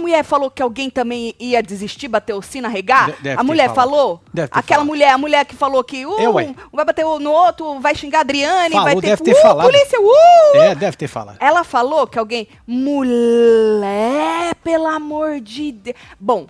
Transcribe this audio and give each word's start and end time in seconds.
mulher 0.00 0.24
falou 0.24 0.50
que 0.50 0.62
alguém 0.62 0.88
também 0.90 1.34
ia 1.38 1.62
desistir, 1.62 2.08
bater 2.08 2.34
o 2.34 2.42
sino, 2.42 2.66
arregar? 2.66 3.12
De- 3.22 3.30
a 3.30 3.42
mulher 3.42 3.68
falado. 3.68 3.74
falou? 3.90 4.22
Deve 4.32 4.48
Aquela 4.50 4.78
falado. 4.80 4.86
mulher, 4.86 5.10
a 5.10 5.18
mulher 5.18 5.44
que 5.44 5.54
falou 5.54 5.84
que 5.84 6.04
uh, 6.06 6.10
um 6.28 6.32
vai 6.76 6.84
bater 6.84 7.04
no 7.04 7.30
outro, 7.30 7.78
vai 7.80 7.94
xingar 7.94 8.18
a 8.18 8.20
Adriane, 8.22 8.70
Falou, 8.74 8.84
vai 8.84 8.94
ter, 8.96 9.00
deve 9.02 9.22
ter 9.22 9.32
uh, 9.32 9.42
falado. 9.42 9.66
polícia, 9.66 10.00
uh! 10.00 10.56
É, 10.56 10.74
deve 10.74 10.96
ter 10.96 11.08
falado. 11.08 11.36
Ela 11.40 11.62
falou 11.64 12.06
que 12.06 12.18
alguém. 12.18 12.48
Mulher, 12.66 14.54
pelo 14.62 14.86
amor 14.86 15.40
de 15.40 15.72
Deus. 15.72 15.96
Bom, 16.18 16.46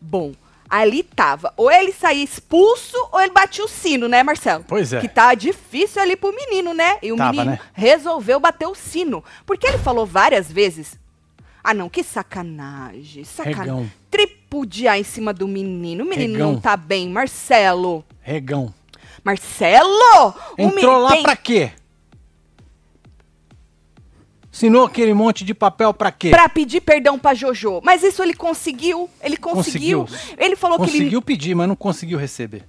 bom. 0.00 0.32
Ali 0.68 1.04
tava. 1.04 1.52
Ou 1.56 1.70
ele 1.70 1.92
saía 1.92 2.24
expulso 2.24 2.96
ou 3.12 3.20
ele 3.20 3.30
batia 3.30 3.64
o 3.64 3.68
sino, 3.68 4.08
né, 4.08 4.24
Marcelo? 4.24 4.64
Pois 4.66 4.92
é. 4.92 5.00
Que 5.00 5.06
tá 5.08 5.32
difícil 5.34 6.02
ali 6.02 6.16
pro 6.16 6.34
menino, 6.34 6.74
né? 6.74 6.98
E 7.02 7.12
o 7.12 7.16
Tava, 7.16 7.30
menino 7.30 7.50
né? 7.52 7.60
resolveu 7.72 8.40
bater 8.40 8.66
o 8.66 8.74
sino. 8.74 9.22
Porque 9.46 9.64
ele 9.66 9.78
falou 9.78 10.04
várias 10.04 10.50
vezes. 10.50 10.98
Ah, 11.68 11.74
não, 11.74 11.88
que 11.88 12.02
sacanagem. 12.04 13.24
Sacanagem. 13.24 13.92
Tripudiar 14.10 14.98
em 14.98 15.02
cima 15.02 15.32
do 15.32 15.48
menino. 15.48 16.04
O 16.04 16.08
menino 16.08 16.34
Regão. 16.34 16.52
não 16.52 16.60
tá 16.60 16.76
bem, 16.76 17.08
Marcelo. 17.08 18.04
Regão. 18.20 18.72
Marcelo! 19.24 20.34
Entrou 20.56 20.98
lá 20.98 21.10
tem- 21.10 21.22
pra 21.24 21.34
quê? 21.36 21.72
Assinou 24.52 24.86
aquele 24.86 25.12
monte 25.12 25.44
de 25.44 25.52
papel 25.52 25.92
pra 25.92 26.10
quê? 26.10 26.30
Pra 26.30 26.48
pedir 26.48 26.80
perdão 26.80 27.18
pra 27.18 27.34
Jojo. 27.34 27.80
Mas 27.82 28.02
isso 28.02 28.22
ele 28.22 28.32
conseguiu. 28.32 29.10
Ele 29.20 29.36
conseguiu. 29.36 30.06
Conseguiu. 30.06 30.36
Ele 30.38 30.56
falou 30.56 30.78
que 30.78 30.84
Conseguiu 30.86 31.18
ele. 31.18 31.26
pedir, 31.26 31.54
mas 31.54 31.68
não 31.68 31.76
conseguiu 31.76 32.18
receber. 32.18 32.64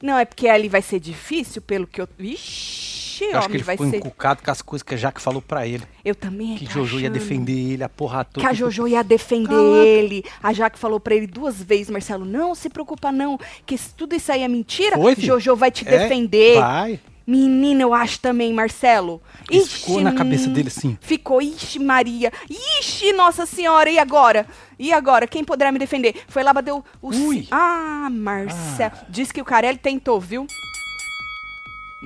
Não, 0.00 0.16
é 0.16 0.24
porque 0.24 0.48
ali 0.48 0.68
vai 0.68 0.80
ser 0.80 1.00
difícil, 1.00 1.60
pelo 1.60 1.86
que 1.86 2.00
eu. 2.00 2.08
Ixi, 2.18 3.03
Eu 3.22 3.38
acho 3.38 3.48
que 3.48 3.56
ele 3.56 3.62
vai 3.62 3.76
ficou 3.76 3.90
ser. 3.90 3.96
encucado 3.98 4.42
com 4.42 4.50
as 4.50 4.62
coisas 4.62 4.82
que 4.82 4.94
a 4.94 4.96
Jaque 4.96 5.20
falou 5.20 5.40
pra 5.42 5.66
ele. 5.66 5.82
Eu 6.04 6.14
também. 6.14 6.56
Que 6.56 6.66
Jojo 6.66 6.98
ia 6.98 7.08
achando. 7.08 7.12
defender 7.20 7.52
ele, 7.72 7.84
a 7.84 7.88
porra 7.88 8.24
toda. 8.24 8.40
Que 8.44 8.50
a 8.50 8.54
Jojo 8.54 8.88
ia 8.88 9.04
defender 9.04 9.48
Caraca. 9.50 9.86
ele. 9.86 10.24
A 10.42 10.52
Jaque 10.52 10.78
falou 10.78 10.98
pra 10.98 11.14
ele 11.14 11.26
duas 11.26 11.62
vezes, 11.62 11.90
Marcelo, 11.90 12.24
não 12.24 12.54
se 12.54 12.68
preocupa 12.68 13.12
não, 13.12 13.38
que 13.64 13.76
se 13.78 13.94
tudo 13.94 14.14
isso 14.16 14.32
aí 14.32 14.42
é 14.42 14.48
mentira, 14.48 14.96
Foi? 14.96 15.14
Jojo 15.16 15.54
vai 15.54 15.70
te 15.70 15.86
É, 15.86 15.98
defender. 15.98 16.58
Vai. 16.60 17.00
Menina, 17.26 17.80
eu 17.80 17.94
acho 17.94 18.20
também, 18.20 18.52
Marcelo. 18.52 19.22
Isso 19.50 19.78
ficou 19.78 19.98
na 20.02 20.12
cabeça 20.12 20.46
dele, 20.50 20.68
sim. 20.68 20.98
Ficou, 21.00 21.40
ixi, 21.40 21.78
Maria. 21.78 22.30
Ixi, 22.50 23.14
Nossa 23.14 23.46
Senhora, 23.46 23.88
e 23.90 23.98
agora? 23.98 24.46
E 24.78 24.92
agora? 24.92 25.26
Quem 25.26 25.42
poderá 25.42 25.72
me 25.72 25.78
defender? 25.78 26.14
Foi 26.28 26.42
lá, 26.42 26.52
bateu 26.52 26.84
o... 27.00 27.08
Ui. 27.08 27.48
Ah, 27.50 28.08
Marcelo. 28.10 28.92
Diz 29.08 29.32
que 29.32 29.40
o 29.40 29.44
Carelli 29.44 29.78
tentou, 29.78 30.20
viu? 30.20 30.46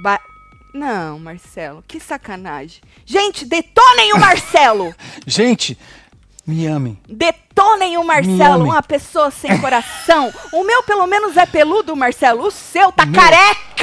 Ba- 0.01 0.21
Não, 0.79 1.19
Marcelo, 1.19 1.83
que 1.89 1.99
sacanagem. 1.99 2.81
Gente, 3.05 3.45
detonem 3.45 4.13
o 4.13 4.19
Marcelo! 4.21 4.95
Gente, 5.27 5.77
me 6.47 6.67
amem. 6.67 6.97
Detonem 7.09 7.99
o 7.99 8.05
Marcelo, 8.05 8.65
uma 8.65 8.83
pessoa 8.83 9.29
sem 9.33 9.59
coração. 9.61 10.33
O 10.53 10.63
meu, 10.63 10.85
pelo 10.85 11.05
menos, 11.09 11.37
é 11.37 11.45
peludo, 11.45 11.97
Marcelo. 11.97 12.47
O 12.47 12.51
seu 12.53 12.93
tá 12.93 13.03
O 13.03 13.07
meu- 13.09 13.21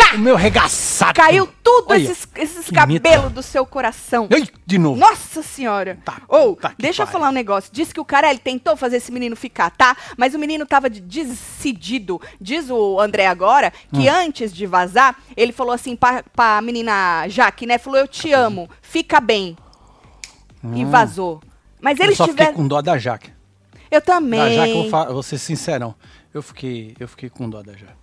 careca! 0.05 0.15
O 0.17 0.19
meu 0.19 0.35
regaçado. 0.35 1.13
Caiu 1.13 1.47
tudo 1.63 1.87
Olha, 1.91 2.01
esses, 2.03 2.27
esses 2.35 2.69
cabelos 2.69 3.31
do 3.31 3.41
seu 3.43 3.65
coração. 3.65 4.27
Ai, 4.31 4.47
de 4.65 4.77
novo. 4.77 4.99
Nossa 4.99 5.41
senhora! 5.43 5.97
Tá, 6.05 6.21
Ou, 6.27 6.55
tá 6.55 6.73
deixa 6.77 7.03
eu 7.03 7.07
falar 7.07 7.29
um 7.29 7.33
negócio. 7.33 7.69
Diz 7.73 7.91
que 7.91 7.99
o 7.99 8.05
Carelli 8.05 8.39
tentou 8.39 8.75
fazer 8.77 8.97
esse 8.97 9.11
menino 9.11 9.35
ficar, 9.35 9.69
tá? 9.71 9.95
Mas 10.17 10.33
o 10.33 10.39
menino 10.39 10.65
tava 10.65 10.89
de- 10.89 11.01
decidido. 11.01 12.21
Diz 12.39 12.69
o 12.69 12.99
André 12.99 13.27
agora 13.27 13.71
que 13.93 14.09
Hum. 14.09 14.13
antes 14.13 14.53
de 14.53 14.65
vazar, 14.65 15.15
ele 15.35 15.51
falou 15.51 15.73
assim 15.73 15.95
pra, 15.95 16.23
pra 16.23 16.61
menina 16.61 17.27
Jaque, 17.27 17.65
né? 17.65 17.77
Falou, 17.77 17.99
eu 17.99 18.07
te 18.07 18.31
amo, 18.31 18.69
fica 18.81 19.19
bem. 19.19 19.57
E 20.73 20.83
vazou. 20.85 21.41
Mas 21.79 21.99
Hum. 21.99 22.01
eu 22.01 22.05
eles 22.07 22.17
só 22.17 22.25
tiveram. 22.25 22.47
fiquei 22.51 22.63
com 22.63 22.67
dó 22.67 22.81
da 22.81 22.97
Jaque. 22.97 23.31
Eu 23.91 23.99
Da 24.01 24.05
também. 24.05 24.55
Jaque, 24.55 24.71
eu 24.71 24.89
vou, 24.89 25.13
vou 25.13 25.23
ser 25.23 25.37
sincerão. 25.37 25.93
Eu 26.33 26.41
fiquei, 26.41 26.95
eu 26.99 27.07
fiquei 27.07 27.29
com 27.29 27.47
dó 27.49 27.61
da 27.61 27.73
Jaque. 27.73 27.93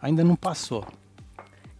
Ainda 0.00 0.22
não 0.24 0.36
passou. 0.36 0.86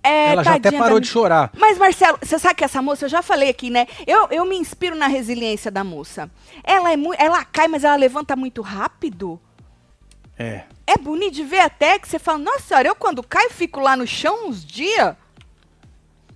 É, 0.03 0.33
Ela 0.33 0.45
já 0.45 0.55
até 0.55 0.73
parou 0.73 0.99
da- 0.99 1.01
de 1.05 1.07
chorar. 1.09 1.51
Mas, 1.57 1.77
Marcelo, 1.77 2.19
você 2.23 2.39
sabe 2.39 2.55
que 2.55 2.65
essa 2.65 2.81
moça, 2.81 3.05
eu 3.05 3.09
já 3.09 3.21
falei 3.21 3.51
aqui, 3.51 3.69
né? 3.69 3.87
Eu, 4.07 4.29
eu 4.31 4.45
me 4.45 4.57
inspiro 4.57 4.97
na 4.97 5.07
resiliência 5.07 5.71
da 5.71 5.85
moça. 5.85 6.31
Ela 6.65 6.93
é 6.93 6.97
muito. 6.97 7.21
Ela 7.21 7.45
cai, 7.45 7.69
mas 7.69 7.85
ela 7.85 7.97
levanta 7.97 8.35
muito 8.37 8.63
rápido. 8.63 9.41
É. 10.39 10.63
É 10.87 10.97
bonito 10.97 11.35
de 11.35 11.43
ver 11.45 11.61
até 11.61 11.99
que 11.99 12.09
você 12.09 12.19
fala, 12.19 12.39
nossa 12.39 12.61
senhora, 12.61 12.89
eu 12.89 12.95
quando 12.95 13.23
caio 13.23 13.51
fico 13.51 13.81
lá 13.81 13.97
no 13.97 14.07
chão 14.07 14.49
uns 14.49 14.65
dias. 14.65 15.15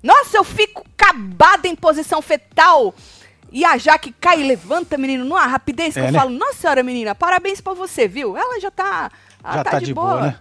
Nossa, 0.02 0.36
eu 0.36 0.44
fico 0.44 0.84
acabada 0.98 1.68
em 1.68 1.76
posição 1.76 2.20
fetal. 2.20 2.94
E 3.50 3.64
a 3.64 3.76
Jaque 3.78 4.12
cai 4.12 4.40
e 4.40 4.46
levanta, 4.46 4.98
menino, 4.98 5.24
numa 5.24 5.46
rapidez 5.46 5.94
que 5.94 6.00
É, 6.00 6.08
eu 6.08 6.12
né? 6.12 6.18
falo, 6.18 6.30
nossa 6.30 6.54
senhora, 6.54 6.82
menina, 6.82 7.14
parabéns 7.14 7.60
pra 7.60 7.74
você, 7.74 8.08
viu? 8.08 8.36
Ela 8.36 8.58
já 8.60 8.70
tá. 8.70 9.10
Ela 9.44 9.54
já 9.56 9.64
tá, 9.64 9.78
de 9.78 9.94
boa, 9.94 10.20
né? 10.22 10.36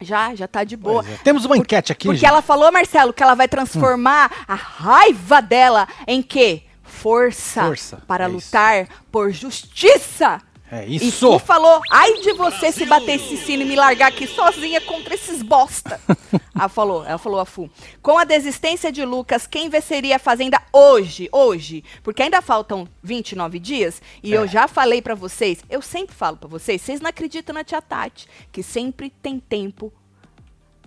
Já, 0.00 0.34
já 0.34 0.48
tá 0.48 0.64
de 0.64 0.76
boa. 0.76 1.04
É. 1.06 1.16
Temos 1.22 1.44
uma 1.44 1.56
enquete 1.56 1.92
aqui, 1.92 2.06
Porque 2.08 2.20
gente. 2.20 2.28
ela 2.28 2.40
falou, 2.42 2.72
Marcelo, 2.72 3.12
que 3.12 3.22
ela 3.22 3.34
vai 3.34 3.46
transformar 3.48 4.30
a 4.48 4.54
raiva 4.54 5.40
dela 5.42 5.86
em 6.06 6.22
quê? 6.22 6.62
Força, 6.82 7.62
Força, 7.62 8.02
para 8.06 8.24
é 8.24 8.28
isso. 8.28 8.36
lutar 8.46 8.88
por 9.12 9.30
justiça. 9.30 10.40
É 10.72 10.86
E 10.86 10.96
isso. 10.96 11.28
tu 11.28 11.38
falou, 11.40 11.80
ai 11.90 12.14
de 12.20 12.32
você 12.34 12.70
se 12.70 12.86
bater 12.86 13.16
esse 13.16 13.36
sino 13.38 13.62
e 13.64 13.66
me 13.66 13.74
largar 13.74 14.08
aqui 14.08 14.26
sozinha 14.26 14.80
contra 14.80 15.14
esses 15.14 15.42
bosta. 15.42 16.00
ela 16.56 16.68
falou, 16.68 17.04
ela 17.04 17.18
falou 17.18 17.40
a 17.40 17.44
Fu. 17.44 17.68
Com 18.00 18.16
a 18.16 18.22
desistência 18.24 18.92
de 18.92 19.04
Lucas, 19.04 19.46
quem 19.48 19.68
venceria 19.68 20.14
a 20.16 20.18
Fazenda 20.20 20.62
hoje? 20.72 21.28
Hoje. 21.32 21.82
Porque 22.04 22.22
ainda 22.22 22.40
faltam 22.40 22.86
29 23.02 23.58
dias. 23.58 24.00
E 24.22 24.32
É. 24.32 24.36
eu 24.36 24.46
já 24.46 24.68
falei 24.68 25.02
pra 25.02 25.16
vocês, 25.16 25.58
eu 25.68 25.82
sempre 25.82 26.14
falo 26.14 26.36
pra 26.36 26.48
vocês, 26.48 26.80
vocês 26.80 27.00
não 27.00 27.10
acreditam 27.10 27.52
na 27.54 27.64
tia 27.64 27.82
Tati, 27.82 28.28
que 28.52 28.62
sempre 28.62 29.10
tem 29.10 29.40
tempo 29.40 29.92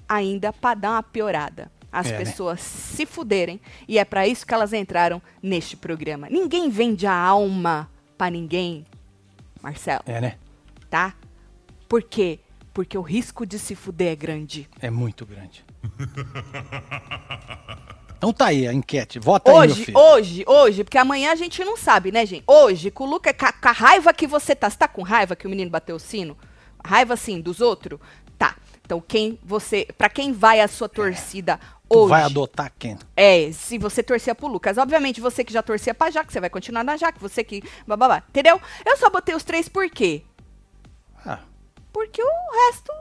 ainda 0.08 0.54
pra 0.54 0.74
dar 0.74 0.92
uma 0.92 1.04
piorada. 1.04 1.72
As 1.92 2.08
É, 2.08 2.12
né? 2.14 2.18
pessoas 2.20 2.60
se 2.62 3.06
fuderem. 3.06 3.60
E 3.88 4.00
é 4.00 4.06
pra 4.06 4.28
isso 4.28 4.46
que 4.48 4.54
elas 4.54 4.74
entraram 4.74 5.22
neste 5.42 5.78
programa. 5.78 6.28
Ninguém 6.30 6.70
vende 6.70 7.06
a 7.06 7.14
alma 7.16 7.88
pra 8.18 8.30
ninguém, 8.32 8.84
Marcelo 9.64 10.04
É, 10.06 10.20
né? 10.22 10.36
tá? 10.90 11.16
Por 11.88 12.04
quê? 12.04 12.40
Porque 12.74 12.98
o 12.98 13.02
risco 13.02 13.46
de 13.46 13.58
se 13.58 13.76
fuder 13.76 14.12
é 14.12 14.16
grande. 14.16 14.70
É 14.82 14.90
muito 14.90 15.26
grande. 15.26 15.64
então 18.18 18.34
tá 18.34 18.48
aí 18.48 18.68
a 18.68 18.74
enquete. 18.74 19.20
Vota 19.20 19.52
aí, 19.52 19.58
Hoje, 19.58 19.86
filho. 19.86 19.98
hoje, 19.98 20.44
hoje, 20.48 20.84
porque 20.84 20.98
amanhã 20.98 21.32
a 21.32 21.36
gente 21.36 21.64
não 21.64 21.78
sabe, 21.78 22.12
né, 22.12 22.26
gente? 22.26 22.44
Hoje, 22.48 22.92
com 22.92 23.06
o 23.06 23.10
Luca, 23.10 23.34
com 23.34 23.46
a, 23.46 23.54
com 23.54 23.70
a 23.70 23.72
raiva 23.72 24.14
que 24.14 24.28
você 24.28 24.56
tá. 24.56 24.70
Você 24.70 24.78
tá 24.78 24.88
com 24.88 25.02
raiva 25.02 25.36
que 25.36 25.48
o 25.48 25.50
menino 25.50 25.72
bateu 25.72 25.96
o 25.96 26.00
sino? 26.00 26.38
Raiva, 26.84 27.16
sim, 27.16 27.40
dos 27.40 27.62
outros? 27.62 28.00
Tá. 28.38 28.56
Então, 28.86 29.00
quem 29.00 29.40
você. 29.44 29.88
Pra 29.98 30.10
quem 30.10 30.34
vai 30.34 30.60
a 30.60 30.68
sua 30.68 30.90
torcida 30.90 31.58
Tu 31.90 31.98
hoje? 31.98 32.10
vai 32.10 32.24
adotar 32.24 32.72
quem? 32.78 32.98
É, 33.16 33.52
se 33.52 33.78
você 33.78 34.02
torcia 34.02 34.34
pro 34.34 34.48
Lucas. 34.48 34.78
Obviamente, 34.78 35.22
você 35.22 35.44
que 35.44 35.54
já 35.54 35.62
torcia 35.62 35.94
pra 35.94 36.10
Jaque, 36.10 36.32
você 36.34 36.40
vai 36.40 36.50
continuar 36.50 36.84
na 36.84 36.98
Jaque. 36.98 37.20
Você 37.20 37.44
que. 37.44 37.64
Bababá. 37.86 38.24
Entendeu? 38.30 38.60
Eu 38.86 38.98
só 38.98 39.10
botei 39.10 39.36
os 39.36 39.44
três 39.44 39.70
por 39.70 39.90
quê? 39.90 40.24
Ah, 41.26 41.40
Porque 41.92 42.22
o 42.22 42.68
resto. 42.68 42.92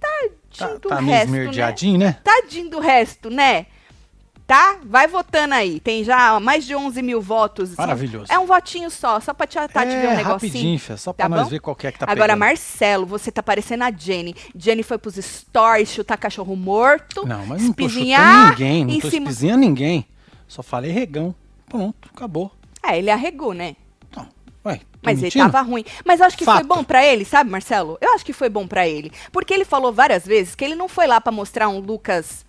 Tadinho 0.00 0.38
tá, 0.58 0.66
do 0.74 0.88
tá 0.88 1.00
meio 1.00 1.50
resto. 1.50 1.98
Né? 1.98 2.06
né? 2.06 2.16
Tadinho 2.24 2.70
do 2.70 2.80
resto, 2.80 3.30
né? 3.30 3.66
Tá? 4.46 4.78
Vai 4.84 5.06
votando 5.06 5.54
aí. 5.54 5.80
Tem 5.80 6.04
já 6.04 6.38
mais 6.40 6.64
de 6.64 6.74
11 6.74 7.00
mil 7.00 7.20
votos. 7.20 7.74
Maravilhoso. 7.76 8.26
É 8.30 8.38
um 8.38 8.46
votinho 8.46 8.90
só, 8.90 9.18
só 9.20 9.32
pra 9.32 9.46
tia 9.46 9.68
Tati 9.68 9.86
ver 9.90 10.08
um 10.08 10.10
é, 10.12 10.16
negocinho. 10.16 10.32
rapidinho, 10.32 10.78
fia, 10.78 10.96
só 10.96 11.12
pra 11.12 11.24
tá 11.24 11.28
nós 11.28 11.44
bom? 11.44 11.50
ver 11.50 11.60
qual 11.60 11.76
que 11.76 11.86
é 11.86 11.92
que 11.92 11.98
tá 11.98 12.06
Agora, 12.06 12.34
pegando. 12.34 12.38
Marcelo, 12.40 13.06
você 13.06 13.30
tá 13.30 13.42
parecendo 13.42 13.84
a 13.84 13.90
Jenny. 13.90 14.34
Jenny 14.54 14.82
foi 14.82 14.98
pros 14.98 15.14
stories 15.14 15.90
chutar 15.90 16.16
cachorro 16.18 16.54
morto. 16.56 17.26
Não, 17.26 17.46
mas 17.46 17.62
não 17.62 17.72
tô 17.72 17.88
chutando 17.88 18.48
ninguém, 18.50 18.84
não 18.84 19.00
tô 19.00 19.10
cima... 19.10 19.28
espizinhando 19.28 19.60
ninguém. 19.60 20.06
Só 20.48 20.62
falei 20.62 20.90
regão. 20.90 21.34
Pronto, 21.68 22.10
acabou. 22.14 22.52
É, 22.84 22.98
ele 22.98 23.10
arregou, 23.10 23.54
né? 23.54 23.76
Então, 24.10 24.28
ué, 24.66 24.80
Mas 25.02 25.20
mentindo? 25.22 25.44
ele 25.44 25.50
tava 25.52 25.66
ruim. 25.66 25.84
Mas 26.04 26.20
eu 26.20 26.26
acho 26.26 26.36
que 26.36 26.44
foi 26.44 26.54
Fato. 26.54 26.66
bom 26.66 26.84
pra 26.84 27.02
ele, 27.06 27.24
sabe, 27.24 27.48
Marcelo? 27.48 27.96
Eu 28.00 28.12
acho 28.12 28.24
que 28.24 28.32
foi 28.34 28.50
bom 28.50 28.66
pra 28.66 28.86
ele. 28.86 29.10
Porque 29.30 29.54
ele 29.54 29.64
falou 29.64 29.92
várias 29.92 30.26
vezes 30.26 30.54
que 30.54 30.64
ele 30.64 30.74
não 30.74 30.88
foi 30.88 31.06
lá 31.06 31.20
pra 31.20 31.32
mostrar 31.32 31.68
um 31.68 31.78
Lucas 31.78 32.44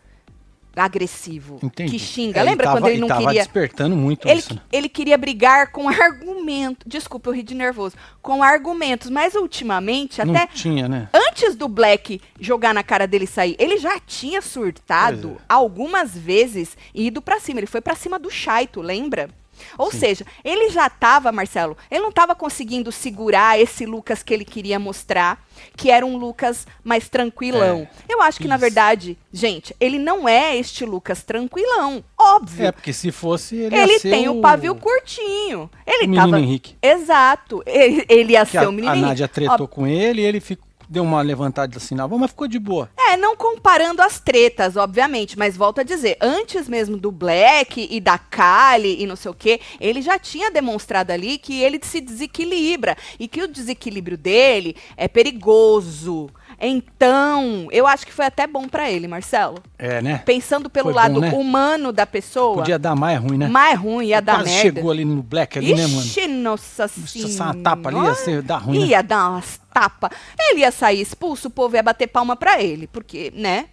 agressivo. 0.75 1.60
Entendi. 1.62 1.92
Que 1.92 2.00
xinga. 2.00 2.40
É, 2.40 2.44
Lembra 2.44 2.66
tava- 2.66 2.80
quando 2.81 2.90
ele 2.92 3.00
não 3.02 3.08
queria. 3.08 3.42
despertando 3.44 3.96
muito 3.96 4.28
Ele, 4.28 4.40
isso, 4.40 4.54
né? 4.56 4.62
ele 4.72 4.90
queria 4.90 5.18
brigar 5.18 5.72
com 5.72 5.88
argumento. 5.90 6.88
Desculpa, 6.88 7.30
eu 7.30 7.34
ri 7.34 7.44
de 7.44 7.54
nervoso. 7.54 7.96
Com 8.22 8.42
argumentos. 8.44 9.10
Mas 9.10 9.36
ultimamente, 9.36 10.24
Não 10.24 10.34
até 10.36 10.48
tinha, 10.48 10.88
né? 10.90 11.10
antes 11.14 11.56
do 11.56 11.68
Black 11.68 12.20
jogar 12.40 12.74
na 12.74 12.84
cara 12.84 13.06
dele 13.08 13.25
e 13.25 13.28
sair, 13.28 13.56
ele 13.60 13.78
já 13.78 14.00
tinha 14.00 14.42
surtado 14.42 15.38
é. 15.40 15.44
algumas 15.48 16.18
vezes 16.18 16.78
e 16.94 17.08
ido 17.08 17.22
pra 17.22 17.40
cima. 17.40 17.60
Ele 17.60 17.68
foi 17.68 17.81
pra 17.81 17.96
cima 17.96 18.18
do 18.18 18.30
Chaito, 18.30 18.81
lembra? 18.81 19.30
Ou 19.78 19.92
seja, 19.92 20.26
ele 20.44 20.70
já 20.70 20.88
estava, 20.88 21.32
Marcelo, 21.32 21.78
ele 21.90 22.02
não 22.02 22.10
estava 22.10 22.36
conseguindo 22.36 22.92
segurar 22.92 23.60
esse 23.60 23.86
Lucas 23.86 24.24
que 24.24 24.34
ele 24.34 24.46
queria 24.46 24.80
mostrar, 24.80 25.44
que 25.76 25.90
era 25.90 26.06
um 26.06 26.18
Lucas 26.18 26.68
mais 26.84 27.10
tranquilão. 27.10 27.88
Eu 28.08 28.22
acho 28.22 28.40
que, 28.40 28.48
na 28.48 28.56
isso. 28.56 28.62
verdade, 28.62 29.18
gente, 29.32 29.76
ele 29.80 30.00
não 30.00 30.28
é 30.28 30.56
este 30.58 30.86
Lucas 30.86 31.24
tranquilão. 31.24 32.04
Óbvio. 32.18 32.68
É, 32.68 32.72
porque 32.72 32.94
se 32.94 33.12
fosse 33.12 33.56
ele, 33.56 33.76
Ele 33.76 33.92
ia 33.94 34.00
ser 34.00 34.10
tem 34.10 34.30
o 34.30 34.42
pavio 34.42 34.76
curtinho. 34.76 35.70
Ele 35.86 36.06
o 36.06 36.10
menino 36.10 36.32
tava. 36.32 36.40
Henrique. 36.40 36.76
Exato. 36.82 37.64
Ele, 37.66 38.06
ele 38.10 38.34
ia 38.34 38.46
Que 38.46 38.52
ser 38.52 38.58
a, 38.60 38.70
o 38.70 38.72
menino 38.72 38.92
a 38.92 38.96
Henrique. 38.96 39.10
Nádia 39.10 39.28
tretou 39.28 39.68
com 39.68 39.86
ele 39.88 40.22
e 40.22 40.26
ele 40.26 40.40
ficou, 40.40 40.66
deu 40.94 41.04
uma 41.04 41.22
levantada 41.22 41.78
assim 41.78 41.95
na 41.95 42.07
mas 42.07 42.30
ficou 42.30 42.48
de 42.48 42.60
boa. 42.60 42.90
É, 42.98 43.18
não 43.18 43.36
comparando 43.36 44.01
as 44.01 44.19
tretas, 44.19 44.78
obviamente, 44.78 45.38
mas 45.38 45.57
volto 45.57 45.81
a 45.81 45.84
dizer, 45.84 46.16
antes 46.22 46.69
mesmo 46.69 46.98
do 46.98 47.12
Black 47.12 47.88
e 47.90 48.00
da 48.00 48.19
Kali 48.19 49.01
e 49.01 49.07
não 49.07 49.16
sei 49.16 49.31
o 49.31 49.34
quê, 49.34 49.60
ele 49.81 50.01
já 50.01 50.19
tinha 50.19 50.51
demonstrado 50.51 51.12
ali 51.12 51.40
que 51.40 51.60
ele 51.60 51.80
se 51.81 52.00
desequilibra 52.00 52.95
e 53.19 53.28
que 53.28 53.42
o 53.42 53.48
desequilíbrio 53.48 54.18
dele 54.18 54.75
é 54.95 55.07
perigoso. 55.07 56.30
Então, 56.65 57.68
eu 57.71 57.86
acho 57.86 58.06
que 58.06 58.13
foi 58.13 58.25
até 58.25 58.48
bom 58.48 58.68
pra 58.68 58.89
ele, 58.89 59.07
Marcelo. 59.07 59.62
É, 59.77 60.01
né? 60.01 60.19
Pensando 60.25 60.69
pelo 60.69 60.86
Foi 60.86 60.94
bom, 60.94 61.00
lado 61.00 61.19
né? 61.21 61.31
humano 61.31 61.92
da 61.92 62.06
pessoa, 62.06 62.56
Podia 62.56 62.80
dar 62.80 62.95
mais 62.95 63.19
ruim, 63.19 63.38
né? 63.38 63.48
mais 63.48 63.77
ruim, 63.77 64.06
ia 64.07 64.21
dar 64.21 64.36
Quase 64.38 64.50
merda. 64.50 64.62
chegou 64.62 64.92
ali 64.92 65.04
no 65.06 65.21
Black 65.21 65.57
ali, 65.60 65.74
né, 65.75 65.86
mano? 65.88 66.01
Ixi, 66.01 66.27
nossa 66.27 66.88
Se 66.88 67.07
senhora. 67.27 67.44
uma 67.54 67.56
tapa 67.63 67.89
ali 67.89 68.00
ia 68.00 68.15
ser, 68.15 68.42
dar 68.42 68.57
ruim, 68.57 68.80
né? 68.80 68.86
Ia 68.88 69.01
dar 69.04 69.30
umas 69.31 69.60
tapas. 69.74 70.12
Ele 70.39 70.62
ia 70.62 70.71
sair 70.71 71.01
expulso, 71.01 71.48
o 71.48 71.51
povo 71.51 71.75
ia 71.75 71.83
bater 71.83 72.07
palma 72.07 72.36
pra 72.36 72.62
ele, 72.62 72.88
porque, 72.88 73.31
né? 73.36 73.66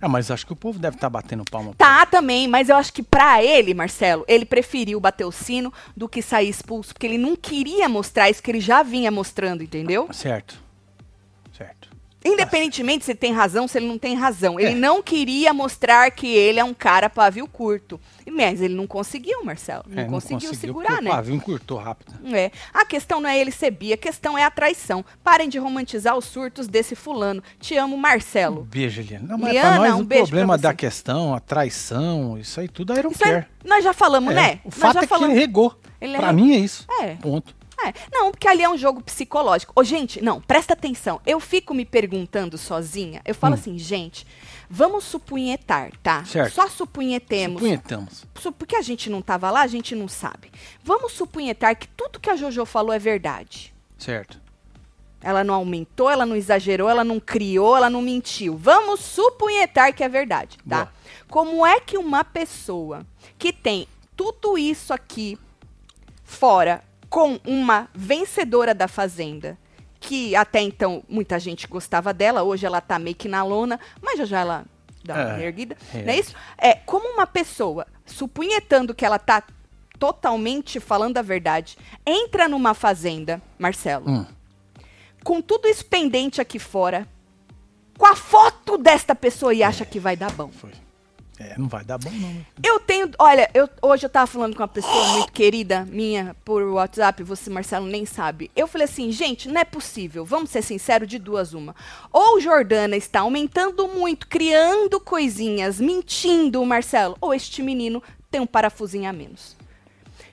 Ah, 0.00 0.08
mas 0.08 0.32
acho 0.32 0.44
que 0.44 0.52
o 0.52 0.56
povo 0.56 0.80
deve 0.80 0.96
estar 0.96 1.08
batendo 1.08 1.44
palma. 1.48 1.74
pra 1.76 1.86
Tá 2.00 2.06
também, 2.06 2.48
mas 2.48 2.68
eu 2.68 2.74
acho 2.76 2.92
que 2.92 3.04
pra 3.04 3.40
ele, 3.44 3.72
Marcelo, 3.72 4.24
ele 4.26 4.44
preferiu 4.44 4.98
bater 4.98 5.24
o 5.24 5.30
sino 5.30 5.72
do 5.96 6.08
que 6.08 6.20
sair 6.20 6.48
expulso, 6.48 6.92
porque 6.92 7.06
ele 7.06 7.18
não 7.18 7.36
queria 7.36 7.88
mostrar 7.88 8.28
isso 8.28 8.42
que 8.42 8.50
ele 8.50 8.58
já 8.60 8.82
vinha 8.82 9.10
mostrando, 9.12 9.62
entendeu? 9.62 10.08
Certo. 10.12 10.60
Certo. 11.56 11.91
Independentemente 12.24 13.04
se 13.04 13.10
ele 13.12 13.18
tem 13.18 13.32
razão, 13.32 13.66
se 13.68 13.78
ele 13.78 13.86
não 13.86 13.98
tem 13.98 14.14
razão. 14.14 14.58
Ele 14.58 14.70
É. 14.72 14.74
não 14.74 15.02
queria 15.02 15.52
mostrar 15.52 16.10
que 16.10 16.26
ele 16.26 16.58
é 16.60 16.64
um 16.64 16.74
cara 16.74 17.08
pavio 17.10 17.46
curto. 17.46 18.00
Mas 18.30 18.60
ele 18.60 18.74
não 18.74 18.86
conseguiu, 18.86 19.44
Marcelo. 19.44 19.84
Não, 19.88 20.02
É, 20.02 20.06
conseguiu, 20.06 20.54
segurar, 20.54 20.88
porque 20.90 21.04
né? 21.04 21.10
O 21.10 21.14
pavio 21.14 21.34
encurtou 21.34 21.78
rápido. 21.78 22.14
É. 22.34 22.50
A 22.72 22.84
questão 22.84 23.20
não 23.20 23.28
é 23.28 23.38
ele 23.38 23.50
ser 23.50 23.70
bi, 23.72 23.92
a 23.92 23.96
questão 23.96 24.38
é 24.38 24.44
a 24.44 24.50
traição. 24.50 25.04
Parem 25.24 25.48
de 25.48 25.58
romantizar 25.58 26.16
os 26.16 26.24
surtos 26.26 26.68
desse 26.68 26.94
fulano. 26.94 27.42
Te 27.60 27.76
amo, 27.76 27.96
Marcelo. 27.96 28.62
Beijo, 28.70 29.00
Eliane. 29.00 29.26
Não, 29.26 29.36
mas 29.36 29.52
Liana, 29.52 29.68
pra 29.70 29.78
nós 29.88 29.94
um 30.00 30.02
o 30.02 30.06
problema 30.06 30.56
da 30.56 30.72
questão, 30.72 31.34
a 31.34 31.40
traição, 31.40 32.38
isso 32.38 32.60
aí 32.60 32.68
tudo 32.68 32.92
aí 32.92 33.02
não 33.02 33.10
Isso 33.10 33.24
aí, 33.24 33.30
quer. 33.32 33.48
nós 33.64 33.82
já 33.84 33.92
falamos, 33.92 34.32
né? 34.34 34.60
O 34.64 34.68
nós 34.68 34.74
fato 34.76 34.94
já 34.94 35.00
é 35.00 35.02
que 35.02 35.08
falamos. 35.08 35.30
ele 35.34 35.40
regou. 35.40 35.76
Ele 36.00 36.16
pra 36.16 36.28
é- 36.28 36.32
mim 36.32 36.52
é 36.54 36.58
isso. 36.58 36.86
É. 37.02 37.14
Ponto. 37.16 37.54
É, 37.88 37.92
não, 38.12 38.30
porque 38.30 38.46
ali 38.48 38.62
é 38.62 38.68
um 38.68 38.76
jogo 38.76 39.02
psicológico. 39.02 39.72
Ô, 39.74 39.82
gente, 39.82 40.22
não, 40.22 40.40
presta 40.40 40.72
atenção. 40.74 41.20
Eu 41.26 41.40
fico 41.40 41.74
me 41.74 41.84
perguntando 41.84 42.56
sozinha. 42.56 43.20
Eu 43.24 43.34
falo 43.34 43.54
Hum. 43.54 43.58
assim, 43.58 43.78
gente, 43.78 44.26
vamos 44.70 45.04
supunhetar, 45.04 45.90
tá? 46.02 46.24
Certo. 46.24 46.54
Só 46.54 46.68
supunhetemos. 46.68 47.60
Punhetamos. 47.60 48.24
Su- 48.40 48.52
Porque 48.52 48.76
a 48.76 48.82
gente 48.82 49.10
não 49.10 49.20
tava 49.20 49.50
lá, 49.50 49.62
a 49.62 49.66
gente 49.66 49.94
não 49.94 50.06
sabe. 50.08 50.50
Vamos 50.84 51.12
supunhetar 51.12 51.76
que 51.76 51.88
tudo 51.88 52.20
que 52.20 52.30
a 52.30 52.36
Jojo 52.36 52.64
falou 52.64 52.92
é 52.92 52.98
verdade. 52.98 53.74
Certo. 53.98 54.40
Ela 55.24 55.44
não 55.44 55.54
aumentou, 55.54 56.10
ela 56.10 56.26
não 56.26 56.34
exagerou, 56.34 56.88
ela 56.88 57.04
não 57.04 57.20
criou, 57.20 57.76
ela 57.76 57.88
não 57.88 58.02
mentiu. 58.02 58.56
Vamos 58.56 59.00
supunhetar 59.00 59.94
que 59.94 60.02
é 60.02 60.08
verdade, 60.08 60.58
tá? 60.68 60.84
Boa. 60.86 60.92
Como 61.28 61.64
é 61.64 61.78
que 61.80 61.96
uma 61.96 62.24
pessoa 62.24 63.06
que 63.38 63.52
tem 63.52 63.86
tudo 64.16 64.58
isso 64.58 64.92
aqui 64.92 65.38
fora 66.24 66.82
com 67.12 67.38
uma 67.46 67.90
vencedora 67.94 68.74
da 68.74 68.88
fazenda, 68.88 69.58
que 70.00 70.34
até 70.34 70.62
então 70.62 71.02
muita 71.06 71.38
gente 71.38 71.66
gostava 71.66 72.10
dela, 72.14 72.42
hoje 72.42 72.64
ela 72.64 72.80
tá 72.80 72.98
meio 72.98 73.14
que 73.14 73.28
na 73.28 73.44
lona, 73.44 73.78
mas 74.00 74.16
já 74.18 74.24
já 74.24 74.40
ela 74.40 74.64
dá 75.04 75.12
uma 75.14 75.38
É, 75.42 75.44
erguida, 75.44 75.76
é. 75.92 76.02
não 76.04 76.10
é 76.14 76.18
isso? 76.18 76.34
É, 76.56 76.72
como 76.74 77.06
uma 77.12 77.26
pessoa, 77.26 77.86
supunhetando 78.06 78.94
que 78.94 79.04
ela 79.04 79.18
tá 79.18 79.42
totalmente 79.98 80.80
falando 80.80 81.18
a 81.18 81.22
verdade, 81.22 81.76
entra 82.06 82.48
numa 82.48 82.72
fazenda, 82.72 83.42
Marcelo, 83.58 84.08
Hum. 84.08 84.26
com 85.22 85.42
tudo 85.42 85.68
isso 85.68 85.84
pendente 85.84 86.40
aqui 86.40 86.58
fora, 86.58 87.06
com 87.98 88.06
a 88.06 88.16
foto 88.16 88.78
desta 88.78 89.14
pessoa 89.14 89.52
e 89.52 89.62
acha 89.62 89.84
que 89.84 90.00
vai 90.00 90.16
dar 90.16 90.32
bom. 90.32 90.48
Foi. 90.48 90.70
É, 91.38 91.58
não 91.58 91.66
vai 91.66 91.82
dar 91.82 91.98
bom, 91.98 92.10
não. 92.10 92.28
né? 92.28 92.44
Eu 92.62 92.78
tenho. 92.78 93.10
Olha, 93.18 93.50
eu, 93.54 93.68
hoje 93.80 94.04
eu 94.04 94.10
tava 94.10 94.26
falando 94.26 94.54
com 94.54 94.62
uma 94.62 94.68
pessoa 94.68 95.06
muito 95.14 95.32
querida 95.32 95.84
minha 95.90 96.36
por 96.44 96.62
WhatsApp, 96.62 97.22
você, 97.22 97.48
Marcelo, 97.50 97.86
nem 97.86 98.04
sabe. 98.04 98.50
Eu 98.54 98.68
falei 98.68 98.84
assim, 98.84 99.10
gente, 99.10 99.48
não 99.48 99.60
é 99.60 99.64
possível. 99.64 100.24
Vamos 100.24 100.50
ser 100.50 100.62
sinceros, 100.62 101.08
de 101.08 101.18
duas 101.18 101.52
uma. 101.54 101.74
Ou 102.12 102.38
Jordana 102.40 102.96
está 102.96 103.20
aumentando 103.20 103.88
muito, 103.88 104.28
criando 104.28 105.00
coisinhas, 105.00 105.80
mentindo, 105.80 106.64
Marcelo, 106.64 107.16
ou 107.20 107.32
este 107.34 107.62
menino 107.62 108.02
tem 108.30 108.40
um 108.40 108.46
parafusinho 108.46 109.08
a 109.08 109.12
menos. 109.12 109.56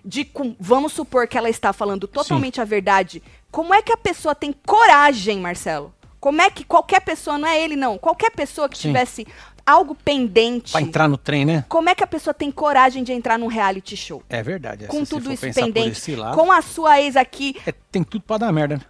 De 0.03 0.23
com- 0.25 0.55
vamos 0.59 0.93
supor 0.93 1.27
que 1.27 1.37
ela 1.37 1.49
está 1.49 1.73
falando 1.73 2.07
totalmente 2.07 2.61
a 2.61 2.65
verdade. 2.65 3.23
Como 3.51 3.73
é 3.73 3.81
que 3.81 3.91
a 3.91 3.97
pessoa 3.97 4.35
tem 4.35 4.53
coragem, 4.65 5.39
Marcelo? 5.39 5.93
Como 6.19 6.41
é 6.41 6.49
que 6.49 6.63
qualquer 6.65 6.99
pessoa, 7.01 7.37
não 7.37 7.47
é 7.47 7.61
ele 7.61 7.75
não, 7.77 7.97
qualquer 7.97 8.31
pessoa 8.31 8.67
que 8.67 8.77
Sim. 8.77 8.89
tivesse 8.89 9.25
algo 9.69 9.95
pendente. 9.95 10.71
Pra 10.71 10.81
entrar 10.81 11.07
no 11.07 11.17
trem, 11.17 11.45
né? 11.45 11.65
Como 11.69 11.89
é 11.89 11.95
que 11.95 12.03
a 12.03 12.07
pessoa 12.07 12.33
tem 12.33 12.51
coragem 12.51 13.03
de 13.03 13.13
entrar 13.13 13.37
num 13.37 13.47
reality 13.47 13.95
show? 13.95 14.23
É 14.29 14.41
verdade. 14.41 14.87
com 14.87 15.05
se 15.05 15.11
tudo 15.11 15.31
isso 15.31 15.41
pendente, 15.53 16.15
lado, 16.15 16.35
com 16.35 16.51
a 16.51 16.61
sua 16.61 17.01
ex 17.01 17.15
aqui 17.15 17.55
é, 17.65 17.73
tem 17.91 18.03
tudo 18.03 18.23
pra 18.23 18.37
dar 18.37 18.51
merda, 18.51 18.77
né? 18.77 18.81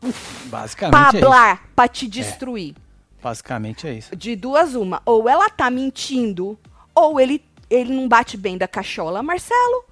pra 0.00 0.60
Basicamente 0.60 1.16
é 1.16 1.18
isso. 1.18 1.26
hablar, 1.26 1.68
pra 1.74 1.88
te 1.88 2.06
destruir. 2.06 2.74
Basicamente 3.22 3.86
é 3.88 3.94
isso. 3.94 4.14
De 4.14 4.36
duas 4.36 4.74
uma, 4.74 5.02
ou 5.04 5.28
ela 5.28 5.48
tá 5.50 5.70
mentindo, 5.70 6.58
ou 6.94 7.18
ele, 7.18 7.42
ele 7.68 7.92
não 7.92 8.06
bate 8.06 8.36
bem 8.36 8.56
da 8.56 8.68
cachola, 8.68 9.22
Marcelo. 9.22 9.84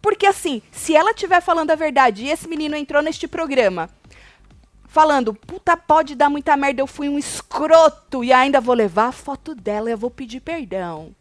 Porque 0.00 0.26
assim, 0.26 0.62
se 0.70 0.94
ela 0.94 1.10
estiver 1.10 1.40
falando 1.40 1.72
a 1.72 1.74
verdade 1.74 2.24
e 2.24 2.30
esse 2.30 2.46
menino 2.46 2.76
entrou 2.76 3.02
neste 3.02 3.26
programa 3.26 3.90
falando, 4.96 5.34
puta, 5.34 5.76
pode 5.76 6.14
dar 6.14 6.30
muita 6.30 6.56
merda, 6.56 6.80
eu 6.80 6.86
fui 6.86 7.06
um 7.06 7.18
escroto 7.18 8.24
e 8.24 8.32
ainda 8.32 8.62
vou 8.62 8.74
levar 8.74 9.08
a 9.08 9.12
foto 9.12 9.54
dela 9.54 9.90
e 9.90 9.92
eu 9.92 9.98
vou 9.98 10.10
pedir 10.10 10.40
perdão. 10.40 11.14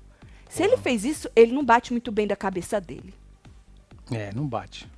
Se 0.48 0.64
ele 0.64 0.78
fez 0.78 1.04
isso, 1.04 1.30
ele 1.36 1.52
não 1.52 1.62
bate 1.62 1.92
muito 1.92 2.10
bem 2.10 2.26
da 2.26 2.38
cabeça 2.38 2.80
dele. 2.80 3.14
É, 4.10 4.32
não 4.34 4.48
bate. 4.48 4.90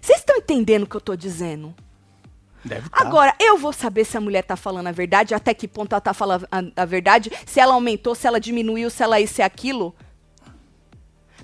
Vocês 0.00 0.20
estão 0.20 0.36
entendendo 0.36 0.84
o 0.84 0.86
que 0.86 0.94
eu 0.94 1.00
tô 1.00 1.16
dizendo? 1.16 1.74
Deve 2.64 2.88
tá. 2.88 3.00
Agora, 3.00 3.34
eu 3.40 3.58
vou 3.58 3.72
saber 3.72 4.04
se 4.04 4.16
a 4.16 4.20
mulher 4.20 4.44
tá 4.44 4.54
falando 4.54 4.86
a 4.86 4.92
verdade, 4.92 5.34
até 5.34 5.52
que 5.52 5.66
ponto 5.66 5.92
ela 5.92 6.00
tá 6.00 6.14
falando 6.14 6.46
a, 6.48 6.82
a 6.82 6.84
verdade, 6.84 7.32
se 7.44 7.58
ela 7.58 7.74
aumentou, 7.74 8.14
se 8.14 8.24
ela 8.24 8.38
diminuiu, 8.38 8.88
se 8.88 9.02
ela 9.02 9.18
isso 9.18 9.40
e 9.40 9.42
aquilo. 9.42 9.96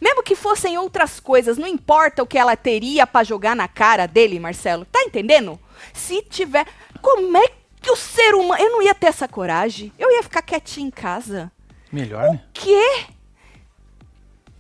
Mesmo 0.01 0.23
que 0.23 0.37
fossem 0.37 0.79
outras 0.79 1.19
coisas, 1.19 1.59
não 1.59 1.67
importa 1.67 2.23
o 2.23 2.27
que 2.27 2.39
ela 2.39 2.55
teria 2.55 3.05
pra 3.05 3.25
jogar 3.25 3.57
na 3.57 3.67
cara 3.67 4.07
dele, 4.07 4.39
Marcelo. 4.39 4.85
Tá 4.85 5.03
entendendo? 5.03 5.59
Se 5.93 6.23
tiver. 6.23 6.67
Como 7.03 7.37
é 7.37 7.49
que 7.81 7.91
o 7.91 7.97
ser 7.97 8.35
humano. 8.35 8.61
Eu 8.63 8.71
não 8.71 8.83
ia 8.83 8.95
ter 8.95 9.07
essa 9.07 9.29
coragem. 9.29 9.93
Eu 9.99 10.11
ia 10.11 10.23
ficar 10.23 10.43
quietinha 10.43 10.87
em 10.87 10.91
casa. 10.91 11.51
Melhor, 11.93 12.31
né? 12.31 12.41
Quê? 12.53 13.05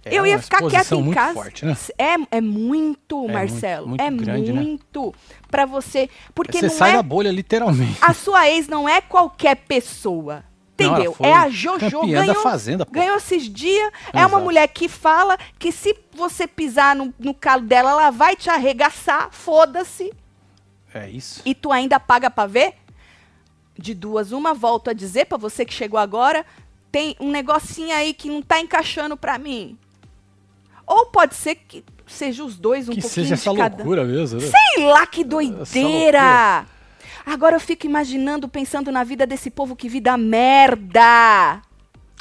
É 0.05 0.15
eu 0.17 0.25
ia 0.25 0.37
uma 0.37 0.43
ficar 0.43 0.63
quieta 0.69 0.95
em 0.95 1.03
muito 1.03 1.17
casa. 1.17 1.35
forte, 1.35 1.67
né? 1.67 1.77
É, 1.99 2.15
é 2.37 2.41
muito, 2.41 3.17
muito- 3.19 3.33
Marcelo. 3.33 3.89
muito 3.89 4.01
é 4.01 4.09
grande, 4.11 4.53
né? 4.53 4.61
muito 4.61 5.13
pra 5.51 5.67
você. 5.67 6.09
Porque 6.33 6.59
Você 6.61 6.67
não 6.69 6.75
sai 6.75 6.91
é 6.93 6.95
da 6.95 7.03
bolha, 7.03 7.31
literalmente. 7.33 7.99
a 8.01 8.15
sua 8.15 8.49
ex 8.49 8.69
não 8.69 8.89
é 8.89 9.01
qualquer 9.01 9.57
pessoa. 9.57 10.45
Não, 10.79 10.93
Entendeu? 10.93 11.15
foi 11.15 11.27
é 11.27 11.33
a 11.33 11.49
Jojo 11.49 12.03
ganhou, 12.03 12.27
da 12.27 12.35
Fazenda, 12.35 12.85
pô. 12.87 12.93
ganhou 12.93 13.17
esses 13.17 13.49
dias. 13.53 13.91
É 14.13 14.19
uma 14.19 14.27
Exato. 14.29 14.45
mulher 14.45 14.69
que 14.69 14.89
fala 14.89 15.37
que 15.59 15.73
se 15.73 15.97
você 16.13 16.47
pisar 16.47 16.95
no, 16.95 17.13
no 17.19 17.35
calo 17.35 17.63
dela, 17.63 17.91
ela 17.93 18.11
vai 18.11 18.37
te 18.37 18.49
arregaçar, 18.51 19.31
foda-se. 19.33 20.13
É 20.97 21.11
isso. 21.11 21.43
E 21.45 21.55
tu 21.55 21.71
ainda 21.73 21.99
paga 22.01 22.31
pra 22.31 22.47
ver? 22.47 22.75
De 23.79 23.93
duas, 23.95 24.33
uma, 24.33 24.55
volto 24.55 24.89
a 24.89 24.93
dizer 24.93 25.27
pra 25.27 25.37
você 25.37 25.65
que 25.65 25.75
chegou 25.75 26.01
agora, 26.01 26.47
tem 26.91 27.15
um 27.21 27.31
negocinho 27.31 27.95
aí 27.95 28.15
que 28.15 28.29
não 28.29 28.41
tá 28.41 28.59
encaixando 28.61 29.17
pra 29.17 29.39
mim. 29.39 29.79
Ou 30.87 31.07
pode 31.07 31.35
ser 31.35 31.57
que 31.57 31.85
seja 32.07 32.43
os 32.45 32.57
dois 32.57 32.89
um 32.89 32.93
que 32.93 33.01
pouquinho 33.03 33.25
seja 33.27 33.35
essa 33.35 33.51
de 33.51 33.57
cada. 33.57 33.77
loucura 33.77 34.05
mesmo, 34.05 34.41
né? 34.41 34.47
Sei 34.47 34.85
lá 34.87 35.07
que 35.07 35.23
doideira! 35.25 36.65
Agora 37.27 37.57
eu 37.57 37.61
fico 37.61 37.85
imaginando, 37.87 38.49
pensando 38.49 38.91
na 38.93 39.03
vida 39.03 39.27
desse 39.27 39.51
povo, 39.51 39.75
que 39.77 39.89
vida 39.89 40.17
merda! 40.17 41.61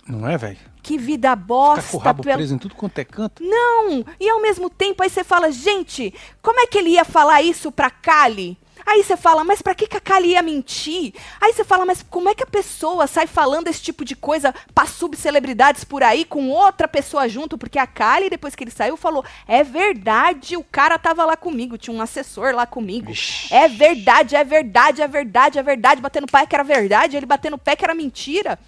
Não 0.07 0.27
é, 0.27 0.37
velho? 0.37 0.57
Que 0.81 0.97
vida 0.97 1.29
Ficar 1.31 1.37
com 1.37 1.43
o 1.43 1.45
bosta! 1.47 1.97
rabo 1.99 2.23
pelo- 2.23 2.35
preso 2.35 2.55
em 2.55 2.57
tudo 2.57 2.75
quanto 2.75 2.97
é 2.99 3.05
canto. 3.05 3.43
Não! 3.43 4.03
E 4.19 4.29
ao 4.29 4.41
mesmo 4.41 4.69
tempo 4.69 5.01
aí 5.03 5.09
você 5.09 5.23
fala, 5.23 5.51
gente, 5.51 6.13
como 6.41 6.59
é 6.59 6.67
que 6.67 6.77
ele 6.77 6.89
ia 6.89 7.05
falar 7.05 7.41
isso 7.41 7.71
pra 7.71 7.89
Kali? 7.89 8.57
Aí 8.85 9.03
você 9.03 9.17
fala, 9.17 9.43
mas 9.43 9.61
pra 9.61 9.73
que, 9.73 9.87
que 9.87 9.97
a 9.97 9.99
Kali 9.99 10.29
ia 10.29 10.41
mentir? 10.43 11.13
Aí 11.41 11.51
você 11.51 11.63
fala, 11.63 11.85
mas 11.85 12.03
como 12.07 12.29
é 12.29 12.35
que 12.35 12.43
a 12.43 12.47
pessoa 12.47 13.07
sai 13.07 13.25
falando 13.25 13.67
esse 13.67 13.81
tipo 13.81 14.05
de 14.05 14.15
coisa 14.15 14.53
pra 14.75 14.85
subcelebridades 14.85 15.83
por 15.83 16.03
aí 16.03 16.23
com 16.23 16.49
outra 16.49 16.87
pessoa 16.87 17.27
junto? 17.27 17.57
Porque 17.57 17.79
a 17.79 17.87
Kali, 17.87 18.29
depois 18.29 18.53
que 18.53 18.63
ele 18.63 18.71
saiu, 18.71 18.95
falou: 18.95 19.25
é 19.47 19.63
verdade, 19.63 20.55
o 20.55 20.63
cara 20.63 20.99
tava 20.99 21.25
lá 21.25 21.35
comigo, 21.35 21.77
tinha 21.77 21.95
um 21.95 22.01
assessor 22.01 22.53
lá 22.53 22.67
comigo. 22.67 23.11
É 23.49 23.67
verdade, 23.67 24.35
é 24.35 24.43
verdade, 24.43 25.01
é 25.01 25.07
verdade, 25.07 25.57
é 25.57 25.63
verdade. 25.63 26.01
Batendo 26.01 26.27
pé 26.27 26.45
que 26.45 26.55
era 26.55 26.63
verdade, 26.63 27.17
ele 27.17 27.25
batendo 27.25 27.57
pé 27.57 27.75
que 27.75 27.83
era 27.83 27.95
mentira. 27.95 28.59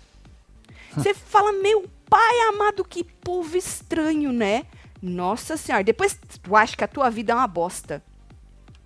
Você 0.95 1.13
fala, 1.15 1.51
meu 1.53 1.87
pai 2.09 2.39
amado, 2.49 2.83
que 2.83 3.03
povo 3.03 3.55
estranho, 3.55 4.31
né? 4.31 4.65
Nossa 4.99 5.57
senhora, 5.57 5.83
depois 5.83 6.17
tu 6.41 6.55
acha 6.55 6.75
que 6.75 6.83
a 6.83 6.87
tua 6.87 7.09
vida 7.11 7.33
é 7.33 7.35
uma 7.35 7.47
bosta. 7.47 8.01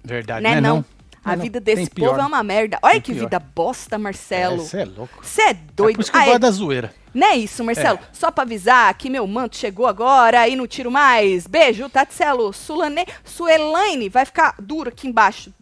Verdade, 0.04 0.44
Né, 0.44 0.56
né? 0.56 0.62
não? 0.62 0.78
Não, 0.78 0.86
A 1.24 1.36
não. 1.36 1.44
vida 1.44 1.60
desse 1.60 1.90
povo 1.90 2.16
é 2.16 2.18
né? 2.18 2.26
uma 2.26 2.42
merda. 2.44 2.80
Olha 2.82 2.94
Tem 2.94 3.02
que 3.02 3.14
pior. 3.14 3.24
vida 3.26 3.40
bosta, 3.40 3.98
Marcelo. 3.98 4.58
Você 4.64 4.78
é 4.80 4.86
louco. 4.86 5.20
Você 5.24 5.42
é 5.44 5.50
É 5.52 5.54
doido. 5.54 5.96
por 5.98 6.02
isso 6.02 6.12
que 6.12 6.18
eu 6.18 6.22
Ah, 6.22 6.24
é- 6.24 6.28
gosto 6.30 6.40
da 6.42 6.52
zoeira. 6.52 6.94
Não 7.14 7.28
é 7.28 7.36
isso, 7.36 7.64
Marcelo. 7.64 8.00
É. 8.02 8.08
Só 8.14 8.32
pra 8.32 8.44
avisar 8.44 8.92
que 8.96 9.10
meu 9.10 9.28
manto 9.28 9.56
chegou 9.58 9.86
agora 9.86 10.48
e 10.48 10.56
não 10.56 10.66
tiro 10.66 10.90
mais. 10.90 11.46
Beijo, 11.46 11.88
Tatselo. 11.90 12.52
Sulane... 12.54 13.06
Suelaine 13.24 14.10
vai 14.10 14.26
ficar 14.26 14.56
duro 14.60 14.90
aqui 14.90 15.08
embaixo. 15.08 15.54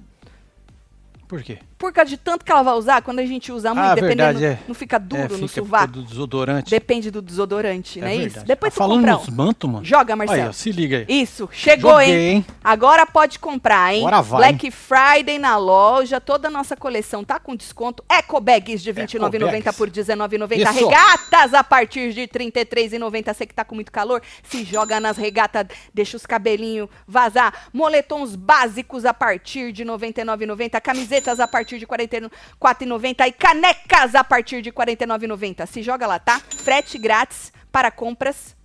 Por 1.28 1.44
quê? 1.44 1.60
Por 1.80 1.94
causa 1.94 2.10
de 2.10 2.18
tanto 2.18 2.44
que 2.46 2.52
ela 2.52 2.62
vai 2.62 2.74
usar, 2.76 3.02
quando 3.02 3.20
a 3.20 3.26
gente 3.26 3.52
usa 3.52 3.74
muito, 3.74 3.88
Ah, 3.88 3.96
dependendo, 3.96 4.38
verdade, 4.40 4.46
é. 4.46 4.60
não 4.68 4.76
fica 4.76 5.00
duro 5.00 5.22
é, 5.22 5.28
no 5.38 5.48
fica 5.48 5.62
sovaco. 5.62 5.88
do 5.94 6.04
desodorante. 6.04 6.70
Depende 6.70 7.10
do 7.10 7.22
desodorante, 7.22 8.00
é 8.00 8.02
não 8.02 8.08
é 8.10 8.16
isso? 8.16 8.24
verdade. 8.26 8.46
Depois 8.48 8.74
Tá 8.74 8.76
tu 8.76 8.78
falando 8.80 9.00
compra 9.00 9.14
nos 9.18 9.28
um. 9.30 9.32
mantos, 9.32 9.70
mano. 9.70 9.86
Joga, 9.86 10.16
Marcelo. 10.16 10.42
Aí, 10.42 10.48
ó, 10.50 10.52
se 10.52 10.72
liga 10.74 10.98
aí. 10.98 11.06
Isso, 11.08 11.48
chegou, 11.54 11.92
Joguei, 11.94 12.10
hein? 12.14 12.36
hein? 12.36 12.46
Agora 12.62 13.06
pode 13.06 13.40
comprar, 13.40 13.94
hein? 13.94 14.02
Agora 14.02 14.22
vai, 14.22 14.40
Black 14.54 14.70
Friday 14.72 15.40
na 15.40 15.56
loja, 15.58 16.20
toda 16.20 16.50
a 16.50 16.52
nossa 16.52 16.76
coleção 16.76 17.24
tá 17.24 17.40
com 17.40 17.56
desconto. 17.56 18.04
Eco 18.10 18.42
Bags 18.42 18.82
de 18.84 18.92
R$ 18.92 19.06
29,90 19.06 19.36
Ecobags. 19.36 19.78
por 19.78 19.88
R$ 19.88 19.94
19,90. 19.94 20.58
Isso. 20.58 20.86
Regatas 20.86 21.54
a 21.54 21.64
partir 21.64 22.12
de 22.14 22.22
R$ 22.22 22.28
33,90. 22.28 23.34
Você 23.34 23.46
que 23.46 23.54
tá 23.54 23.64
com 23.64 23.76
muito 23.76 23.92
calor, 23.92 24.22
se 24.44 24.66
joga 24.66 25.00
nas 25.00 25.16
regatas, 25.16 25.66
deixa 25.94 26.18
os 26.18 26.26
cabelinhos 26.26 26.90
vazar. 27.08 27.70
Moletons 27.72 28.36
básicos 28.36 29.06
a 29.06 29.14
partir 29.14 29.72
de 29.72 29.84
R$ 29.84 29.90
99,90. 29.92 30.82
Camisetas 30.82 31.40
a 31.40 31.48
partir 31.48 31.69
de 31.78 31.86
R$ 31.86 31.92
44,90. 31.92 33.28
E 33.28 33.32
canecas 33.32 34.16
a 34.16 34.24
partir 34.24 34.62
de 34.62 34.70
R$ 34.70 34.76
49,90. 34.76 35.68
Se 35.68 35.84
joga 35.84 36.08
lá, 36.08 36.18
tá? 36.18 36.40
Frete 36.40 36.98
grátis 36.98 37.54
para 37.72 37.92
compras 37.92 38.58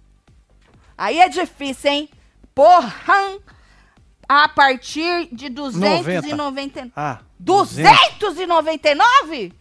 Aí 0.96 1.20
é 1.20 1.28
difícil, 1.28 1.90
hein? 1.90 2.08
Porra! 2.54 3.38
A 4.28 4.48
partir 4.48 5.28
de 5.32 5.48
290. 5.50 6.92
Ah, 6.96 7.20
299? 7.38 9.52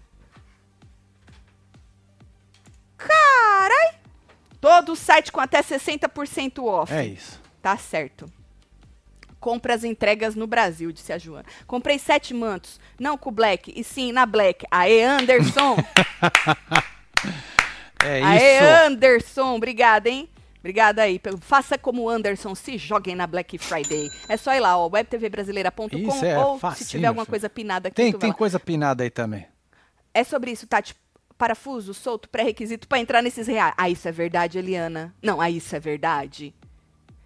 Carai! 2.98 3.96
Todo 4.62 4.96
site 4.96 5.32
com 5.32 5.42
até 5.42 5.62
60% 5.62 6.64
off. 6.64 6.94
É 6.94 7.06
isso. 7.06 7.42
Tá 7.62 7.76
certo. 7.76 8.32
Compras 9.44 9.84
e 9.84 9.90
entregas 9.90 10.36
no 10.36 10.48
Brasil, 10.48 10.90
disse 10.94 11.12
a 11.12 11.18
Joana. 11.18 11.44
Comprei 11.68 12.00
sete 12.00 12.34
mantos, 12.34 12.80
não 12.98 13.18
com 13.18 13.30
Black, 13.30 13.74
e 13.76 13.84
sim 13.84 14.14
na 14.14 14.26
Black. 14.26 14.66
Aê, 14.72 15.04
Anderson! 15.04 15.76
É 18.06 18.22
Aê, 18.22 18.58
isso. 18.58 18.88
Anderson, 18.88 19.56
obrigada, 19.56 20.10
hein? 20.10 20.28
Obrigada 20.60 21.04
aí. 21.04 21.22
Faça 21.40 21.78
como 21.78 22.02
o 22.04 22.10
Anderson, 22.10 22.54
se 22.54 22.78
joguem 22.78 23.16
na 23.16 23.26
Black 23.26 23.58
Friday. 23.58 24.10
É 24.28 24.36
só 24.36 24.54
ir 24.54 24.60
lá, 24.60 24.78
ó, 24.78 24.90
webtvbrasileira.com 24.90 26.26
é 26.26 26.38
ou 26.38 26.56
se 26.56 26.60
facinho, 26.60 26.90
tiver 26.90 27.08
alguma 27.08 27.24
filho. 27.24 27.32
coisa 27.32 27.50
pinada 27.50 27.88
aqui, 27.88 27.96
Tem, 27.96 28.12
tem 28.12 28.34
coisa 28.34 28.60
pinada 28.60 29.04
aí 29.04 29.10
também. 29.10 29.48
É 30.14 30.24
sobre 30.26 30.52
isso, 30.52 30.68
Tati. 30.68 30.96
Parafuso, 31.38 31.94
solto, 31.94 32.28
pré-requisito 32.28 32.90
pra 32.90 33.00
entrar 33.00 33.22
nesses 33.22 33.48
reais. 33.48 33.74
Ah, 33.78 33.90
isso 33.90 34.06
é 34.06 34.12
verdade, 34.12 34.58
Eliana. 34.58 35.14
Não, 35.22 35.40
ah, 35.40 35.50
isso 35.50 35.74
é 35.74 35.80
verdade. 35.80 36.54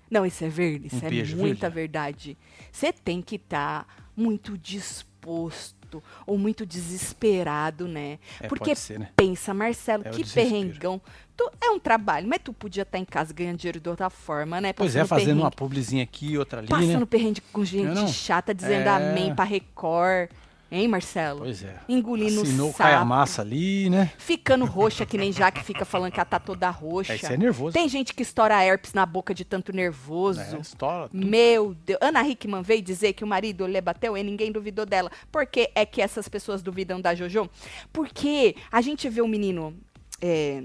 Não, 0.10 0.26
isso 0.26 0.44
é 0.44 0.50
verdade. 0.50 0.88
Isso 0.88 1.04
Um 1.04 1.08
é 1.08 1.10
beijo, 1.10 1.38
muita 1.38 1.70
verdade. 1.70 2.38
Você 2.72 2.92
tem 2.94 3.22
que 3.22 3.36
estar 3.36 3.86
muito 4.16 4.58
disposto 4.58 6.04
ou 6.26 6.38
muito 6.38 6.66
desesperado, 6.66 7.88
né? 7.88 8.20
É, 8.42 8.48
Porque 8.48 8.76
ser, 8.76 9.00
né? 9.00 9.10
pensa, 9.16 9.54
Marcelo, 9.54 10.04
É 10.06 10.10
que 10.10 10.26
perrengão. 10.26 11.02
Tu, 11.36 11.50
é 11.62 11.70
um 11.70 11.80
trabalho, 11.80 12.28
mas 12.28 12.40
tu 12.44 12.52
podia 12.52 12.82
estar 12.84 12.98
em 12.98 13.06
casa 13.06 13.34
ganhando 13.34 13.58
dinheiro 13.58 13.80
de 13.80 13.88
outra 13.90 14.10
forma, 14.10 14.60
né? 14.60 14.74
Pois 14.74 14.96
é, 14.96 15.00
Passando 15.02 15.20
fazendo 15.20 15.40
uma 15.40 15.52
publizinha 15.52 16.04
aqui, 16.04 16.38
outra 16.38 16.60
ali, 16.60 16.68
Passando 16.68 17.00
né? 17.02 17.06
perrengue 17.06 17.42
com 17.54 17.64
gente 17.64 18.00
é 18.00 18.08
chata, 18.08 18.54
dizendo 18.54 18.88
É. 18.88 19.12
amém 19.12 19.36
pra 19.36 19.46
Record. 19.46 20.30
Hein, 20.70 20.88
Marcelo? 20.88 21.40
Pois 21.40 21.64
é. 21.64 21.80
Engolindo 21.88 22.42
Assinou 22.42 22.70
o 22.70 22.72
sapo. 22.72 22.84
caia-massa 22.84 23.42
ali, 23.42 23.90
né? 23.90 24.12
Ficando 24.18 24.66
roxa, 24.66 25.06
que 25.06 25.18
nem 25.18 25.32
já 25.32 25.50
que 25.50 25.64
fica 25.64 25.86
falando 25.86 26.12
que 26.12 26.20
ela 26.20 26.26
tá 26.26 26.40
toda 26.40 26.70
roxa. 26.70 27.14
É, 27.14 27.16
isso 27.16 27.26
é 27.26 27.38
nervoso. 27.38 27.74
Tem 27.74 27.88
gente 27.88 28.14
que 28.14 28.22
estoura 28.22 28.62
herpes 28.64 28.94
na 28.94 29.06
boca 29.06 29.34
de 29.34 29.46
tanto 29.46 29.72
nervoso. 29.72 30.42
É, 30.42 30.60
estoura 30.60 31.08
tudo. 31.08 31.26
Meu 31.26 31.74
Deus. 31.74 32.00
Ana 32.02 32.28
Hickman 32.28 32.62
veio 32.62 32.82
dizer 32.82 33.14
que 33.14 33.24
o 33.24 33.28
marido 33.28 33.66
lhe 33.66 33.80
bateu 33.80 34.18
e 34.18 34.24
ninguém 34.24 34.52
duvidou 34.52 34.86
dela. 34.86 35.10
Por 35.32 35.46
que 35.46 35.72
é 35.74 35.86
que 35.86 36.02
essas 36.02 36.28
pessoas 36.28 36.62
duvidam 36.62 37.00
da 37.00 37.16
Jojo? 37.16 37.50
Porque 37.94 38.56
a 38.70 38.82
gente 38.82 39.08
vê 39.08 39.22
o 39.22 39.28
menino 39.28 39.74
é, 40.22 40.64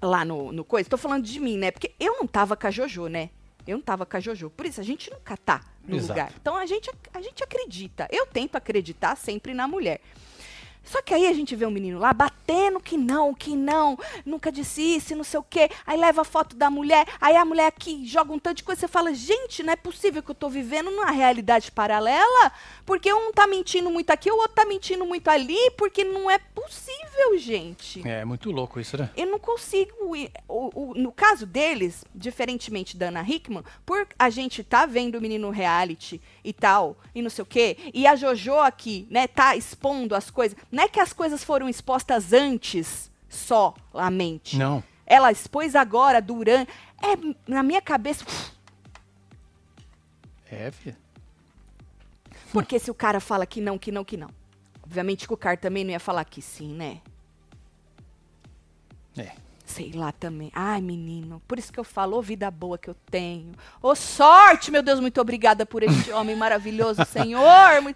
lá 0.00 0.24
no, 0.24 0.50
no 0.50 0.64
coisa. 0.64 0.88
Tô 0.88 0.96
falando 0.96 1.24
de 1.24 1.38
mim, 1.38 1.58
né? 1.58 1.70
Porque 1.70 1.92
eu 2.00 2.14
não 2.14 2.26
tava 2.26 2.56
com 2.56 2.66
a 2.66 2.70
Jojo, 2.70 3.08
né? 3.08 3.30
Eu 3.66 3.76
não 3.76 3.84
tava 3.84 4.06
com 4.06 4.16
a 4.16 4.20
Jojo. 4.20 4.48
Por 4.48 4.64
isso, 4.64 4.80
a 4.80 4.84
gente 4.84 5.10
nunca 5.10 5.36
tá 5.36 5.60
no 5.86 5.96
Exato. 5.96 6.12
lugar. 6.12 6.32
Então 6.40 6.56
a 6.56 6.66
gente, 6.66 6.90
a 7.12 7.20
gente 7.20 7.42
acredita. 7.42 8.08
Eu 8.10 8.26
tento 8.26 8.56
acreditar 8.56 9.16
sempre 9.16 9.54
na 9.54 9.66
mulher. 9.68 10.00
Só 10.86 11.02
que 11.02 11.12
aí 11.12 11.26
a 11.26 11.32
gente 11.34 11.54
vê 11.54 11.66
um 11.66 11.70
menino 11.70 11.98
lá 11.98 12.12
batendo 12.14 12.80
que 12.80 12.96
não, 12.96 13.34
que 13.34 13.54
não, 13.54 13.98
nunca 14.24 14.50
disse 14.50 14.80
isso, 14.96 15.14
não 15.14 15.24
sei 15.24 15.38
o 15.40 15.42
quê. 15.42 15.68
Aí 15.86 15.98
leva 15.98 16.22
a 16.22 16.24
foto 16.24 16.56
da 16.56 16.70
mulher, 16.70 17.06
aí 17.20 17.36
a 17.36 17.44
mulher 17.44 17.66
aqui 17.66 18.06
joga 18.06 18.32
um 18.32 18.38
tanto 18.38 18.58
de 18.58 18.62
coisa. 18.64 18.80
Você 18.80 18.88
fala, 18.88 19.12
gente, 19.12 19.62
não 19.62 19.72
é 19.72 19.76
possível 19.76 20.22
que 20.22 20.30
eu 20.30 20.34
tô 20.34 20.48
vivendo 20.48 20.90
numa 20.90 21.10
realidade 21.10 21.70
paralela, 21.72 22.52
porque 22.86 23.12
um 23.12 23.32
tá 23.32 23.46
mentindo 23.46 23.90
muito 23.90 24.10
aqui, 24.10 24.30
o 24.30 24.36
outro 24.36 24.54
tá 24.54 24.64
mentindo 24.64 25.04
muito 25.04 25.28
ali, 25.28 25.58
porque 25.76 26.04
não 26.04 26.30
é 26.30 26.38
possível, 26.38 27.36
gente. 27.38 28.06
É 28.06 28.24
muito 28.24 28.50
louco 28.50 28.78
isso, 28.80 28.96
né? 28.96 29.10
Eu 29.16 29.26
não 29.26 29.38
consigo. 29.38 30.14
ir- 30.14 30.30
o- 30.48 30.90
o- 30.92 30.94
no 30.94 31.10
caso 31.10 31.44
deles, 31.46 32.04
diferentemente 32.14 32.96
da 32.96 33.08
Ana 33.08 33.22
Hickman, 33.28 33.64
por 33.84 34.06
a 34.18 34.30
gente 34.30 34.62
tá 34.62 34.86
vendo 34.86 35.16
o 35.16 35.20
menino 35.20 35.50
reality 35.50 36.20
e 36.44 36.52
tal, 36.52 36.96
e 37.14 37.20
não 37.22 37.30
sei 37.30 37.42
o 37.42 37.46
quê, 37.46 37.76
e 37.92 38.06
a 38.06 38.14
JoJo 38.14 38.54
aqui, 38.60 39.06
né, 39.10 39.26
tá 39.26 39.56
expondo 39.56 40.14
as 40.14 40.30
coisas. 40.30 40.56
Não 40.76 40.84
é 40.84 40.88
que 40.88 41.00
as 41.00 41.10
coisas 41.10 41.42
foram 41.42 41.70
expostas 41.70 42.34
antes 42.34 43.10
só 43.30 43.72
a 43.94 44.10
mente. 44.10 44.58
Não. 44.58 44.84
Ela 45.06 45.32
expôs 45.32 45.74
agora, 45.74 46.20
durante. 46.20 46.70
É, 47.02 47.16
na 47.50 47.62
minha 47.62 47.80
cabeça. 47.80 48.26
É, 50.50 50.70
filho. 50.70 50.94
Porque 52.52 52.78
se 52.78 52.90
o 52.90 52.94
cara 52.94 53.20
fala 53.20 53.46
que 53.46 53.58
não, 53.58 53.78
que 53.78 53.90
não, 53.90 54.04
que 54.04 54.18
não. 54.18 54.28
Obviamente 54.82 55.26
que 55.26 55.32
o 55.32 55.36
cara 55.38 55.56
também 55.56 55.82
não 55.82 55.92
ia 55.92 55.98
falar 55.98 56.26
que 56.26 56.42
sim, 56.42 56.74
né? 56.74 57.00
É. 59.16 59.32
Sei 59.66 59.90
lá 59.92 60.12
também. 60.12 60.48
Ai, 60.54 60.80
menino, 60.80 61.42
por 61.46 61.58
isso 61.58 61.72
que 61.72 61.80
eu 61.80 61.82
falo, 61.82 62.16
ô 62.16 62.22
vida 62.22 62.48
boa 62.52 62.78
que 62.78 62.88
eu 62.88 62.94
tenho. 63.10 63.50
Ô 63.82 63.96
sorte, 63.96 64.70
meu 64.70 64.80
Deus, 64.80 65.00
muito 65.00 65.20
obrigada 65.20 65.66
por 65.66 65.82
este 65.82 66.10
homem 66.12 66.36
maravilhoso, 66.36 67.04
Senhor. 67.04 67.42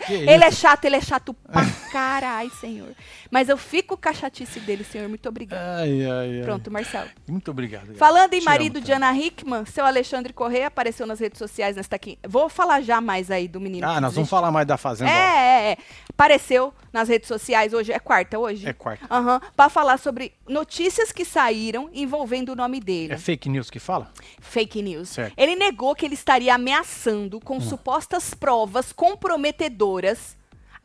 Que 0.04 0.14
Ele 0.14 0.42
é 0.44 0.48
isso? 0.48 0.58
chato, 0.60 0.84
ele 0.84 0.96
é 0.96 1.00
chato 1.00 1.32
pra 1.32 1.62
caralho, 1.92 2.50
Senhor. 2.56 2.88
Mas 3.30 3.48
eu 3.48 3.56
fico 3.56 3.96
com 3.96 4.08
a 4.08 4.12
chatice 4.12 4.58
dele, 4.58 4.82
Senhor. 4.82 5.08
Muito 5.08 5.28
obrigada. 5.28 5.82
Ai, 5.82 6.04
ai, 6.04 6.38
ai. 6.38 6.42
Pronto, 6.42 6.72
Marcelo. 6.72 7.08
Muito 7.28 7.52
obrigado. 7.52 7.94
Falando 7.94 8.34
em 8.34 8.40
Te 8.40 8.44
marido 8.44 8.76
amo 8.78 8.84
de 8.84 8.92
também. 8.92 9.08
Ana 9.08 9.18
Hickman, 9.18 9.64
seu 9.64 9.86
Alexandre 9.86 10.32
Correia 10.32 10.66
apareceu 10.66 11.06
nas 11.06 11.20
redes 11.20 11.38
sociais 11.38 11.76
nesta 11.76 11.94
aqui. 11.94 12.18
Vou 12.26 12.48
falar 12.48 12.80
já 12.80 13.00
mais 13.00 13.30
aí 13.30 13.46
do 13.46 13.60
menino. 13.60 13.86
Ah, 13.88 14.00
nós 14.00 14.12
vamos 14.16 14.28
falar 14.28 14.50
mais 14.50 14.66
da 14.66 14.76
Fazenda. 14.76 15.08
É, 15.08 15.14
é, 15.14 15.70
é. 15.72 15.76
Apareceu 16.08 16.74
nas 16.92 17.08
redes 17.08 17.28
sociais 17.28 17.72
hoje. 17.72 17.92
É 17.92 18.00
quarta 18.00 18.36
hoje? 18.40 18.68
É 18.68 18.72
quarta. 18.72 19.06
Aham. 19.08 19.40
Pra 19.56 19.68
falar 19.68 19.98
sobre 19.98 20.32
notícias 20.48 21.12
que 21.12 21.24
saíram 21.24 21.59
envolvendo 21.92 22.50
o 22.50 22.56
nome 22.56 22.80
dele. 22.80 23.12
É 23.14 23.18
fake 23.18 23.48
news 23.48 23.70
que 23.70 23.78
fala? 23.78 24.12
Fake 24.40 24.80
news. 24.82 25.10
Certo. 25.10 25.32
Hum. 25.32 25.34
Ele 25.36 25.56
negou 25.56 25.94
que 25.94 26.04
ele 26.04 26.14
estaria 26.14 26.54
ameaçando 26.54 27.40
com 27.40 27.60
supostas 27.60 28.32
provas 28.34 28.92
comprometedoras 28.92 30.36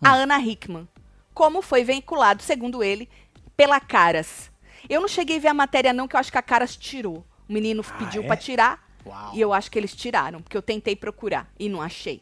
a 0.04 0.12
Hum. 0.14 0.16
Ana 0.24 0.40
Hickman. 0.40 0.88
Como 1.34 1.62
foi 1.62 1.84
vinculado, 1.84 2.42
segundo 2.44 2.84
ele, 2.84 3.10
pela 3.58 3.80
Caras. 3.80 4.52
Eu 4.88 5.02
não 5.02 5.08
cheguei 5.08 5.38
a 5.38 5.40
ver 5.40 5.48
a 5.50 5.54
matéria, 5.54 5.92
não, 5.94 6.08
que 6.08 6.16
eu 6.16 6.20
acho 6.20 6.32
que 6.32 6.38
a 6.38 6.42
Caras 6.42 6.76
tirou. 6.76 7.26
O 7.48 7.54
menino 7.54 7.84
pediu 7.98 8.24
é? 8.24 8.28
pra 8.28 8.38
tirar. 8.38 8.84
Uau. 9.06 9.32
E 9.36 9.42
eu 9.42 9.54
acho 9.54 9.70
que 9.70 9.78
eles 9.78 9.96
tiraram, 9.96 10.42
porque 10.42 10.58
eu 10.58 10.62
tentei 10.62 10.96
procurar 10.96 11.52
e 11.60 11.70
não 11.70 11.82
achei. 11.82 12.22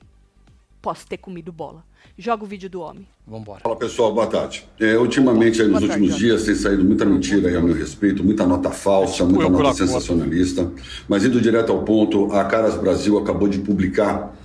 Posso 0.82 1.08
ter 1.08 1.18
comido 1.18 1.52
bola. 1.52 1.86
Joga 2.18 2.44
o 2.44 2.48
vídeo 2.48 2.70
do 2.70 2.80
homem. 2.82 3.08
Vambora. 3.26 3.62
Fala 3.62 3.76
pessoal, 3.76 4.14
boa 4.14 4.28
tarde. 4.28 4.66
É, 4.80 4.98
ultimamente, 4.98 5.62
aí, 5.62 5.68
nos 5.68 5.80
Boa 5.80 5.92
últimos 5.92 6.16
dias, 6.16 6.44
tem 6.44 6.54
saído 6.54 6.84
muita 6.84 7.06
mentira 7.06 7.50
aí 7.50 7.56
a 7.56 7.62
meu 7.62 7.74
respeito, 7.74 8.24
muita 8.24 8.46
nota 8.46 8.70
falsa, 8.70 9.26
muita 9.26 9.50
nota 9.50 9.74
sensacionalista. 9.74 10.72
Mas 11.08 11.26
indo 11.26 11.42
direto 11.42 11.72
ao 11.72 11.84
ponto, 11.84 12.32
a 12.32 12.44
Caras 12.46 12.76
Brasil 12.76 13.18
acabou 13.18 13.48
de 13.48 13.60
publicar 13.60 14.36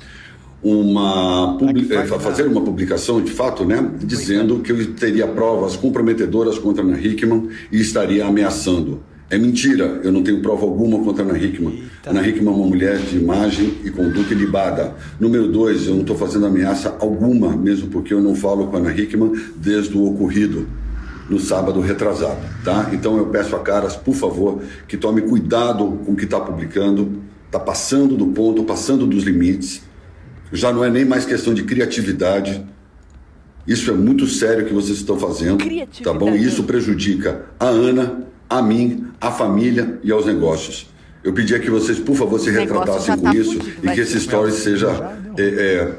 uma 0.62 1.58
eh, 1.90 2.06
fazer 2.18 2.46
uma 2.46 2.62
publicação 2.62 3.22
de 3.22 3.30
fato, 3.30 3.64
né, 3.64 3.92
dizendo 3.98 4.60
que 4.60 4.72
eu 4.72 4.94
teria 4.94 5.26
provas 5.26 5.76
comprometedoras 5.76 6.58
contra 6.58 6.82
a 6.82 6.86
Ana 6.86 6.98
Hickman 6.98 7.48
e 7.70 7.80
estaria 7.80 8.26
ameaçando. 8.26 9.00
É 9.30 9.36
mentira, 9.36 10.00
eu 10.02 10.10
não 10.10 10.22
tenho 10.22 10.40
prova 10.40 10.62
alguma 10.62 11.04
contra 11.04 11.22
a 11.22 11.28
Ana 11.28 11.38
Hickman. 11.38 11.82
Ana 12.06 12.26
Hickman 12.26 12.48
é 12.50 12.56
uma 12.56 12.66
mulher 12.66 12.96
de 12.96 13.18
imagem 13.18 13.74
e 13.84 13.90
conduta 13.90 14.32
ilibada. 14.32 14.94
Número 15.20 15.46
dois, 15.48 15.86
eu 15.86 15.92
não 15.92 16.00
estou 16.00 16.16
fazendo 16.16 16.46
ameaça 16.46 16.96
alguma, 16.98 17.54
mesmo 17.54 17.88
porque 17.88 18.14
eu 18.14 18.22
não 18.22 18.34
falo 18.34 18.68
com 18.68 18.76
a 18.76 18.80
Ana 18.80 18.98
Hickman 18.98 19.32
desde 19.56 19.94
o 19.94 20.06
ocorrido 20.06 20.66
no 21.28 21.38
sábado 21.38 21.78
retrasado, 21.80 22.40
tá? 22.64 22.88
Então 22.90 23.18
eu 23.18 23.26
peço 23.26 23.54
a 23.54 23.58
Caras, 23.58 23.94
por 23.94 24.14
favor, 24.14 24.62
que 24.86 24.96
tome 24.96 25.20
cuidado 25.20 26.00
com 26.06 26.12
o 26.12 26.16
que 26.16 26.24
está 26.24 26.40
publicando, 26.40 27.20
está 27.44 27.60
passando 27.60 28.16
do 28.16 28.28
ponto, 28.28 28.64
passando 28.64 29.06
dos 29.06 29.24
limites. 29.24 29.82
Já 30.50 30.72
não 30.72 30.82
é 30.82 30.88
nem 30.90 31.04
mais 31.04 31.26
questão 31.26 31.52
de 31.52 31.64
criatividade. 31.64 32.64
Isso 33.66 33.90
é 33.90 33.94
muito 33.94 34.26
sério 34.26 34.64
que 34.64 34.72
vocês 34.72 34.96
estão 34.96 35.18
fazendo, 35.18 35.62
tá 36.02 36.14
bom? 36.14 36.34
E 36.34 36.42
isso 36.42 36.62
prejudica 36.62 37.44
a 37.60 37.66
Ana, 37.66 38.26
a 38.48 38.62
mim, 38.62 39.06
a 39.20 39.30
família 39.30 39.98
e 40.02 40.10
aos 40.10 40.26
negócios. 40.26 40.88
Eu 41.22 41.32
pedia 41.32 41.58
que 41.58 41.70
vocês, 41.70 41.98
por 41.98 42.16
favor, 42.16 42.38
se 42.38 42.50
retratassem 42.50 43.06
já 43.06 43.16
com 43.16 43.22
tá 43.22 43.34
isso 43.34 43.52
fudido, 43.52 43.80
e 43.82 43.90
que 43.90 44.00
esse 44.00 44.16
story 44.18 44.52
seja 44.52 45.16
é, 45.36 45.42
é, 45.42 45.92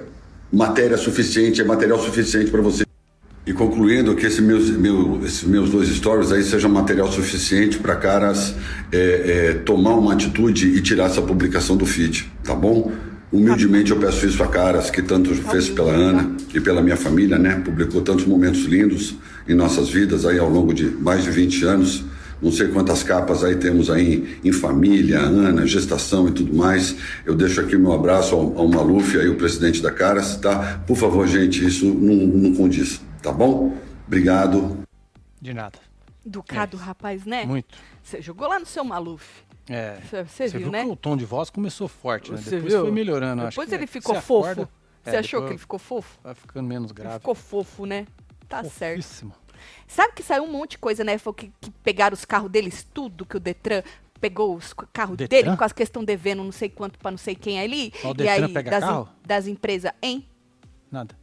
matéria 0.51 0.98
suficiente, 0.98 1.62
é 1.62 1.63
material 1.63 2.00
suficiente 2.00 2.50
para 2.50 2.62
vocês. 2.62 2.88
E 3.46 3.53
concluindo 3.53 4.15
que 4.15 4.25
esse 4.25 4.41
meus, 4.41 4.70
meu, 4.70 5.22
esses 5.24 5.44
meus 5.44 5.70
dois 5.70 5.89
stories 5.89 6.32
aí 6.32 6.44
sejam 6.44 6.70
material 6.70 7.12
suficiente 7.12 7.79
para 7.79 7.96
caras 7.96 8.56
é, 8.91 8.98
é, 8.98 9.53
tomar 9.53 9.96
uma 9.96 10.13
atitude 10.13 10.68
e 10.68 10.82
tirar 10.82 11.06
essa 11.06 11.22
publicação 11.22 11.75
do 11.75 11.86
feed, 11.86 12.32
tá 12.44 12.53
bom? 12.53 12.91
Humildemente 13.32 13.91
eu 13.91 13.98
peço 13.98 14.25
isso 14.25 14.41
a 14.41 14.48
caras 14.48 14.89
que 14.89 15.01
tanto 15.01 15.34
fez 15.36 15.70
pela 15.70 15.91
Ana 15.91 16.36
e 16.53 16.60
pela 16.60 16.82
minha 16.82 16.98
família, 16.98 17.38
né? 17.38 17.62
Publicou 17.63 18.01
tantos 18.01 18.25
momentos 18.25 18.62
lindos 18.65 19.15
em 19.48 19.53
nossas 19.53 19.89
vidas 19.89 20.25
aí 20.25 20.39
ao 20.39 20.50
longo 20.50 20.74
de 20.74 20.86
mais 20.86 21.24
de 21.24 21.29
20 21.29 21.63
anos. 21.65 22.06
Não 22.41 22.51
sei 22.51 22.69
quantas 22.69 23.03
capas 23.03 23.43
aí 23.43 23.55
temos 23.58 23.89
aí 23.89 24.39
em 24.43 24.51
família, 24.51 25.19
Ana, 25.19 25.65
gestação 25.67 26.27
e 26.29 26.31
tudo 26.31 26.53
mais. 26.55 26.96
Eu 27.25 27.36
deixo 27.36 27.60
aqui 27.60 27.77
meu 27.77 27.91
abraço 27.91 28.34
ao, 28.36 28.58
ao 28.58 28.67
Maluf, 28.67 29.17
aí 29.17 29.27
o 29.27 29.36
presidente 29.36 29.81
da 29.81 29.91
Caras, 29.91 30.38
tá? 30.38 30.81
Por 30.88 30.96
favor, 30.96 31.27
gente, 31.27 31.65
isso 31.65 31.86
não, 31.86 32.15
não 32.15 32.55
condiz, 32.55 33.01
tá 33.22 33.31
bom? 33.31 33.75
Obrigado. 34.08 34.77
De 35.41 35.53
nada. 35.53 35.77
Educado, 36.25 36.77
rapaz, 36.77 37.25
né? 37.25 37.46
Muito. 37.46 37.77
Você 38.03 38.22
jogou 38.22 38.48
lá 38.48 38.60
no 38.60 38.65
seu 38.65 38.84
Maluf. 38.84 39.25
É. 39.69 39.98
Você- 40.10 40.24
você 40.24 40.58
viu, 40.58 40.72
né? 40.72 40.84
que 40.84 40.89
o 40.91 40.96
tom 40.96 41.15
de 41.15 41.25
voz 41.25 41.50
começou 41.50 41.88
forte, 41.88 42.31
né? 42.31 42.38
Você 42.38 42.51
Depois 42.55 42.74
viu? 42.74 42.81
foi 42.84 42.91
melhorando. 42.91 43.41
acho 43.43 43.51
Depois 43.51 43.72
ele 43.72 43.84
é- 43.84 43.88
ficou 43.88 44.15
fofo. 44.22 44.67
Você 45.03 45.15
é, 45.15 45.19
achou 45.19 45.43
que 45.43 45.50
ele 45.51 45.58
ficou 45.58 45.79
fofo? 45.79 46.17
Vai 46.24 46.34
ficando 46.36 46.67
menos 46.67 46.91
grave. 46.91 47.19
Ficou 47.19 47.36
fofo, 47.36 47.86
né? 47.86 48.05
Tá 48.48 48.63
certo. 48.63 49.31
Sabe 49.89 50.13
que 50.13 50.22
saiu 50.22 50.43
um 50.43 50.51
monte 50.51 50.72
de 50.72 50.77
coisa, 50.77 51.03
né? 51.03 51.17
Foi 51.17 51.34
que, 51.34 51.51
que 51.60 51.72
pegaram 51.84 52.13
os 52.13 52.24
carros 52.24 52.50
deles, 52.51 52.88
tudo 52.93 53.25
que 53.25 53.36
o 53.36 53.39
Detran 53.39 53.81
pegou 54.22 54.55
os 54.55 54.72
carros 54.93 55.17
Detran? 55.17 55.41
dele 55.43 55.58
com 55.58 55.63
as 55.63 55.74
questões 55.74 56.05
devendo 56.05 56.43
não 56.43 56.51
sei 56.51 56.69
quanto 56.69 57.00
pra 57.00 57.10
não 57.10 57.17
sei 57.17 57.34
quem 57.34 57.60
ali. 57.60 57.91
Ó, 58.03 58.10
o 58.10 58.12
e 58.12 58.13
Detran 58.13 58.46
aí, 58.46 58.53
pega 58.53 58.69
das, 58.72 58.84
carro? 58.84 59.10
das 59.25 59.48
empresas, 59.48 59.91
hein? 60.01 60.27
Nada. 60.91 61.17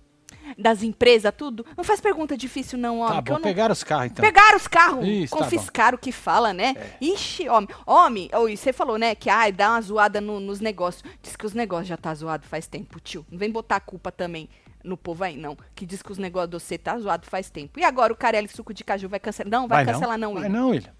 Das 0.59 0.83
empresas, 0.83 1.33
tudo. 1.37 1.65
Não 1.77 1.85
faz 1.85 2.01
pergunta 2.01 2.37
difícil, 2.37 2.77
não, 2.79 3.01
homem. 3.01 3.15
Tá 3.17 3.23
que 3.23 3.31
bom, 3.31 3.37
não... 3.37 3.43
pegaram 3.43 3.73
os 3.73 3.85
carros 3.85 4.07
então. 4.07 4.25
Pegaram 4.25 4.57
os 4.57 4.67
carros, 4.67 5.07
Isso, 5.07 5.37
tá 5.37 5.43
confiscaram 5.45 5.97
o 5.97 6.01
que 6.01 6.11
fala, 6.13 6.53
né? 6.53 6.75
Ixi, 7.01 7.49
homem. 7.49 7.69
Homem, 7.87 8.31
você 8.57 8.73
falou, 8.73 8.99
né, 8.99 9.15
que 9.15 9.31
ai, 9.31 9.53
dá 9.53 9.71
uma 9.71 9.81
zoada 9.81 10.21
no- 10.21 10.41
nos 10.41 10.61
negócios. 10.61 11.03
Diz 11.23 11.37
que 11.37 11.47
os 11.47 11.53
negócios 11.53 11.89
já 11.89 11.97
tá 11.97 12.13
zoado 12.15 12.47
faz 12.47 12.67
tempo, 12.67 12.99
tio. 13.01 13.25
Não 13.31 13.39
vem 13.39 13.51
botar 13.51 13.77
a 13.77 13.81
culpa 13.81 14.11
também 14.13 14.49
no 14.87 14.97
povo 14.97 15.25
aí, 15.25 15.37
não. 15.37 15.57
Que 15.75 15.85
diz 15.85 16.01
que 16.03 16.13
os 16.13 16.19
negócios 16.19 16.51
de 16.51 16.57
você 16.59 16.79
tá 16.79 16.99
zoado 16.99 17.27
faz 17.27 17.51
tempo. 17.51 17.79
E 17.79 17.85
agora 17.85 18.13
o 18.13 18.17
Carelli 18.17 18.49
Suco 18.49 18.73
de 18.73 18.85
Caju 18.85 19.09
vai 19.09 19.21
cancelar? 19.21 19.51
Não, 19.51 19.67
vai, 19.69 19.85
cancelar 19.85 20.19
não, 20.19 20.35
Vai 20.35 20.45
William. 20.45 20.59
não, 20.61 20.71
William. 20.71 20.91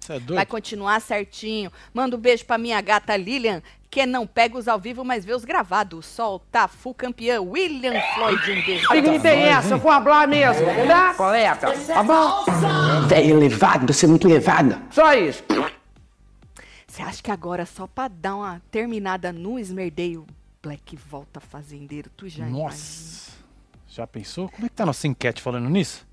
Você 0.00 0.12
é 0.12 0.20
doido? 0.20 0.34
Vai 0.36 0.46
continuar 0.46 1.00
certinho. 1.00 1.70
Manda 1.92 2.16
um 2.16 2.18
beijo 2.18 2.44
pra 2.44 2.56
minha 2.56 2.80
gata 2.80 3.16
Lilian, 3.16 3.62
que 3.90 4.06
não 4.06 4.26
pega 4.26 4.56
os 4.56 4.68
ao 4.68 4.78
vivo, 4.78 5.04
mas 5.04 5.24
vê 5.24 5.34
os 5.34 5.44
gravados. 5.44 5.98
O 5.98 6.02
Sol 6.02 6.38
tá 6.50 6.68
full 6.68 6.94
campeão. 6.94 7.48
William 7.50 8.00
Floyd, 8.14 8.50
um 8.52 8.64
beijo. 8.64 8.86
você. 8.88 9.18
tem 9.20 9.42
essa, 9.42 9.74
eu 9.74 9.78
vou 9.78 9.92
falar 9.92 10.28
mesmo, 10.28 10.64
tá? 10.86 11.14
Colega, 11.14 11.56
tá 11.56 12.02
bom? 12.02 12.44
Velho 13.08 13.36
elevado, 13.36 13.92
você 13.92 14.06
é 14.06 14.08
muito 14.08 14.28
elevado. 14.28 14.80
Só 14.90 15.12
isso. 15.14 15.42
Você 16.86 17.02
acha 17.02 17.22
que 17.22 17.30
agora, 17.30 17.66
só 17.66 17.86
pra 17.86 18.08
dar 18.08 18.36
uma 18.36 18.62
terminada 18.70 19.32
no 19.32 19.58
esmerdeio, 19.58 20.26
Black 20.66 20.96
volta 20.96 21.38
fazendeiro? 21.38 22.10
Tu 22.16 22.28
já 22.28 22.38
imagina? 22.48 22.64
Nossa. 22.64 23.30
Já 23.88 24.04
pensou? 24.04 24.48
Como 24.48 24.66
é 24.66 24.68
que 24.68 24.74
tá 24.74 24.82
a 24.82 24.86
nossa 24.86 25.06
enquete 25.06 25.40
falando 25.40 25.70
nisso? 25.70 26.04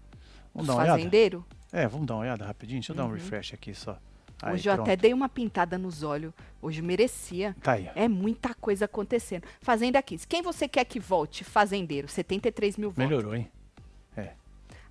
Vamos 0.54 0.68
dar 0.68 0.74
uma 0.76 0.84
olhada? 0.84 0.98
fazendeiro? 1.00 1.44
É, 1.72 1.88
vamos 1.88 2.06
dar 2.06 2.14
uma 2.14 2.22
olhada 2.22 2.46
rapidinho. 2.46 2.80
Deixa 2.80 2.92
eu 2.92 2.96
dar 2.96 3.06
um 3.06 3.12
refresh 3.12 3.52
aqui 3.56 3.74
só. 3.74 3.98
Aí, 4.40 4.50
Uhum. 4.50 4.54
Hoje 4.54 4.70
eu 4.70 4.76
pronto. 4.76 4.88
até 4.88 4.96
dei 4.96 5.12
uma 5.12 5.28
pintada 5.28 5.76
nos 5.80 6.04
olhos. 6.04 6.32
Hoje 6.62 6.84
merecia. 6.84 7.56
Tá 7.64 7.72
aí. 7.72 7.90
É 7.96 8.08
muita 8.08 8.54
coisa 8.54 8.86
acontecendo. 8.86 9.44
Fazenda 9.60 10.00
15. 10.04 10.28
Quem 10.28 10.44
você 10.44 10.68
quer 10.68 10.86
que 10.86 11.00
volte? 11.00 11.44
Fazendeiro. 11.44 12.08
73 12.08 12.78
mil 12.78 12.92
votos. 12.92 13.04
Melhorou, 13.04 13.36
hein? 13.36 13.50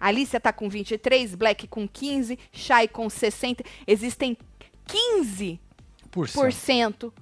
Alicia 0.01 0.41
tá 0.41 0.53
com 0.53 0.69
23, 0.69 1.37
Black 1.37 1.69
com 1.69 1.87
15, 1.87 2.37
Shai 2.51 2.89
com 2.89 3.09
60. 3.09 3.63
Existem 3.87 4.37
15% 4.89 5.61
Por 6.11 6.53
cento 6.53 7.15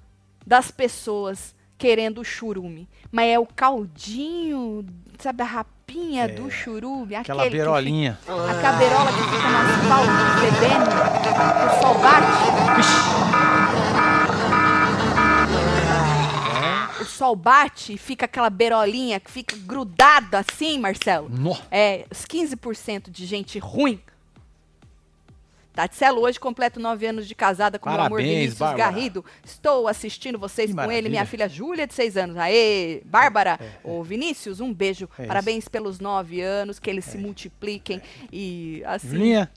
das 0.46 0.70
pessoas 0.70 1.54
querendo 1.84 2.22
churume. 2.22 2.86
Mas 3.10 3.26
é 3.30 3.38
o 3.38 3.46
caldinho, 3.46 4.84
sabe, 5.18 5.42
a 5.42 5.46
rapinha 5.46 6.28
do 6.28 6.50
churume. 6.50 7.14
É, 7.14 7.18
Aquela 7.18 7.48
beirolinha. 7.48 8.18
fica- 8.20 8.50
a 8.50 8.60
caberola 8.62 9.10
que 9.10 9.22
fica 9.22 9.48
no 9.48 9.58
asfalto, 9.58 10.12
fedendo, 10.40 10.90
o 11.66 11.80
sol 11.82 11.94
bate. 11.98 13.40
O 17.00 17.04
sol 17.04 17.34
bate 17.34 17.94
e 17.94 17.98
fica 17.98 18.26
aquela 18.26 18.50
beirolinha 18.50 19.18
que 19.18 19.30
fica 19.30 19.56
grudada 19.56 20.38
assim, 20.38 20.78
Marcelo. 20.78 21.28
Nó. 21.30 21.56
É, 21.70 22.04
os 22.10 22.24
15% 22.26 23.10
de 23.10 23.24
gente 23.26 23.58
ruim. 23.58 23.98
Tatselo 25.72 26.20
hoje 26.20 26.38
completo 26.38 26.80
nove 26.80 27.06
anos 27.06 27.26
de 27.28 27.34
casada 27.34 27.78
com 27.78 27.88
meu 27.88 27.98
amor 27.98 28.10
Parabéns, 28.10 28.34
Vinícius 28.34 28.58
Bárbara. 28.58 28.90
Garrido. 28.90 29.24
Estou 29.44 29.86
assistindo 29.88 30.38
vocês 30.38 30.70
Que 30.70 30.74
com 30.74 30.82
ele, 30.82 30.90
maravilha. 30.90 31.10
minha 31.10 31.26
filha 31.26 31.48
Júlia, 31.48 31.86
de 31.86 31.94
seis 31.94 32.16
anos. 32.16 32.36
Aê, 32.36 33.02
Bárbara. 33.04 33.58
Ô, 33.84 34.02
Vinícius, 34.02 34.60
um 34.60 34.72
beijo. 34.74 35.08
É 35.18 35.26
Parabéns 35.26 35.68
pelos 35.68 36.00
nove 36.00 36.40
anos, 36.40 36.78
que 36.78 36.90
eles 36.90 37.04
se 37.04 37.16
multipliquem. 37.16 38.02
E 38.32 38.82
assim, 38.84 39.08
Julinha. 39.10 39.50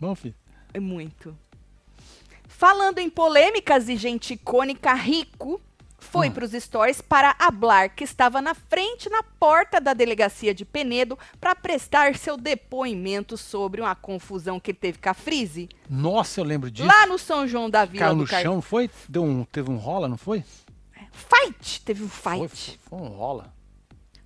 Bom, 0.00 0.14
filho. 0.14 0.34
é 0.72 0.80
muito. 0.80 1.36
Falando 2.46 2.98
em 2.98 3.10
polêmicas 3.10 3.88
e 3.88 3.96
gente 3.96 4.34
icônica, 4.34 4.92
Rico 4.94 5.60
foi 6.14 6.30
para 6.30 6.44
os 6.44 6.52
stories 6.52 7.00
para 7.00 7.34
hablar 7.40 7.88
que 7.88 8.04
estava 8.04 8.40
na 8.40 8.54
frente, 8.54 9.10
na 9.10 9.20
porta 9.20 9.80
da 9.80 9.92
delegacia 9.92 10.54
de 10.54 10.64
Penedo, 10.64 11.18
para 11.40 11.56
prestar 11.56 12.14
seu 12.14 12.36
depoimento 12.36 13.36
sobre 13.36 13.80
uma 13.80 13.96
confusão 13.96 14.60
que 14.60 14.70
ele 14.70 14.78
teve 14.78 14.98
com 14.98 15.10
a 15.10 15.14
Frise, 15.14 15.68
Nossa, 15.90 16.38
eu 16.40 16.44
lembro 16.44 16.70
disso. 16.70 16.86
lá 16.86 17.04
no 17.08 17.18
São 17.18 17.48
João 17.48 17.68
da 17.68 17.84
Vila 17.84 18.04
Caiu 18.06 18.16
no 18.16 18.26
Car... 18.28 18.42
chão, 18.42 18.54
não 18.54 18.62
foi? 18.62 18.88
Deu 19.08 19.24
um, 19.24 19.42
teve 19.44 19.68
um 19.68 19.76
rola, 19.76 20.06
não 20.06 20.16
foi? 20.16 20.44
Fight! 21.10 21.80
Teve 21.80 22.04
um 22.04 22.08
fight. 22.08 22.38
Foi, 22.38 22.48
foi, 22.48 22.78
foi 22.88 22.98
um 23.00 23.08
rola. 23.08 23.52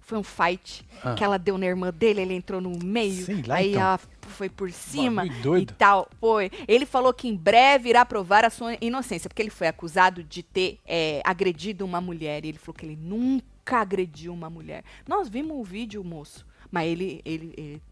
Foi 0.09 0.17
um 0.17 0.23
fight 0.23 0.87
Ah. 1.05 1.15
que 1.15 1.23
ela 1.23 1.39
deu 1.39 1.59
na 1.59 1.67
irmã 1.67 1.93
dele, 1.93 2.23
ele 2.23 2.33
entrou 2.33 2.63
no 2.63 2.73
meio, 2.83 3.27
Sei 3.27 3.43
lá, 3.43 3.57
aí 3.57 3.73
então. 3.73 3.83
ela 3.83 4.01
foi 4.23 4.49
por 4.49 4.73
cima 4.73 5.27
e 5.27 5.67
tal. 5.67 6.09
Foi. 6.19 6.51
Ele 6.67 6.87
falou 6.87 7.13
que 7.13 7.29
em 7.29 7.37
breve 7.37 7.91
irá 7.91 8.07
provar 8.07 8.43
a 8.43 8.49
sua 8.49 8.75
inocência, 8.81 9.29
porque 9.29 9.43
ele 9.43 9.51
foi 9.51 9.67
acusado 9.67 10.25
de 10.25 10.43
ter 10.43 10.79
é, 10.87 11.21
agredido 11.25 11.85
uma 11.85 12.01
mulher. 12.01 12.43
E 12.43 12.49
ele 12.49 12.59
falou 12.59 12.75
que 12.75 12.87
ele 12.87 12.97
nunca 12.97 13.81
agrediu 13.81 14.33
uma 14.33 14.49
mulher. 14.49 14.83
Nós 15.07 15.29
vimos 15.29 15.55
o 15.59 15.63
vídeo, 15.63 16.03
moço, 16.03 16.47
mas 16.73 16.87
ele, 16.89 17.21
ele, 17.23 17.53
ele 17.59 17.83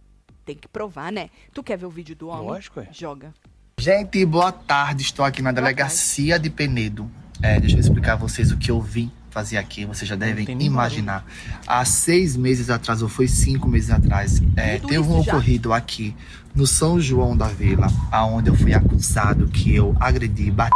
tem 0.47 0.57
que 0.57 0.67
provar, 0.69 1.13
né? 1.13 1.29
Tu 1.53 1.63
quer 1.63 1.77
ver 1.77 1.85
o 1.85 1.91
vídeo 1.91 2.17
do 2.17 2.29
homem? 2.29 2.47
Lógico, 2.47 2.81
é. 2.81 2.89
Joga. 2.93 3.35
Gente, 3.79 4.25
boa 4.25 4.51
tarde. 4.53 5.03
Estou 5.03 5.23
aqui 5.23 5.43
na 5.43 5.53
delegacia 5.53 6.39
de 6.39 6.49
Penedo. 6.49 7.11
É, 7.43 7.61
deixa 7.61 7.77
eu 7.77 7.81
explicar 7.81 8.15
a 8.15 8.17
vocês 8.17 8.51
o 8.51 8.57
que 8.57 8.71
eu 8.71 8.81
vim 8.81 9.13
fazer 9.37 9.59
aqui. 9.59 9.85
Vocês 9.85 10.09
já 10.09 10.17
devem 10.17 10.47
imaginar. 10.63 11.23
Há 11.67 11.85
seis 11.85 12.35
meses 12.35 12.71
atrás, 12.71 13.03
ou 13.03 13.09
foi 13.09 13.29
cinco 13.29 13.69
meses 13.69 13.91
atrás, 13.91 14.41
é, 14.57 14.79
teve 14.79 14.99
um 14.99 15.23
já? 15.23 15.33
ocorrido 15.33 15.75
aqui 15.75 16.17
no 16.55 16.67
São 16.67 16.99
João 16.99 17.37
da 17.37 17.47
Vila, 17.47 17.87
aonde 18.11 18.49
eu 18.49 18.55
fui 18.55 18.73
acusado 18.73 19.47
que 19.49 19.75
eu 19.77 19.95
agredi, 20.01 20.51
bati 20.51 20.73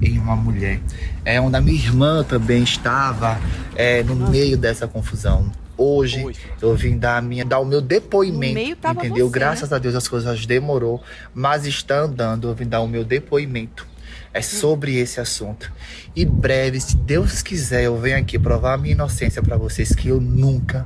em 0.00 0.20
uma 0.20 0.36
mulher. 0.36 0.80
É 1.24 1.40
onde 1.40 1.56
a 1.56 1.60
minha 1.60 1.76
irmã 1.76 2.22
também 2.22 2.62
estava 2.62 3.40
é, 3.74 4.04
no 4.04 4.14
meio 4.14 4.56
dessa 4.56 4.86
confusão. 4.86 5.50
Hoje 5.76 6.22
Foi. 6.22 6.34
eu 6.62 6.76
vim 6.76 6.96
dar, 6.96 7.20
minha, 7.20 7.44
dar 7.44 7.58
o 7.58 7.64
meu 7.64 7.80
depoimento, 7.80 8.86
entendeu? 8.86 9.26
você, 9.26 9.32
Graças 9.32 9.72
a 9.72 9.78
Deus 9.78 9.96
as 9.96 10.06
coisas 10.06 10.46
demorou, 10.46 11.02
mas 11.34 11.66
está 11.66 12.02
andando. 12.02 12.48
Eu 12.48 12.54
vim 12.54 12.68
dar 12.68 12.82
o 12.82 12.86
meu 12.86 13.02
depoimento. 13.02 13.89
É 14.32 14.42
sobre 14.42 14.96
esse 14.96 15.20
assunto. 15.20 15.72
E 16.14 16.24
breve, 16.24 16.80
se 16.80 16.96
Deus 16.96 17.42
quiser, 17.42 17.84
eu 17.84 17.98
venho 17.98 18.18
aqui 18.18 18.38
provar 18.38 18.74
a 18.74 18.78
minha 18.78 18.94
inocência 18.94 19.42
para 19.42 19.56
vocês 19.56 19.94
que 19.94 20.08
eu 20.08 20.20
nunca 20.20 20.84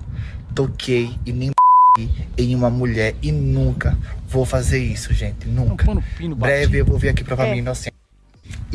toquei 0.55 1.19
e 1.27 1.33
nem 1.33 1.51
em 2.39 2.55
uma 2.55 2.71
mulher 2.71 3.15
e 3.23 3.31
nunca 3.31 3.97
vou 4.29 4.45
fazer 4.45 4.79
isso, 4.79 5.13
gente, 5.13 5.47
nunca. 5.47 5.87
Breve 6.37 6.79
eu 6.79 6.85
vou 6.85 6.99
vir 6.99 7.11
aqui 7.11 7.23
provar 7.23 7.45
é. 7.45 7.51
minha 7.51 7.63
inocência. 7.63 7.93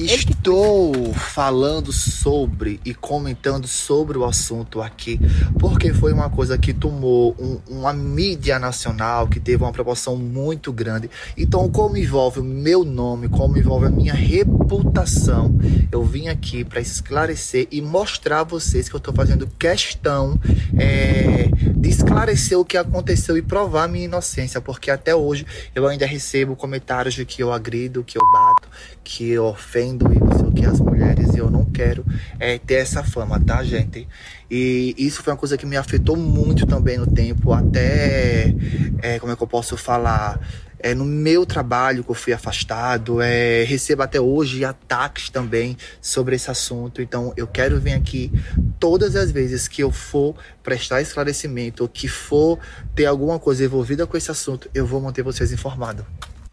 Estou 0.06 1.14
falando 1.14 1.92
sobre 1.92 2.80
e 2.86 2.94
comentando 2.94 3.68
sobre 3.68 4.18
o 4.18 4.24
assunto 4.24 4.82
aqui 4.82 5.20
porque 5.60 5.94
foi 5.94 6.14
uma 6.14 6.30
coisa 6.30 6.58
que 6.58 6.74
tomou 6.74 7.36
um, 7.38 7.60
uma 7.68 7.92
mídia 7.92 8.58
nacional 8.58 9.28
que 9.28 9.40
teve 9.40 9.64
uma 9.64 9.72
proporção 9.72 10.16
muito 10.16 10.72
grande. 10.72 11.10
Então, 11.38 11.70
como 11.70 11.98
envolve 11.98 12.40
o 12.40 12.44
meu 12.44 12.84
nome, 12.86 13.28
como 13.28 13.58
envolve 13.58 13.88
a 13.88 13.90
minha 13.90 14.14
reputação, 14.14 15.54
eu 15.92 16.04
vim 16.04 16.30
aqui 16.30 16.64
para 16.64 16.80
esclarecer 16.80 17.68
e 17.72 17.82
mostrar 17.82 18.42
a 18.42 18.44
vocês 18.44 18.88
que 18.88 18.96
eu 18.96 19.00
estou 19.00 19.14
fazendo 19.14 19.48
questão 19.60 20.40
é, 20.78 21.50
de 21.76 21.90
esclarecer 21.90 22.58
o 22.58 22.66
que 22.66 22.78
aconteceu 22.78 23.38
e 23.38 23.42
provar 23.42 23.90
minha 23.90 24.06
inocência, 24.06 24.62
porque 24.62 24.90
até 24.90 25.14
hoje 25.14 25.46
eu 25.76 25.88
ainda 25.88 26.06
recebo 26.06 26.56
comentários 26.56 27.14
de 27.16 27.26
que 27.26 27.44
eu 27.44 27.52
agrido, 27.52 28.04
que 28.04 28.18
eu 28.18 28.24
bato, 28.32 28.70
que 29.04 29.30
eu 29.30 29.46
ofendo 29.46 29.89
e 29.92 30.20
não 30.20 30.32
sei 30.32 30.48
o 30.48 30.52
que 30.52 30.66
as 30.66 30.80
mulheres 30.80 31.34
e 31.34 31.38
eu 31.40 31.50
não 31.50 31.66
quero 31.66 32.06
é, 32.40 32.58
ter 32.58 32.76
essa 32.76 33.04
fama, 33.04 33.40
tá, 33.40 33.64
gente? 33.64 34.08
E 34.50 34.96
isso 34.98 35.24
foi 35.24 35.34
uma 35.34 35.40
coisa 35.40 35.58
que 35.58 35.66
me 35.66 35.78
afetou 35.78 36.16
muito 36.16 36.66
também 36.66 36.98
no 36.98 37.08
tempo, 37.08 37.54
até, 37.54 38.54
é, 39.02 39.20
como 39.20 39.32
é 39.32 39.36
que 39.36 39.44
eu 39.44 39.48
posso 39.48 39.78
falar? 39.78 40.40
É, 40.82 40.96
no 40.96 41.04
meu 41.04 41.46
trabalho 41.46 42.06
que 42.06 42.10
eu 42.10 42.16
fui 42.16 42.32
afastado, 42.32 43.22
é, 43.22 43.64
recebo 43.66 44.02
até 44.02 44.20
hoje 44.20 44.64
ataques 44.64 45.30
também 45.30 45.76
sobre 46.02 46.36
esse 46.36 46.50
assunto. 46.50 47.02
Então 47.02 47.34
eu 47.36 47.46
quero 47.46 47.80
vir 47.82 47.94
aqui 47.94 48.32
todas 48.80 49.16
as 49.18 49.30
vezes 49.30 49.68
que 49.68 49.84
eu 49.84 49.92
for 49.92 50.36
prestar 50.64 51.02
esclarecimento 51.02 51.88
que 51.90 52.08
for 52.08 52.58
ter 52.96 53.06
alguma 53.06 53.38
coisa 53.38 53.66
envolvida 53.66 54.08
com 54.08 54.16
esse 54.16 54.32
assunto, 54.32 54.70
eu 54.74 54.86
vou 54.86 55.02
manter 55.02 55.22
vocês 55.22 55.52
informados. 55.52 56.06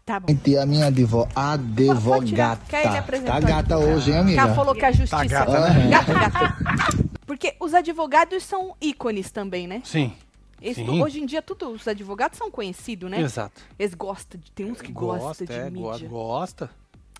Tá 0.07 0.21
bom. 0.21 0.33
E 0.45 0.57
a 0.57 0.65
minha 0.65 0.85
advo, 0.87 1.27
advogata. 1.35 2.61
Tá 3.25 3.39
gata 3.41 3.77
hoje, 3.77 4.11
hein, 4.11 4.19
amiga? 4.19 4.41
Ela 4.41 4.55
falou 4.55 4.73
que 4.73 4.85
a 4.85 4.91
justiça. 4.93 5.17
Tá 5.17 5.25
gata, 5.25 5.69
né? 5.69 5.89
Gato, 5.89 6.13
gato. 6.13 7.09
Porque 7.25 7.57
os 7.59 7.73
advogados 7.73 8.41
são 8.41 8.73
ícones 8.79 9.31
também, 9.31 9.67
né? 9.67 9.81
Sim. 9.83 10.13
Esse, 10.61 10.81
hoje 10.81 11.19
em 11.19 11.25
dia, 11.25 11.41
tudo, 11.41 11.71
os 11.71 11.85
advogados 11.89 12.37
são 12.37 12.49
conhecidos, 12.49 13.11
né? 13.11 13.19
Exato. 13.19 13.61
Eles 13.77 13.93
gostam 13.93 14.39
de. 14.39 14.49
Tem 14.49 14.71
uns 14.71 14.81
que 14.81 14.93
gosta, 14.93 15.25
gostam 15.25 15.45
de 15.45 15.53
é, 15.53 15.69
mídia. 15.69 16.07
Gosta. 16.07 16.69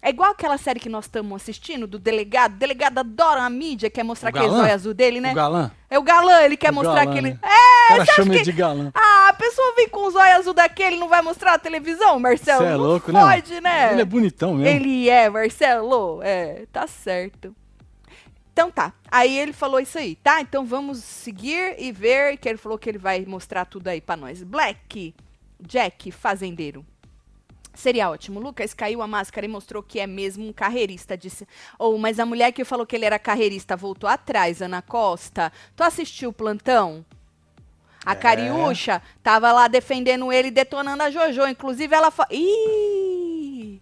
É 0.02 0.10
igual 0.10 0.32
aquela 0.32 0.58
série 0.58 0.80
que 0.80 0.88
nós 0.88 1.06
estamos 1.06 1.36
assistindo, 1.42 1.88
do 1.88 2.00
delegado. 2.00 2.54
O 2.54 2.58
delegado 2.58 3.00
adora 3.00 3.44
a 3.44 3.50
mídia, 3.50 3.90
quer 3.90 4.04
mostrar 4.04 4.28
O 4.28 4.30
aquele 4.30 4.46
galã? 4.48 4.62
zóio 4.62 4.74
azul 4.74 4.94
dele, 4.94 5.20
né? 5.20 5.34
O 5.34 5.36
galã. 5.36 5.72
É 5.90 6.00
o 6.00 6.04
galã, 6.04 6.42
ele 6.44 6.56
quer 6.56 6.72
O 6.72 6.76
mostrar 6.76 7.04
galã, 7.04 7.12
aquele. 7.12 7.32
né? 7.32 7.40
É, 7.44 7.57
O 7.88 7.90
cara 7.90 8.06
você 8.06 8.12
acha 8.12 8.24
chama 8.24 8.34
que... 8.36 8.44
de 8.44 8.52
galã. 8.52 8.92
Ah, 8.94 9.30
a 9.30 9.34
pessoa 9.34 9.74
vem 9.76 9.88
com 9.88 10.08
o 10.08 10.12
zóio 10.12 10.36
azul 10.36 10.54
daquele 10.54 10.98
não 10.98 11.08
vai 11.08 11.22
mostrar 11.22 11.54
a 11.54 11.60
televisão, 11.60 12.20
Marcelo? 12.20 12.60
Você 12.60 12.66
é 12.66 12.72
não 12.72 12.78
louco, 12.78 13.12
pode, 13.12 13.54
né? 13.56 13.62
né? 13.62 13.92
Ele 13.94 14.02
é 14.02 14.06
bonitão 14.06 14.54
mesmo. 14.54 14.68
Ele 14.68 15.10
é, 15.10 15.30
Marcelo? 15.30 16.22
É, 16.22 16.66
tá 16.72 16.86
certo. 16.88 17.56
Então 18.52 18.72
tá. 18.72 18.92
Aí 19.12 19.38
ele 19.38 19.54
falou 19.54 19.80
isso 19.80 19.98
aí, 19.98 20.16
tá? 20.16 20.42
Então 20.42 20.66
vamos 20.66 20.98
seguir 20.98 21.76
e 21.78 21.92
ver 21.92 22.38
que 22.38 22.50
ele 22.50 22.58
falou 22.58 22.78
que 22.78 22.90
ele 22.90 22.98
vai 22.98 23.24
mostrar 23.26 23.66
tudo 23.66 23.88
aí 23.88 24.02
pra 24.02 24.18
nós. 24.18 24.42
Black, 24.42 25.14
Jack, 25.60 26.12
fazendeiro. 26.12 26.86
Seria 27.78 28.10
ótimo. 28.10 28.40
Lucas 28.40 28.74
caiu 28.74 29.04
a 29.04 29.08
máscara 29.08 29.46
e 29.46 29.50
mostrou 29.50 29.84
que 29.84 30.00
é 30.00 30.08
mesmo 30.08 30.48
um 30.48 30.52
carreirista. 30.52 31.16
Disse. 31.16 31.48
Ou, 31.78 31.96
mas 32.00 32.20
a 32.20 32.26
mulher 32.26 32.52
que 32.52 32.64
falou 32.64 32.88
que 32.88 32.96
ele 32.96 33.06
era 33.06 33.20
carreirista 33.20 33.76
voltou 33.76 34.10
atrás, 34.10 34.60
Ana 34.64 34.82
Costa. 34.82 35.52
Tu 35.76 35.84
assistiu 35.84 36.32
o 36.32 36.34
plantão? 36.34 37.06
A 38.08 38.14
É. 38.14 38.16
Cariúcha 38.16 39.02
tava 39.22 39.52
lá 39.52 39.68
defendendo 39.68 40.32
ele 40.32 40.48
e 40.48 40.52
detonando 40.52 41.04
a 41.04 41.12
Jojo. 41.12 41.46
Inclusive, 41.46 41.94
ela 41.94 42.10
falou. 42.10 42.32
Ih! 42.32 43.82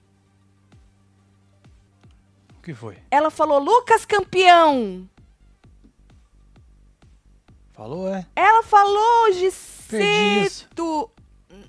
O 2.58 2.62
que 2.64 2.74
foi? 2.74 2.98
Ela 3.12 3.30
falou, 3.30 3.60
Lucas 3.60 4.04
campeão! 4.04 5.08
Falou, 7.72 8.12
é? 8.12 8.26
Ela 8.36 8.64
falou, 8.64 9.28
isso. 9.28 9.76
Giceto! 9.92 11.12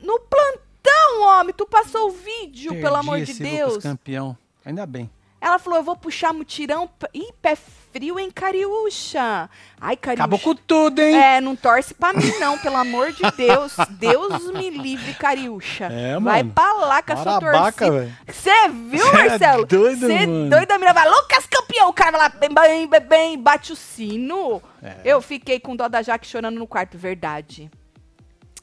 No 0.01 0.19
plantão, 0.21 1.23
homem! 1.25 1.53
Tu 1.55 1.67
passou 1.67 2.09
o 2.09 2.13
vídeo, 2.13 2.71
Perdi 2.71 2.83
pelo 2.83 2.97
amor 2.97 3.21
de 3.21 3.35
Deus! 3.35 3.75
Lucas 3.75 3.83
campeão. 3.83 4.39
Ainda 4.65 4.87
bem. 4.87 5.11
Ela 5.39 5.59
falou, 5.59 5.79
eu 5.81 5.85
vou 5.85 5.97
puxar 5.97 6.33
mutirão. 6.33 6.89
Ih, 7.13 7.35
pé 7.43 7.55
frio, 7.97 8.19
hein, 8.19 8.31
Cariúcha? 8.31 9.49
Ai, 9.81 9.97
Cariúcha. 9.97 10.23
Acabou 10.25 10.39
com 10.39 10.55
tudo, 10.55 11.01
hein? 11.01 11.17
É, 11.17 11.41
não 11.41 11.57
torce 11.57 11.95
pra 11.95 12.13
mim, 12.13 12.31
não, 12.39 12.59
pelo 12.59 12.77
amor 12.77 13.11
de 13.13 13.23
Deus. 13.37 13.75
Deus 13.99 14.53
me 14.53 14.69
livre, 14.69 15.15
Cariúcha. 15.15 15.87
É, 15.87 16.13
Vai 16.21 16.43
mano. 16.43 16.53
pra 16.53 16.73
lá 16.75 17.03
com 17.03 17.13
a 17.13 17.17
sua 17.17 17.41
torcida. 17.41 17.91
velho. 17.93 18.17
Você 18.29 18.69
viu, 18.69 19.07
é 19.09 19.29
Marcelo? 19.29 19.65
doido, 19.67 20.07
Cê 20.07 20.27
mano. 20.27 20.51
doido, 20.51 20.71
a 20.71 20.75
menina 20.79 20.93
vai, 20.93 21.09
Lucas 21.09 21.47
campeão. 21.47 21.89
O 21.89 21.93
cara 21.93 22.11
vai 22.13 22.21
lá, 22.21 22.29
bem, 22.29 22.51
bem, 22.53 22.87
bem, 22.89 23.01
bem, 23.01 23.39
bate 23.39 23.73
o 23.73 23.77
sino. 23.77 24.63
É. 24.83 24.97
Eu 25.05 25.23
fiquei 25.23 25.59
com 25.59 25.75
dó 25.75 25.89
da 25.89 26.03
Jaque 26.03 26.27
chorando 26.27 26.59
no 26.59 26.67
quarto, 26.67 26.99
verdade. 26.99 27.71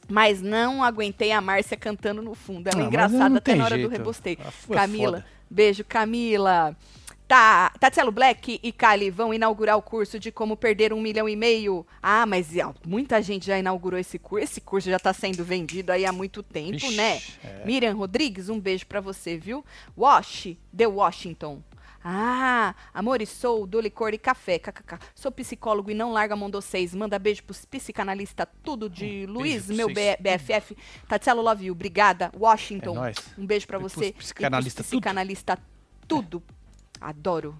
Mas 0.08 0.40
não 0.42 0.84
aguentei 0.84 1.32
a 1.32 1.40
Márcia 1.40 1.76
cantando 1.76 2.22
no 2.22 2.34
fundo. 2.34 2.68
Ela 2.68 2.82
é 2.82 2.84
Ah, 2.84 2.86
engraçada 2.86 3.38
até 3.38 3.54
na 3.54 3.64
hora 3.64 3.74
do 3.74 3.80
jeito. 3.80 3.90
rebostei. 3.92 4.38
Ah, 4.46 4.50
foi 4.50 4.76
Camila, 4.76 5.18
foda. 5.18 5.26
beijo, 5.50 5.82
Camila. 5.84 6.76
Tá, 7.34 7.72
Tatielo 7.80 8.12
Black 8.12 8.60
e 8.62 8.70
Kali 8.70 9.10
vão 9.10 9.34
inaugurar 9.34 9.76
o 9.76 9.82
curso 9.82 10.20
de 10.20 10.30
como 10.30 10.56
perder 10.56 10.92
um 10.92 11.00
milhão 11.00 11.28
e 11.28 11.34
meio. 11.34 11.84
Ah, 12.00 12.24
mas 12.24 12.50
ó, 12.64 12.72
muita 12.86 13.20
gente 13.20 13.44
já 13.46 13.58
inaugurou 13.58 13.98
esse 13.98 14.20
curso. 14.20 14.44
Esse 14.44 14.60
curso 14.60 14.88
já 14.88 15.00
tá 15.00 15.12
sendo 15.12 15.42
vendido 15.44 15.90
aí 15.90 16.06
há 16.06 16.12
muito 16.12 16.44
tempo, 16.44 16.76
Ixi, 16.76 16.94
né? 16.94 17.20
é. 17.42 17.64
Miriam 17.66 17.92
Rodrigues, 17.96 18.48
um 18.48 18.60
beijo 18.60 18.86
pra 18.86 19.00
você, 19.00 19.36
viu? 19.36 19.64
Wash, 19.98 20.56
The 20.76 20.86
Washington. 20.86 21.60
Ah, 22.04 22.72
amores, 22.94 23.30
sou 23.30 23.66
do 23.66 23.80
licor 23.80 24.14
e 24.14 24.18
café, 24.18 24.56
kkk. 24.60 24.96
Sou 25.12 25.32
psicólogo 25.32 25.90
e 25.90 25.94
não 25.94 26.12
larga 26.12 26.34
a 26.34 26.36
mão 26.36 26.48
dos 26.48 26.64
seis. 26.64 26.94
Manda 26.94 27.18
beijo 27.18 27.42
pros 27.42 27.64
psicanalista 27.64 28.46
tudo 28.62 28.88
de 28.88 29.26
Luiz, 29.26 29.66
pra 29.66 29.74
meu. 29.74 29.88
B- 29.88 30.16
BFF. 30.20 30.76
Tatielo 31.08 31.42
Love 31.42 31.66
you, 31.66 31.72
obrigada. 31.72 32.30
Washington, 32.38 33.04
É 33.04 33.12
um 33.36 33.44
beijo 33.44 33.66
pra 33.66 33.78
E 33.78 33.80
pros 33.80 33.92
você. 33.92 34.12
psicanalista 34.12 34.82
e 34.82 34.84
pros 34.84 34.90
tudo. 34.90 35.00
psicanalista 35.00 35.58
tudo. 36.06 36.40
Adoro. 37.08 37.58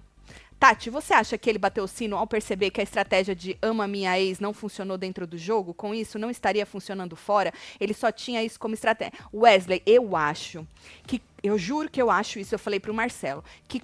Tati, 0.59 0.89
você 0.89 1.13
acha 1.13 1.37
que 1.37 1.49
ele 1.49 1.59
bateu 1.59 1.83
o 1.83 1.87
sino 1.87 2.17
ao 2.17 2.25
perceber 2.25 2.71
que 2.71 2.79
a 2.79 2.83
estratégia 2.83 3.35
de 3.35 3.57
ama 3.61 3.87
minha 3.87 4.17
ex 4.19 4.39
não 4.39 4.53
funcionou 4.53 4.97
dentro 4.97 5.27
do 5.27 5.37
jogo? 5.37 5.73
Com 5.73 5.93
isso, 5.93 6.17
não 6.17 6.29
estaria 6.29 6.65
funcionando 6.65 7.15
fora? 7.15 7.53
Ele 7.79 7.93
só 7.93 8.11
tinha 8.11 8.41
isso 8.41 8.59
como 8.59 8.73
estratégia. 8.73 9.13
Wesley, 9.33 9.81
eu 9.85 10.15
acho 10.15 10.65
que. 11.05 11.21
Eu 11.43 11.57
juro 11.57 11.89
que 11.89 12.01
eu 12.01 12.09
acho 12.09 12.39
isso. 12.39 12.55
Eu 12.55 12.59
falei 12.59 12.79
pro 12.79 12.93
Marcelo. 12.93 13.43
Que 13.67 13.81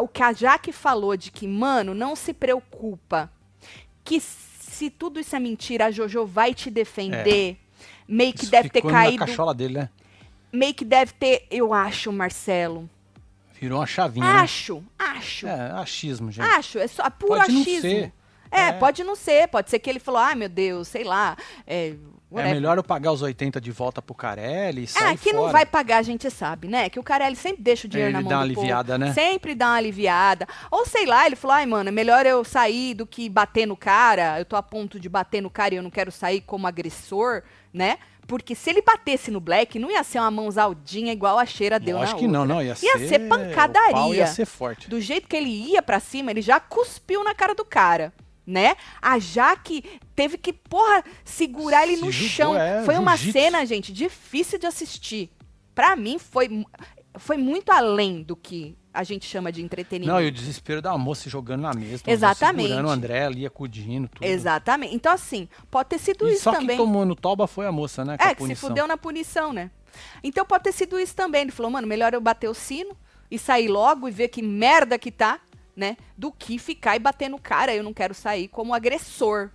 o 0.00 0.08
que 0.08 0.22
a 0.22 0.32
Jaque 0.32 0.72
falou 0.72 1.16
de 1.16 1.30
que, 1.30 1.46
mano, 1.46 1.94
não 1.94 2.16
se 2.16 2.32
preocupa. 2.32 3.30
Que 4.02 4.20
se 4.20 4.90
tudo 4.90 5.20
isso 5.20 5.34
é 5.34 5.38
mentira, 5.38 5.86
a 5.86 5.90
Jojo 5.90 6.26
vai 6.26 6.52
te 6.54 6.70
defender. 6.70 7.58
Meio 8.08 8.32
que 8.32 8.42
Isso 8.42 8.50
deve 8.50 8.68
ter 8.68 8.82
caído. 8.82 9.20
na 9.20 9.26
cachola 9.26 9.54
dele, 9.54 9.74
né? 9.74 9.88
Meio 10.52 10.74
que 10.74 10.84
deve 10.84 11.12
ter. 11.12 11.46
Eu 11.50 11.72
acho, 11.72 12.12
Marcelo. 12.12 12.88
Virou 13.60 13.78
uma 13.78 13.86
chavinha, 13.86 14.26
né? 14.26 14.40
Acho. 15.18 15.46
É, 15.46 15.70
achismo, 15.72 16.30
gente. 16.30 16.46
Acho, 16.48 16.78
é 16.78 16.86
só 16.86 17.08
puro 17.10 17.36
Pode 17.38 17.52
não 17.52 17.60
achismo. 17.60 17.80
ser. 17.82 18.12
É, 18.50 18.60
É. 18.68 18.72
pode 18.72 19.02
não 19.04 19.16
ser. 19.16 19.48
Pode 19.48 19.68
ser 19.70 19.78
que 19.78 19.90
ele 19.90 19.98
falou, 19.98 20.20
ai 20.20 20.34
meu 20.34 20.48
Deus, 20.48 20.88
sei 20.88 21.02
lá. 21.04 21.36
É, 21.66 21.94
É 22.34 22.42
melhor 22.52 22.76
eu 22.76 22.82
pagar 22.84 23.12
os 23.12 23.22
80 23.22 23.60
de 23.60 23.70
volta 23.70 24.02
pro 24.02 24.14
Carelli 24.14 24.84
e 24.84 24.86
sair 24.86 25.14
É, 25.14 25.16
que 25.16 25.32
não 25.32 25.42
fora. 25.42 25.52
vai 25.52 25.66
pagar, 25.66 25.98
a 25.98 26.02
gente 26.02 26.28
sabe, 26.30 26.66
né? 26.68 26.88
Que 26.90 26.98
o 26.98 27.02
Carelli 27.02 27.36
sempre 27.36 27.62
deixa 27.62 27.86
o 27.86 27.90
dinheiro 27.90 28.10
Ele 28.10 28.16
na 28.16 28.20
mão 28.20 28.28
dá 28.30 28.38
uma 28.38 28.46
do 28.48 28.54
povo. 28.54 28.60
aliviada, 28.60 28.98
né? 28.98 29.12
Sempre 29.12 29.54
dá 29.54 29.66
uma 29.68 29.76
aliviada. 29.76 30.46
Ou 30.70 30.84
sei 30.86 31.06
lá, 31.06 31.24
ele 31.26 31.36
falou, 31.36 31.56
ai, 31.56 31.66
mano, 31.66 31.88
é 31.88 31.92
melhor 31.92 32.26
eu 32.26 32.42
sair 32.44 32.94
do 32.94 33.06
que 33.06 33.28
bater 33.28 33.64
no 33.66 33.76
cara. 33.76 34.38
Eu 34.40 34.44
tô 34.44 34.56
a 34.56 34.62
ponto 34.62 34.98
de 35.00 35.08
bater 35.08 35.40
no 35.40 35.48
cara 35.50 35.74
e 35.74 35.76
eu 35.78 35.82
não 35.82 35.90
quero 35.90 36.10
sair 36.12 36.40
como 36.40 36.66
agressor, 36.66 37.42
né? 37.72 37.98
Porque 38.26 38.54
se 38.54 38.70
ele 38.70 38.82
batesse 38.82 39.30
no 39.30 39.38
Black, 39.40 39.78
não 39.78 39.90
ia 39.90 40.02
ser 40.02 40.18
uma 40.18 40.30
mãozaldinha 40.30 41.12
igual 41.12 41.38
a 41.38 41.46
cheira 41.46 41.78
deu 41.78 41.96
Lógico 41.98 42.14
na 42.16 42.26
que 42.26 42.28
não, 42.32 42.40
outra. 42.40 42.54
não. 42.56 42.62
Ia, 42.62 42.74
Ia 42.82 43.08
ser 43.08 43.28
pancadaria. 43.28 43.90
O 43.90 43.94
pau 43.94 44.14
ia 44.14 44.26
ser 44.26 44.46
forte. 44.46 44.88
Do 44.90 45.00
jeito 45.00 45.28
que 45.28 45.36
ele 45.36 45.48
ia 45.48 45.80
pra 45.80 46.00
cima, 46.00 46.30
ele 46.32 46.42
já 46.42 46.58
cuspiu 46.58 47.22
na 47.22 47.34
cara 47.34 47.54
do 47.54 47.64
cara, 47.64 48.12
né? 48.44 48.74
A 49.00 49.18
Jaque 49.18 49.84
teve 50.14 50.36
que, 50.38 50.52
porra, 50.52 51.04
segurar 51.24 51.86
ele 51.86 51.96
Se 51.98 52.04
no 52.04 52.10
jogou, 52.10 52.28
chão. 52.28 52.56
é, 52.60 52.82
foi 52.84 52.96
uma 52.96 53.16
cena, 53.16 53.64
gente, 53.64 53.92
difícil 53.92 54.58
de 54.58 54.66
assistir. 54.66 55.30
Pra 55.74 55.94
mim, 55.94 56.18
foi, 56.18 56.64
foi 57.18 57.36
muito 57.36 57.70
além 57.70 58.22
do 58.22 58.34
que 58.34 58.76
a 58.96 59.02
gente 59.02 59.26
chama 59.26 59.52
de 59.52 59.62
entretenimento. 59.62 60.10
Não, 60.10 60.22
e 60.22 60.28
o 60.28 60.32
desespero 60.32 60.80
da 60.80 60.96
moça 60.96 61.28
jogando 61.28 61.60
na 61.60 61.74
mesa. 61.74 62.02
Exatamente. 62.06 62.68
Segurando 62.68 62.88
o 62.88 62.90
André 62.90 63.26
ali, 63.26 63.44
acudindo, 63.44 64.08
tudo. 64.08 64.24
Exatamente. 64.24 64.94
Então, 64.94 65.12
assim, 65.12 65.46
pode 65.70 65.90
ter 65.90 65.98
sido 65.98 66.26
E 66.26 66.32
isso 66.32 66.44
só 66.44 66.52
também. 66.52 66.68
quem 66.68 66.76
tomou 66.78 67.04
no 67.04 67.14
toba 67.14 67.46
foi 67.46 67.66
a 67.66 67.72
moça, 67.72 68.06
né? 68.06 68.16
É, 68.18 68.34
que 68.34 68.46
se 68.46 68.54
fudeu 68.54 68.86
na 68.86 68.96
punição, 68.96 69.52
né? 69.52 69.70
Então 70.24 70.46
pode 70.46 70.64
ter 70.64 70.72
sido 70.72 70.98
isso 70.98 71.14
também. 71.14 71.42
Ele 71.42 71.50
falou, 71.50 71.70
mano, 71.70 71.86
melhor 71.86 72.14
eu 72.14 72.20
bater 72.20 72.48
o 72.48 72.54
sino 72.54 72.96
e 73.30 73.38
sair 73.38 73.68
logo 73.68 74.08
e 74.08 74.10
ver 74.10 74.28
que 74.28 74.40
merda 74.40 74.98
que 74.98 75.10
tá, 75.10 75.40
né? 75.76 75.98
Do 76.16 76.32
que 76.32 76.58
ficar 76.58 76.96
e 76.96 76.98
bater 76.98 77.28
no 77.28 77.38
cara. 77.38 77.74
Eu 77.74 77.84
não 77.84 77.92
quero 77.92 78.14
sair 78.14 78.48
como 78.48 78.72
agressor. 78.72 79.50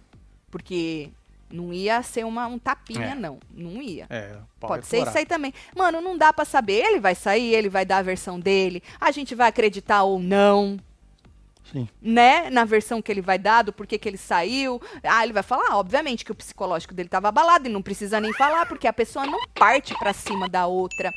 Porque 0.51 1.09
não 1.51 1.73
ia 1.73 2.01
ser 2.03 2.25
uma, 2.25 2.47
um 2.47 2.57
tapinha, 2.59 3.07
É. 3.11 3.15
não. 3.15 3.39
Não 3.53 3.81
ia. 3.81 4.07
É, 4.09 4.35
Pode 4.59 4.85
ser 4.85 4.97
explorar. 4.97 5.09
isso 5.09 5.17
aí 5.19 5.25
também. 5.25 5.53
Mano, 5.75 6.01
não 6.01 6.17
dá 6.17 6.31
pra 6.33 6.45
saber. 6.45 6.83
Ele 6.85 6.99
vai 6.99 7.15
sair, 7.15 7.53
ele 7.53 7.69
vai 7.69 7.85
dar 7.85 7.97
a 7.97 8.01
versão 8.03 8.39
dele. 8.39 8.81
A 8.99 9.11
gente 9.11 9.33
vai 9.35 9.47
acreditar 9.49 10.03
ou 10.03 10.19
não, 10.19 10.77
Sim. 11.71 11.87
né? 12.01 12.49
Na 12.49 12.65
versão 12.65 13.01
que 13.01 13.11
ele 13.11 13.21
vai 13.21 13.37
dar, 13.39 13.61
do 13.63 13.71
porquê 13.71 13.97
que 13.97 14.07
ele 14.09 14.17
saiu. 14.17 14.81
Ah, 15.03 15.23
ele 15.23 15.31
vai 15.33 15.43
falar, 15.43 15.77
obviamente, 15.77 16.25
que 16.25 16.31
o 16.31 16.35
psicológico 16.35 16.93
dele 16.93 17.07
tava 17.09 17.29
abalado 17.29 17.67
e 17.67 17.71
não 17.71 17.81
precisa 17.81 18.19
nem 18.19 18.33
falar, 18.33 18.65
porque 18.65 18.87
a 18.87 18.93
pessoa 18.93 19.25
não 19.25 19.39
parte 19.53 19.97
pra 19.97 20.11
cima 20.13 20.49
da 20.49 20.65
outra. 20.67 21.13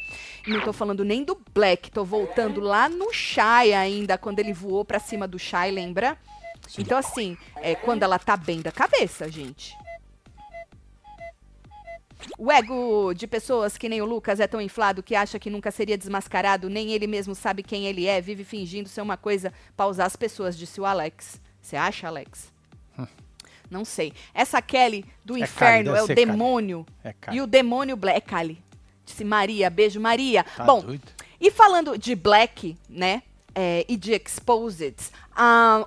Não 0.47 0.61
tô 0.61 0.73
falando 0.73 1.05
nem 1.05 1.25
do 1.25 1.38
Black, 1.53 1.90
tô 1.90 2.05
voltando 2.05 2.61
lá 2.61 2.88
no 2.88 3.12
Shai 3.12 3.73
ainda, 3.73 4.16
quando 4.16 4.38
ele 4.38 4.53
voou 4.53 4.85
pra 4.85 4.99
cima 5.01 5.27
do 5.27 5.38
Shai, 5.38 5.70
lembra? 5.70 6.16
Então, 6.79 6.97
assim, 6.97 7.37
é 7.57 7.75
quando 7.75 8.05
ela 8.05 8.18
tá 8.18 8.37
bem 8.38 8.62
da 8.62 8.73
cabeça, 8.73 9.31
gente. 9.31 9.77
O 12.38 12.50
ego 12.50 13.12
de 13.14 13.26
pessoas 13.26 13.76
que 13.76 13.88
nem 13.88 14.00
o 14.00 14.04
Lucas 14.04 14.40
é 14.40 14.46
tão 14.46 14.60
inflado 14.60 15.02
que 15.02 15.14
acha 15.14 15.38
que 15.38 15.50
nunca 15.50 15.70
seria 15.70 15.98
desmascarado, 15.98 16.68
nem 16.70 16.92
ele 16.92 17.06
mesmo 17.06 17.34
sabe 17.34 17.62
quem 17.62 17.87
ele 17.87 18.06
é, 18.06 18.20
vive 18.20 18.44
fingindo 18.44 18.88
ser 18.88 19.00
uma 19.02 19.16
coisa 19.16 19.52
pra 19.76 19.87
usar 19.87 20.06
as 20.06 20.16
pessoas, 20.16 20.56
disse 20.56 20.80
o 20.80 20.87
Alex. 20.87 21.40
Você 21.60 21.76
acha, 21.76 22.06
Alex? 22.08 22.52
Não 23.70 23.84
sei. 23.84 24.12
Essa 24.34 24.60
Kelly 24.60 25.04
do 25.24 25.34
Hum. 25.34 25.38
É 25.38 25.40
inferno 25.40 25.92
Kali, 25.92 25.98
é 25.98 26.02
o 26.02 26.14
demônio. 26.14 26.87
É. 27.02 27.14
E 27.32 27.40
o 27.40 27.46
demônio 27.46 27.96
Black. 27.96 28.18
É 28.18 28.20
Kali. 28.20 28.62
Disse 29.04 29.24
Maria. 29.24 29.70
Beijo, 29.70 29.98
Maria. 29.98 30.44
Tá 30.44 30.64
Bom, 30.64 30.80
doido. 30.80 31.02
e 31.40 31.50
falando 31.50 31.96
de 31.98 32.14
Black, 32.14 32.76
né? 32.88 33.22
é, 33.54 33.84
e 33.88 33.96
de 33.96 34.12
Exposed, 34.12 34.96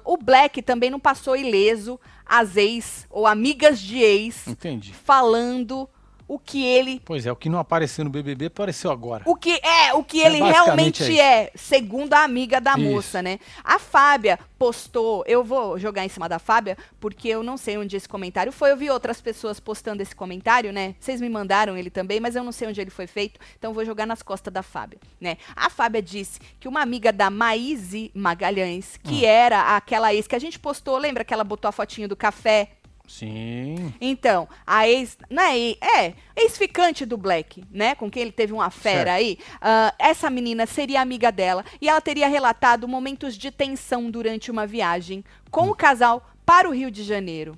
o 0.06 0.18
Black 0.18 0.62
também 0.62 0.90
não 0.90 1.00
passou 1.00 1.36
ileso 1.36 2.00
as 2.26 2.56
ex 2.58 3.06
ou 3.10 3.28
amigas 3.28 3.80
de 3.80 4.00
ex 4.00 4.48
Entendi. 4.48 4.94
falando 4.94 5.90
o 6.28 6.38
que 6.38 6.64
ele 6.66 7.02
Pois 7.06 7.26
é, 7.26 7.32
o 7.32 7.36
que 7.36 7.50
não 7.50 7.60
apareceu 7.60 8.04
no 8.04 8.10
BBB 8.12 8.48
apareceu 8.48 8.92
agora. 8.92 9.24
o 9.26 9.36
que 9.36 9.60
é, 9.64 9.94
o 9.94 10.04
que 10.04 10.22
É, 10.22 10.26
ele 10.26 10.42
realmente 10.44 11.20
é 11.20 11.28
é, 11.28 11.52
segundo 11.56 12.14
a 12.14 12.24
amiga 12.24 12.60
da 12.62 12.72
Isso. 12.74 12.82
moça, 12.82 13.22
né? 13.22 13.40
A 13.64 13.78
Fábia 13.80 14.40
postou, 14.58 15.24
eu 15.28 15.44
vou 15.44 15.78
jogar 15.78 16.04
em 16.06 16.10
cima 16.10 16.28
da 16.28 16.40
Fábia, 16.40 16.78
porque 17.00 17.28
eu 17.28 17.44
não 17.44 17.58
sei 17.58 17.78
onde 17.78 17.96
esse 17.96 18.08
comentário 18.10 18.52
foi. 18.52 18.72
Eu 18.72 18.78
vi 18.78 18.90
outras 18.90 19.22
pessoas 19.22 19.60
postando 19.60 20.02
esse 20.02 20.16
comentário, 20.16 20.72
né? 20.74 20.96
Vocês 21.00 21.22
me 21.22 21.30
mandaram 21.30 21.78
ele 21.78 21.90
também, 21.90 22.20
mas 22.20 22.36
eu 22.36 22.44
não 22.44 22.52
sei 22.52 22.68
onde 22.68 22.80
ele 22.82 22.90
foi 22.90 23.08
feito, 23.08 23.40
então 23.58 23.74
vou 23.74 23.86
jogar 23.86 24.06
nas 24.06 24.22
costas 24.24 24.52
da 24.54 24.64
Fábia, 24.64 25.00
né? 25.22 25.38
A 25.56 25.70
Fábia 25.70 26.02
disse 26.02 26.40
que 26.60 26.68
uma 26.68 26.82
amiga 26.82 27.12
da 27.14 27.30
Maíse 27.30 28.12
Magalhães, 28.14 28.98
que 29.04 29.24
Hum. 29.24 29.28
era 29.28 29.76
aquela 29.76 30.14
ex 30.14 30.28
que 30.28 30.36
a 30.36 30.40
gente 30.40 30.58
postou, 30.60 30.98
lembra 30.98 31.24
que 31.24 31.34
ela 31.34 31.44
botou 31.44 31.68
a 31.70 31.72
fotinho 31.72 32.08
do 32.08 32.16
café? 32.16 32.70
Sim. 33.08 33.94
Então, 34.02 34.48
a 34.66 34.88
ex. 34.88 35.18
Não 35.30 35.42
é, 35.42 35.72
é 35.72 36.14
ex-ficante 36.36 37.06
do 37.06 37.18
Black, 37.18 37.64
né? 37.72 37.96
Com 37.96 38.12
quem 38.12 38.22
ele 38.22 38.32
teve 38.32 38.52
uma 38.52 38.70
fera 38.70 39.14
aí. 39.14 39.38
ah, 39.62 39.94
essa 39.98 40.30
menina 40.30 40.66
seria 40.66 41.02
amiga 41.02 41.32
dela 41.32 41.64
e 41.82 41.88
ela 41.88 42.02
teria 42.02 42.28
relatado 42.28 42.88
momentos 42.88 43.38
de 43.38 43.50
tensão 43.50 44.12
durante 44.12 44.52
uma 44.52 44.68
viagem 44.68 45.24
com 45.50 45.70
o 45.70 45.76
casal 45.76 46.30
para 46.46 46.70
o 46.70 46.74
Rio 46.74 46.92
de 46.92 47.04
Janeiro. 47.04 47.58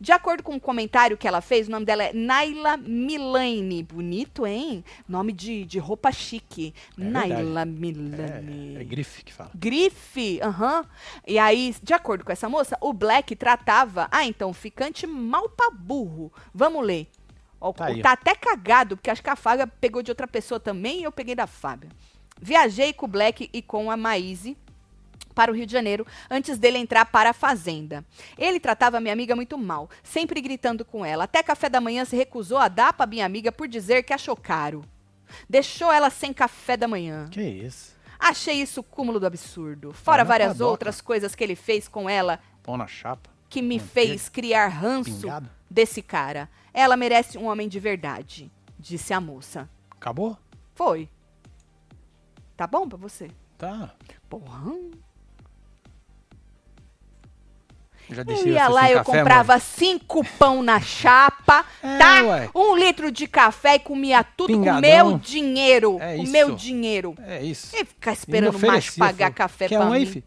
De 0.00 0.12
acordo 0.12 0.42
com 0.42 0.54
um 0.54 0.60
comentário 0.60 1.16
que 1.16 1.26
ela 1.26 1.40
fez, 1.40 1.68
o 1.68 1.70
nome 1.70 1.84
dela 1.86 2.04
é 2.04 2.12
Naila 2.12 2.76
Milane. 2.76 3.82
Bonito, 3.82 4.46
hein? 4.46 4.84
Nome 5.08 5.32
de, 5.32 5.64
de 5.64 5.78
roupa 5.78 6.10
chique. 6.12 6.74
É 6.98 7.04
Naila 7.04 7.64
verdade. 7.64 7.70
Milane. 7.70 8.76
É, 8.76 8.80
é 8.80 8.84
grife 8.84 9.24
que 9.24 9.32
fala. 9.32 9.50
Grife, 9.54 10.40
aham. 10.42 10.84
E 11.26 11.38
aí, 11.38 11.74
de 11.82 11.92
acordo 11.94 12.24
com 12.24 12.32
essa 12.32 12.48
moça, 12.48 12.76
o 12.80 12.92
Black 12.92 13.34
tratava. 13.36 14.08
Ah, 14.10 14.24
então, 14.24 14.52
ficante 14.52 15.06
mal 15.06 15.48
pra 15.48 15.70
burro. 15.70 16.32
Vamos 16.52 16.84
ler. 16.84 17.08
Ó, 17.60 17.72
Tá 17.72 17.86
tá, 18.02 18.12
até 18.12 18.34
cagado, 18.34 18.96
porque 18.96 19.10
acho 19.10 19.22
que 19.22 19.30
a 19.30 19.36
Fábia 19.36 19.66
pegou 19.66 20.02
de 20.02 20.10
outra 20.10 20.28
pessoa 20.28 20.60
também 20.60 21.00
e 21.00 21.04
eu 21.04 21.12
peguei 21.12 21.34
da 21.34 21.46
Fábia. 21.46 21.88
Viajei 22.40 22.92
com 22.92 23.06
o 23.06 23.08
Black 23.08 23.48
e 23.52 23.62
com 23.62 23.90
a 23.90 23.96
Maíse 23.96 24.56
para 25.34 25.50
o 25.50 25.54
Rio 25.54 25.66
de 25.66 25.72
Janeiro 25.72 26.06
antes 26.30 26.58
dele 26.58 26.78
entrar 26.78 27.04
para 27.06 27.30
a 27.30 27.34
fazenda. 27.34 28.04
Ele 28.38 28.60
tratava 28.60 29.00
minha 29.00 29.12
amiga 29.12 29.34
muito 29.34 29.58
mal, 29.58 29.90
sempre 30.02 30.40
gritando 30.40 30.84
com 30.84 31.04
ela. 31.04 31.24
Até 31.24 31.42
café 31.42 31.68
da 31.68 31.80
manhã 31.80 32.04
se 32.04 32.16
recusou 32.16 32.58
a 32.58 32.68
dar 32.68 32.92
para 32.92 33.06
minha 33.06 33.26
amiga 33.26 33.50
por 33.50 33.66
dizer 33.68 34.02
que 34.04 34.12
achou 34.12 34.36
caro. 34.36 34.82
Deixou 35.48 35.90
ela 35.92 36.10
sem 36.10 36.32
café 36.32 36.76
da 36.76 36.86
manhã. 36.86 37.28
Que 37.30 37.42
isso? 37.42 37.94
Achei 38.18 38.54
isso 38.62 38.80
o 38.80 38.84
cúmulo 38.84 39.18
do 39.18 39.26
absurdo. 39.26 39.92
Fora 39.92 40.22
não 40.22 40.28
várias 40.28 40.60
outras 40.60 41.00
coisas 41.00 41.34
que 41.34 41.42
ele 41.42 41.56
fez 41.56 41.88
com 41.88 42.08
ela 42.08 42.38
Pão 42.62 42.76
na 42.76 42.86
chapa. 42.86 43.28
que 43.50 43.60
me 43.60 43.78
Manteiga. 43.78 43.90
fez 43.92 44.28
criar 44.28 44.68
ranço 44.68 45.22
Pingado. 45.22 45.50
desse 45.68 46.00
cara. 46.00 46.48
Ela 46.72 46.96
merece 46.96 47.36
um 47.36 47.46
homem 47.46 47.68
de 47.68 47.80
verdade, 47.80 48.50
disse 48.78 49.12
a 49.12 49.20
moça. 49.20 49.68
Acabou? 49.90 50.38
Foi. 50.74 51.08
Tá 52.56 52.66
bom 52.66 52.88
pra 52.88 52.96
você? 52.98 53.30
Tá. 53.58 53.92
Porra. 54.28 54.62
Eu 58.10 58.46
ia 58.46 58.68
lá, 58.68 58.90
eu 58.90 58.98
café, 59.04 59.18
comprava 59.18 59.58
cinco 59.58 60.24
pão 60.38 60.62
na 60.62 60.80
chapa, 60.80 61.64
É, 61.82 61.96
tá? 61.98 62.22
ué. 62.22 62.50
Um 62.54 62.76
litro 62.76 63.10
de 63.10 63.26
café 63.26 63.76
e 63.76 63.78
comia 63.78 64.22
tudo 64.22 64.48
Pingadão. 64.48 64.74
com 64.76 64.80
meu 64.80 65.18
dinheiro. 65.18 65.98
É 66.00 66.16
isso. 66.16 66.32
meu 66.32 66.54
dinheiro. 66.54 67.14
É 67.26 67.42
isso. 67.42 67.74
E 67.74 67.84
ficar 67.84 68.12
esperando 68.12 68.50
o 68.56 68.60
macho 68.60 68.66
oferecia, 68.68 68.98
pagar 69.04 69.16
falou, 69.26 69.34
café 69.34 69.68
Quer 69.68 69.76
pra 69.78 69.86
um 69.86 69.90
mim. 69.90 69.96
aí, 69.96 70.06
fi? 70.06 70.24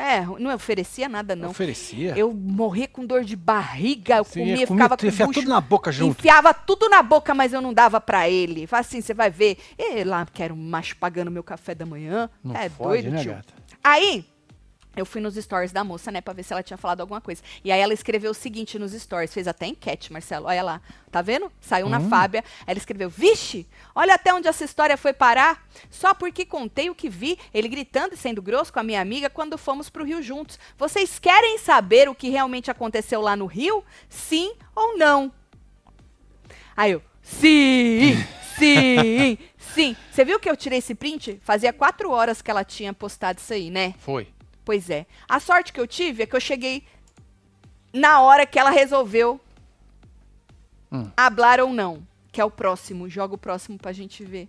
É, 0.00 0.20
não 0.38 0.54
oferecia 0.54 1.08
nada, 1.08 1.34
não. 1.34 1.50
Oferecia. 1.50 2.16
Eu 2.16 2.32
morria 2.32 2.86
com 2.86 3.04
dor 3.04 3.24
de 3.24 3.34
barriga, 3.34 4.18
eu 4.18 4.24
Você 4.24 4.38
comia, 4.38 4.54
comer, 4.54 4.66
ficava 4.68 4.96
com 4.96 5.06
bucho, 5.26 5.40
tudo 5.40 5.48
na 5.48 5.60
boca 5.60 5.90
junto. 5.90 6.20
enfiava 6.20 6.54
tudo 6.54 6.88
na 6.88 7.02
boca, 7.02 7.34
mas 7.34 7.52
eu 7.52 7.60
não 7.60 7.74
dava 7.74 8.00
pra 8.00 8.28
ele. 8.30 8.64
Fala 8.68 8.80
assim, 8.82 9.00
você 9.00 9.12
vai 9.12 9.28
ver, 9.28 9.58
e 9.76 10.04
lá 10.04 10.24
quero 10.32 10.54
um 10.54 10.56
macho 10.56 10.94
pagando 10.96 11.32
meu 11.32 11.42
café 11.42 11.74
da 11.74 11.84
manhã. 11.84 12.30
Não 12.44 12.54
é 12.54 12.68
fode, 12.68 13.02
doido, 13.02 13.10
né, 13.10 13.22
tio. 13.22 13.32
gata? 13.32 13.52
Aí, 13.82 14.24
eu 15.00 15.06
fui 15.06 15.20
nos 15.20 15.34
stories 15.34 15.72
da 15.72 15.82
moça, 15.84 16.10
né, 16.10 16.20
pra 16.20 16.32
ver 16.34 16.42
se 16.42 16.52
ela 16.52 16.62
tinha 16.62 16.76
falado 16.76 17.00
alguma 17.00 17.20
coisa. 17.20 17.42
E 17.64 17.70
aí 17.72 17.80
ela 17.80 17.92
escreveu 17.94 18.30
o 18.30 18.34
seguinte 18.34 18.78
nos 18.78 18.92
stories, 18.92 19.32
fez 19.32 19.46
até 19.48 19.66
enquete, 19.66 20.12
Marcelo. 20.12 20.46
Olha 20.46 20.62
lá, 20.62 20.80
tá 21.10 21.22
vendo? 21.22 21.50
Saiu 21.60 21.88
na 21.88 21.98
Hum. 21.98 22.08
Fábia. 22.08 22.44
Ela 22.66 22.78
escreveu: 22.78 23.08
Vixe, 23.10 23.66
olha 23.94 24.14
até 24.14 24.32
onde 24.32 24.48
essa 24.48 24.64
história 24.64 24.96
foi 24.96 25.12
parar. 25.12 25.66
Só 25.90 26.14
porque 26.14 26.44
contei 26.44 26.90
o 26.90 26.94
que 26.94 27.08
vi, 27.08 27.38
ele 27.52 27.68
gritando 27.68 28.14
e 28.14 28.16
sendo 28.16 28.40
grosso 28.42 28.72
com 28.72 28.80
a 28.80 28.82
minha 28.82 29.00
amiga 29.00 29.28
quando 29.30 29.56
fomos 29.58 29.88
pro 29.88 30.04
Rio 30.04 30.22
juntos. 30.22 30.58
Vocês 30.76 31.18
querem 31.18 31.58
saber 31.58 32.08
o 32.08 32.14
que 32.14 32.28
realmente 32.28 32.70
aconteceu 32.70 33.20
lá 33.20 33.34
no 33.36 33.46
Rio? 33.46 33.84
Sim 34.08 34.54
ou 34.74 34.96
não? 34.96 35.32
Aí 36.76 36.92
eu, 36.92 37.02
sim, 37.22 38.16
sim, 38.56 39.38
sim. 39.58 39.96
Você 40.12 40.24
viu 40.24 40.38
que 40.38 40.48
eu 40.48 40.56
tirei 40.56 40.78
esse 40.78 40.94
print? 40.94 41.40
Fazia 41.42 41.72
quatro 41.72 42.10
horas 42.10 42.40
que 42.40 42.50
ela 42.50 42.64
tinha 42.64 42.92
postado 42.92 43.40
isso 43.40 43.52
aí, 43.52 43.70
né? 43.70 43.94
Foi. 43.98 44.28
Pois 44.68 44.90
é. 44.90 45.06
A 45.26 45.40
sorte 45.40 45.72
que 45.72 45.80
eu 45.80 45.86
tive 45.86 46.24
é 46.24 46.26
que 46.26 46.36
eu 46.36 46.40
cheguei 46.40 46.84
na 47.90 48.20
hora 48.20 48.44
que 48.44 48.58
ela 48.58 48.68
resolveu 48.68 49.40
Hum. 50.92 51.10
hablar 51.16 51.58
ou 51.58 51.72
não. 51.72 52.06
Que 52.30 52.38
é 52.38 52.44
o 52.44 52.50
próximo. 52.50 53.08
Joga 53.08 53.34
o 53.34 53.38
próximo 53.38 53.78
pra 53.78 53.92
gente 53.94 54.22
ver. 54.26 54.46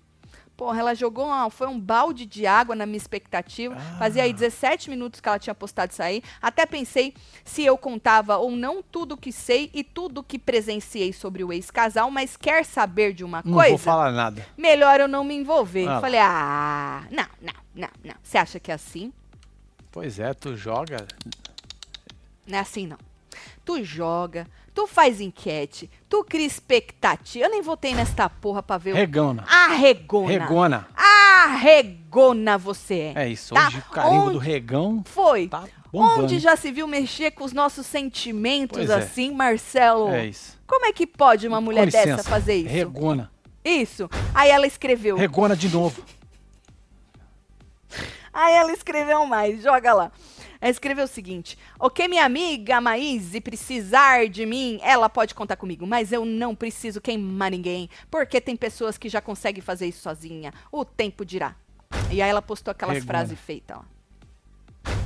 Porra, 0.57 0.81
ela 0.81 0.93
jogou, 0.93 1.25
uma- 1.27 1.49
foi 1.49 1.67
um 1.67 1.79
balde 1.79 2.25
de 2.25 2.45
água 2.45 2.75
na 2.75 2.85
minha 2.85 2.97
expectativa. 2.97 3.77
Fazia 3.97 4.23
Ah. 4.23 4.25
aí 4.25 4.33
17 4.33 4.89
minutos 4.89 5.21
que 5.21 5.29
ela 5.29 5.39
tinha 5.39 5.55
postado 5.55 5.93
isso 5.93 6.03
aí. 6.03 6.21
Até 6.41 6.65
pensei 6.65 7.13
se 7.45 7.63
eu 7.63 7.77
contava 7.77 8.35
ou 8.35 8.51
não 8.51 8.83
tudo 8.83 9.15
que 9.15 9.31
sei 9.31 9.69
e 9.73 9.85
tudo 9.85 10.21
que 10.21 10.37
presenciei 10.37 11.13
sobre 11.13 11.45
o 11.45 11.53
ex-casal, 11.53 12.11
mas 12.11 12.35
quer 12.35 12.65
saber 12.65 13.13
de 13.13 13.23
uma 13.23 13.41
Não 13.45 13.53
coisa? 13.53 13.69
vou 13.69 13.77
falar 13.77 14.11
nada. 14.11 14.45
Melhor 14.57 14.99
eu 14.99 15.07
não 15.07 15.23
me 15.23 15.33
envolver. 15.33 15.87
Ah. 15.87 16.01
Falei, 16.01 16.19
ah, 16.21 17.07
não, 17.09 17.25
não, 17.41 17.53
não, 17.73 17.89
não. 18.03 18.15
Você 18.21 18.37
acha 18.37 18.59
que 18.59 18.69
é 18.69 18.73
assim? 18.75 19.13
Pois 19.91 20.19
é, 20.19 20.33
tu 20.33 20.55
joga. 20.55 21.07
Não 22.45 22.57
é 22.57 22.61
assim, 22.61 22.87
não. 22.87 22.97
Tu 23.65 23.83
joga, 23.83 24.47
tu 24.73 24.87
faz 24.87 25.21
enquete, 25.21 25.89
tu 26.07 26.23
cria 26.23 26.45
expectativa. 26.45 27.45
Eu 27.45 27.51
nem 27.51 27.61
votei 27.61 27.93
nesta 27.93 28.27
porra 28.29 28.63
pra 28.63 28.77
ver 28.77 28.93
o... 28.93 28.95
Regona. 28.95 29.43
Arregona. 29.47 30.27
Regona. 30.31 30.87
Arregona 30.95 32.57
você 32.57 33.13
é. 33.15 33.23
É 33.23 33.29
isso. 33.29 33.53
Tá? 33.53 33.67
Hoje 33.67 33.77
o 33.79 33.91
carimbo 33.93 34.15
Onde- 34.23 34.33
do 34.33 34.37
regão 34.39 35.03
Foi. 35.05 35.47
tá 35.47 35.65
bombando. 35.91 36.23
Onde 36.23 36.39
já 36.39 36.55
se 36.55 36.71
viu 36.71 36.87
mexer 36.87 37.31
com 37.31 37.43
os 37.43 37.53
nossos 37.53 37.85
sentimentos 37.85 38.77
Pois 38.77 38.89
é. 38.89 38.95
assim, 38.95 39.31
Marcelo? 39.31 40.09
É 40.09 40.25
isso. 40.27 40.57
Como 40.67 40.85
é 40.85 40.91
que 40.91 41.05
pode 41.07 41.47
uma 41.47 41.61
mulher 41.61 41.89
dessa 41.89 42.23
fazer 42.23 42.55
isso? 42.55 42.69
Regona. 42.69 43.31
Isso. 43.63 44.09
Aí 44.33 44.49
ela 44.49 44.65
escreveu. 44.67 45.17
Regona 45.17 45.55
de 45.55 45.69
novo. 45.69 46.01
Aí 48.33 48.53
ela 48.55 48.71
escreveu 48.71 49.25
mais, 49.25 49.61
joga 49.61 49.93
lá. 49.93 50.11
Ela 50.61 50.71
escreveu 50.71 51.05
o 51.05 51.07
seguinte: 51.07 51.57
Ok, 51.79 52.07
minha 52.07 52.25
amiga 52.25 52.81
Maíse 52.81 53.39
precisar 53.41 54.27
de 54.27 54.45
mim, 54.45 54.79
ela 54.81 55.09
pode 55.09 55.33
contar 55.33 55.55
comigo, 55.55 55.87
mas 55.87 56.11
eu 56.11 56.25
não 56.25 56.53
preciso 56.55 56.99
queimar 57.01 57.51
ninguém, 57.51 57.89
porque 58.11 58.41
tem 58.41 58.55
pessoas 58.55 58.97
que 58.97 59.09
já 59.09 59.21
conseguem 59.21 59.61
fazer 59.61 59.87
isso 59.87 60.01
sozinha. 60.01 60.53
O 60.71 60.83
tempo 60.83 61.25
dirá. 61.25 61.55
E 62.11 62.21
aí 62.21 62.29
ela 62.29 62.41
postou 62.41 62.71
aquelas 62.71 62.95
Regona. 62.95 63.07
frases 63.11 63.39
feitas, 63.39 63.77
ó. 63.77 63.83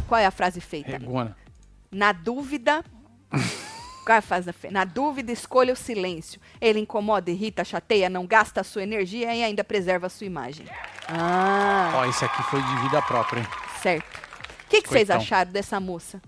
Qual 0.07 0.19
é 0.19 0.25
a 0.25 0.31
frase 0.31 0.59
feita? 0.61 0.91
Regona. 0.97 1.35
Na 1.91 2.11
dúvida. 2.11 2.83
Qual 4.05 4.15
é 4.15 4.19
a 4.19 4.21
feita? 4.21 4.71
Na 4.71 4.83
dúvida, 4.85 5.31
escolha 5.31 5.73
o 5.73 5.75
silêncio. 5.77 6.39
Ele 6.59 6.79
incomoda, 6.79 7.31
irrita, 7.31 7.63
chateia, 7.63 8.09
não 8.09 8.25
gasta 8.25 8.61
a 8.61 8.63
sua 8.63 8.83
energia 8.83 9.33
e 9.33 9.43
ainda 9.43 9.63
preserva 9.63 10.07
a 10.07 10.09
sua 10.09 10.27
imagem. 10.27 10.65
Ah, 11.07 11.91
Ó, 11.95 12.05
esse 12.05 12.23
aqui 12.25 12.43
foi 12.43 12.61
de 12.61 12.75
vida 12.81 13.01
própria, 13.01 13.39
hein? 13.41 13.47
certo. 13.81 14.17
O 14.65 14.69
que, 14.69 14.81
que 14.81 14.89
vocês 14.89 15.09
acharam 15.09 15.51
dessa 15.51 15.79
moça? 15.79 16.21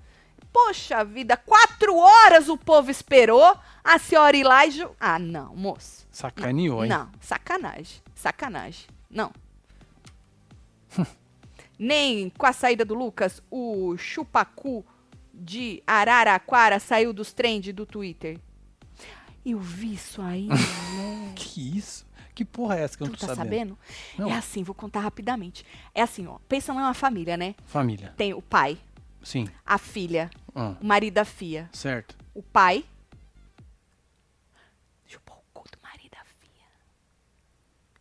Poxa 0.53 1.03
vida, 1.03 1.35
quatro 1.35 1.97
horas 1.97 2.47
o 2.47 2.57
povo 2.57 2.89
esperou 2.91 3.57
a 3.83 3.99
senhora 3.99 4.37
e. 4.37 4.71
ju- 4.71 4.95
Ah, 4.99 5.19
não, 5.19 5.55
moço. 5.55 6.07
Sacaneou, 6.11 6.83
hein? 6.83 6.89
Não, 6.89 7.09
sacanagem. 7.19 8.01
Sacanagem. 8.15 8.85
Não. 9.09 9.33
Nem 11.77 12.29
com 12.29 12.45
a 12.45 12.53
saída 12.53 12.85
do 12.85 12.93
Lucas, 12.93 13.41
o 13.51 13.97
chupacu 13.97 14.85
de 15.37 15.83
Araraquara 15.85 16.79
saiu 16.79 17.13
dos 17.13 17.33
trends 17.33 17.73
do 17.73 17.85
Twitter. 17.85 18.39
Eu 19.45 19.59
vi 19.59 19.93
isso 19.93 20.21
aí, 20.21 20.47
né? 20.49 21.33
Que 21.35 21.77
isso? 21.77 22.05
Que 22.33 22.43
porra 22.43 22.77
é 22.79 22.81
essa 22.83 22.97
que 22.97 23.03
eu 23.03 23.07
Tu 23.07 23.11
não 23.11 23.17
tô 23.19 23.27
tá 23.27 23.35
sabendo? 23.35 23.77
sabendo? 24.17 24.31
É 24.31 24.35
assim, 24.37 24.63
vou 24.63 24.73
contar 24.75 24.99
rapidamente. 25.01 25.65
É 25.93 26.01
assim, 26.01 26.25
ó. 26.27 26.37
Pensa 26.49 26.73
numa 26.73 26.93
família, 26.93 27.37
né? 27.37 27.55
Família. 27.65 28.13
Tem 28.17 28.33
o 28.33 28.41
pai, 28.41 28.77
Sim. 29.23 29.47
a 29.65 29.77
filha, 29.77 30.29
Ah, 30.53 30.75
o 30.81 30.85
marido 30.85 31.13
da 31.13 31.23
filha. 31.25 31.69
certo. 31.71 32.17
O 32.33 32.41
pai. 32.41 32.83
Chupou 35.05 35.37
o 35.37 35.43
cu 35.53 35.69
do 35.71 35.77
marido 35.81 36.09
da 36.11 36.23
filha. 36.25 36.65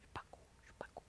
Chupacu, 0.02 0.38
chupacu. 0.66 1.02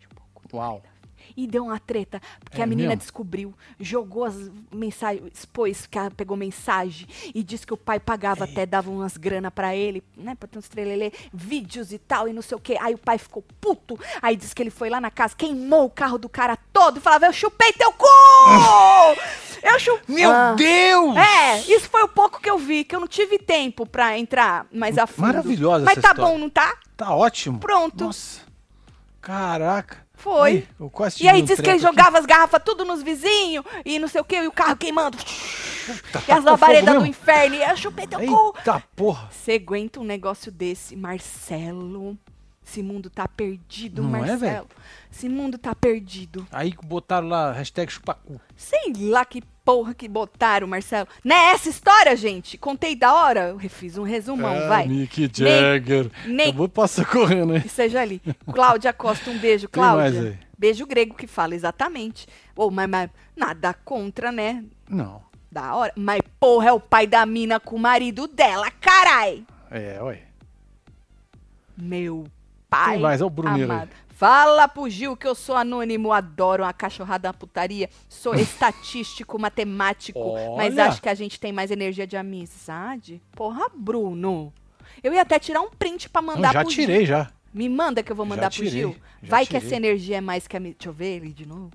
Chupou 0.00 0.26
o 0.26 0.30
cu 0.34 0.48
do 0.48 0.56
Uau. 0.56 0.68
marido 0.72 0.82
da 0.82 0.88
filha. 0.90 0.97
E 1.38 1.46
deu 1.46 1.66
uma 1.66 1.78
treta, 1.78 2.20
porque 2.42 2.60
É 2.60 2.64
a 2.64 2.66
menina 2.66 2.88
mesmo? 2.88 3.00
descobriu, 3.00 3.54
jogou 3.78 4.24
as 4.24 4.34
mensagens, 4.74 5.30
expôs 5.32 5.86
que 5.86 5.96
ela 5.96 6.10
pegou 6.10 6.36
mensagem 6.36 7.06
e 7.32 7.44
disse 7.44 7.64
que 7.64 7.72
o 7.72 7.76
pai 7.76 8.00
pagava 8.00 8.42
até, 8.42 8.66
dava 8.66 8.90
umas 8.90 9.16
grana 9.16 9.48
pra 9.48 9.72
ele, 9.72 10.02
né, 10.16 10.34
pra 10.34 10.48
ter 10.48 10.58
uns 10.58 10.66
trelelê, 10.66 11.12
vídeos 11.32 11.92
e 11.92 11.98
tal, 11.98 12.26
e 12.26 12.32
não 12.32 12.42
sei 12.42 12.56
o 12.56 12.60
quê. 12.60 12.76
Aí 12.80 12.92
o 12.92 12.98
pai 12.98 13.18
ficou 13.18 13.44
puto, 13.60 13.96
aí 14.20 14.34
disse 14.34 14.52
que 14.52 14.60
ele 14.60 14.70
foi 14.70 14.90
lá 14.90 15.00
na 15.00 15.12
casa, 15.12 15.36
queimou 15.36 15.84
o 15.84 15.90
carro 15.90 16.18
do 16.18 16.28
cara 16.28 16.58
todo 16.72 16.96
e 16.96 17.00
falava, 17.00 17.26
eu 17.26 17.32
chupei 17.32 17.72
teu 17.72 17.92
cu! 17.92 18.04
eu 19.62 19.78
chupei... 19.78 20.16
Meu 20.16 20.56
Deus! 20.56 21.16
É, 21.16 21.58
isso 21.72 21.88
foi 21.88 22.02
o 22.02 22.08
pouco 22.08 22.40
que 22.40 22.50
eu 22.50 22.58
vi, 22.58 22.82
que 22.82 22.96
eu 22.96 23.00
não 23.00 23.06
tive 23.06 23.38
tempo 23.38 23.86
pra 23.86 24.18
entrar 24.18 24.66
mais 24.72 24.98
a 24.98 25.06
fundo. 25.06 25.26
Maravilhosa 25.26 25.84
Mas 25.84 25.94
tá 26.00 26.10
história. 26.10 26.32
bom, 26.32 26.36
não 26.36 26.50
tá? 26.50 26.76
Tá 26.96 27.14
ótimo. 27.14 27.60
Pronto. 27.60 28.06
Nossa. 28.06 28.40
Caraca. 29.20 30.07
Foi. 30.18 30.66
Ai, 31.00 31.10
E 31.20 31.28
aí 31.28 31.42
disse 31.42 31.62
que 31.62 31.70
ele 31.70 31.78
jogava 31.78 32.18
as 32.18 32.26
garrafas 32.26 32.60
tudo 32.64 32.84
nos 32.84 33.02
vizinhos 33.02 33.64
e 33.84 33.98
não 33.98 34.08
sei 34.08 34.20
o 34.20 34.24
que, 34.24 34.36
e 34.36 34.46
o 34.46 34.52
carro 34.52 34.76
queimando. 34.76 35.16
e 36.28 36.32
as 36.32 36.44
labaredas 36.44 36.98
do 36.98 37.06
inferno, 37.06 37.54
e 37.54 37.62
eu 37.62 37.76
chupei 37.76 38.06
teu 38.06 38.18
cu. 38.20 38.54
Eita 38.58 38.82
porra. 38.94 39.28
Você 39.30 39.52
aguenta 39.52 40.00
um 40.00 40.04
negócio 40.04 40.50
desse, 40.52 40.94
Marcelo? 40.96 42.18
Esse 42.66 42.82
mundo 42.82 43.08
tá 43.08 43.26
perdido, 43.26 44.02
Não 44.02 44.10
é, 44.16 44.18
Marcelo. 44.18 44.40
velho? 44.40 44.66
Esse 45.10 45.26
mundo 45.28 45.56
tá 45.56 45.74
perdido. 45.74 46.46
Aí 46.52 46.74
botaram 46.84 47.26
lá, 47.28 47.50
hashtag 47.52 47.90
chupacu. 47.90 48.38
Sei 48.54 48.92
lá 48.94 49.24
que 49.24 49.42
porra 49.68 49.92
que 49.92 50.08
botaram, 50.08 50.66
Marcelo. 50.66 51.06
Não 51.22 51.36
é 51.36 51.50
essa 51.50 51.68
história, 51.68 52.16
gente? 52.16 52.56
Contei 52.56 52.96
da 52.96 53.12
hora? 53.12 53.48
Eu 53.50 53.58
fiz 53.68 53.98
um 53.98 54.02
resumão, 54.02 54.56
Ah, 54.56 54.66
vai. 54.66 54.86
Nem- 54.88 55.06
Jagger. 55.30 56.10
nem- 56.24 56.46
Eu 56.46 56.52
vou 56.54 56.70
passar 56.70 57.04
correndo, 57.04 57.54
hein? 57.54 57.60
Que 57.60 57.68
seja 57.68 58.00
ali. 58.00 58.22
Cláudia 58.50 58.94
Costa, 58.94 59.28
um 59.28 59.36
beijo, 59.36 59.68
Cláudia. 59.70 60.40
Beijo 60.56 60.86
grego 60.86 61.14
que 61.14 61.26
fala, 61.26 61.54
exatamente. 61.54 62.26
Ô, 62.56 62.70
mas, 62.70 62.88
mas 62.88 63.10
nada 63.36 63.74
contra, 63.84 64.32
né? 64.32 64.64
Não. 64.88 65.22
Da 65.52 65.74
hora. 65.74 65.92
Mas, 65.94 66.20
porra, 66.40 66.70
é 66.70 66.72
o 66.72 66.80
pai 66.80 67.06
da 67.06 67.26
mina 67.26 67.60
com 67.60 67.76
o 67.76 67.78
marido 67.78 68.26
dela, 68.26 68.70
carai! 68.70 69.44
É, 69.70 70.02
ué. 70.02 70.22
Meu 71.76 72.24
pai. 72.70 72.92
Quem 72.94 73.02
mais? 73.02 73.20
É 73.20 73.24
o 73.26 73.28
Bruneiro 73.30 73.70
aí. 73.70 73.88
Fala 74.18 74.66
pro 74.66 74.90
Gil 74.90 75.16
que 75.16 75.28
eu 75.28 75.34
sou 75.36 75.54
anônimo, 75.54 76.12
adoro 76.12 76.64
uma 76.64 76.72
cachorrada 76.72 77.28
na 77.28 77.32
putaria. 77.32 77.88
Sou 78.08 78.34
estatístico, 78.40 79.38
matemático, 79.38 80.34
mas 80.56 80.74
Olha. 80.74 80.86
acho 80.86 81.00
que 81.00 81.08
a 81.08 81.14
gente 81.14 81.38
tem 81.38 81.52
mais 81.52 81.70
energia 81.70 82.04
de 82.04 82.16
amizade. 82.16 83.22
Porra, 83.30 83.66
Bruno. 83.72 84.52
Eu 85.04 85.14
ia 85.14 85.22
até 85.22 85.38
tirar 85.38 85.60
um 85.60 85.70
print 85.70 86.08
pra 86.10 86.20
Não, 86.20 86.34
mandar 86.34 86.52
já 86.52 86.62
pro 86.64 86.68
tirei, 86.68 87.06
já. 87.06 87.22
Gil. 87.22 87.32
Me 87.54 87.68
manda 87.68 88.02
que 88.02 88.10
eu 88.10 88.16
vou 88.16 88.26
Já 88.26 88.30
mandar 88.30 88.50
pro 88.50 88.56
tirei, 88.56 88.70
Gil. 88.72 88.96
já 89.22 89.28
Vai 89.30 89.46
que 89.46 89.52
tirei. 89.52 89.66
essa 89.68 89.76
energia 89.76 90.16
é 90.16 90.20
mais 90.20 90.48
que 90.48 90.56
a... 90.56 90.60
Deixa 90.60 90.76
eu 90.88 90.92
ver 90.92 91.14
ele 91.14 91.32
de 91.32 91.46
novo. 91.46 91.70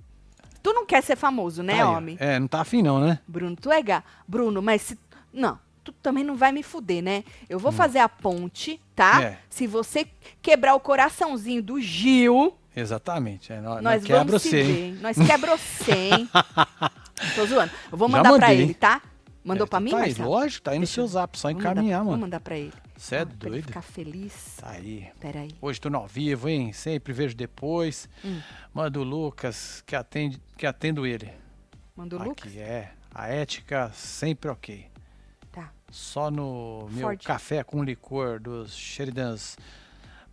Tu 0.61 0.73
não 0.73 0.85
quer 0.85 1.01
ser 1.01 1.15
famoso, 1.15 1.63
né, 1.63 1.83
ó. 1.85 1.93
homem? 1.95 2.17
É, 2.19 2.37
não 2.39 2.49
tá 2.49 2.59
afim 2.59 2.81
não, 2.81 2.99
né? 2.99 3.19
Bruno, 3.25 3.55
tu 3.55 3.71
é 3.71 3.81
ga... 3.81 4.03
Bruno, 4.27 4.61
mas 4.61 4.81
se... 4.81 4.99
Não, 5.31 5.57
tu 5.81 5.93
também 5.93 6.25
não 6.25 6.35
vai 6.35 6.51
me 6.51 6.61
fuder, 6.61 7.01
né? 7.01 7.23
Eu 7.47 7.57
vou 7.57 7.71
fazer 7.71 7.99
a 7.99 8.09
ponte, 8.09 8.81
tá? 8.95 9.23
É. 9.23 9.39
Se 9.49 9.67
você 9.67 10.07
quebrar 10.41 10.75
o 10.75 10.79
coraçãozinho 10.79 11.61
do 11.61 11.79
Gil, 11.81 12.57
Exatamente. 12.75 13.53
É, 13.53 13.61
nós, 13.61 13.83
nós 13.83 14.03
quebra 14.03 14.17
vamos 14.25 14.41
você, 14.41 14.61
hein? 14.63 14.97
Nós 14.99 15.15
quebra 15.15 15.55
você, 15.55 15.91
hein? 15.93 16.29
Tô 17.35 17.45
zoando. 17.45 17.71
Eu 17.91 17.97
vou 17.97 18.07
mandar 18.09 18.31
pra 18.33 18.47
mandei, 18.47 18.61
ele, 18.63 18.73
tá? 18.73 18.99
Mandou 19.43 19.65
É, 19.65 19.69
pra 19.69 19.79
mim, 19.79 19.91
tá 19.91 19.97
aí, 19.99 20.13
lógico, 20.15 20.63
tá 20.63 20.71
aí 20.71 20.77
no 20.79 20.81
Deixa 20.85 20.93
seu 20.95 21.03
eu- 21.03 21.07
zap, 21.07 21.37
só 21.37 21.49
Vou 21.51 21.59
encaminhar, 21.59 21.99
Vou 22.01 22.11
mano. 22.11 22.21
mandar 22.23 22.39
pra 22.39 22.57
ele. 22.57 22.73
Você 22.97 23.17
é 23.17 23.19
Ah, 23.21 23.25
Pra 23.27 23.49
doido. 23.49 23.65
ficar 23.67 23.81
feliz. 23.81 24.55
Tá 24.59 24.69
aí. 24.71 25.07
Peraí. 25.19 25.51
Hoje 25.61 25.79
tô 25.81 25.89
no 25.89 25.97
ao 25.97 26.07
vivo, 26.07 26.47
hein? 26.49 26.71
Sempre 26.73 27.13
vejo 27.13 27.35
depois. 27.35 28.09
Hum. 28.25 28.39
Manda 28.73 28.99
o 28.99 29.03
Lucas, 29.03 29.83
que, 29.85 29.95
atende, 29.95 30.41
que 30.57 30.65
atendo 30.65 31.05
ele. 31.05 31.29
Mandou 31.95 32.17
o 32.17 32.21
Aqui 32.21 32.29
Lucas? 32.29 32.57
é. 32.57 32.91
A 33.13 33.27
ética 33.27 33.91
sempre 33.93 34.49
ok. 34.49 34.87
Só 35.95 36.31
no 36.31 36.87
meu 36.91 37.03
Forte. 37.03 37.27
café 37.27 37.63
com 37.63 37.83
licor 37.83 38.39
dos 38.39 38.73
Sheridans. 38.75 39.55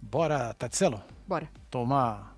Bora, 0.00 0.54
Tatselo? 0.54 1.02
Bora. 1.28 1.50
Tomar. 1.70 2.34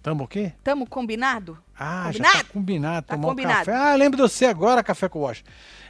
Tamo 0.00 0.22
o 0.22 0.28
quê? 0.28 0.52
Tamo 0.62 0.86
combinado? 0.86 1.58
Ah, 1.76 2.12
já 2.12 2.18
Combinado? 2.22 2.38
tá 2.38 2.52
combinado. 2.52 3.06
Tá 3.08 3.14
tomar 3.16 3.26
um 3.26 3.30
combinado. 3.30 3.66
café. 3.66 3.74
Ah, 3.76 3.94
lembro 3.96 4.16
de 4.16 4.22
você 4.32 4.44
agora, 4.46 4.80
Café 4.84 5.08
com 5.08 5.20
Wash. 5.22 5.42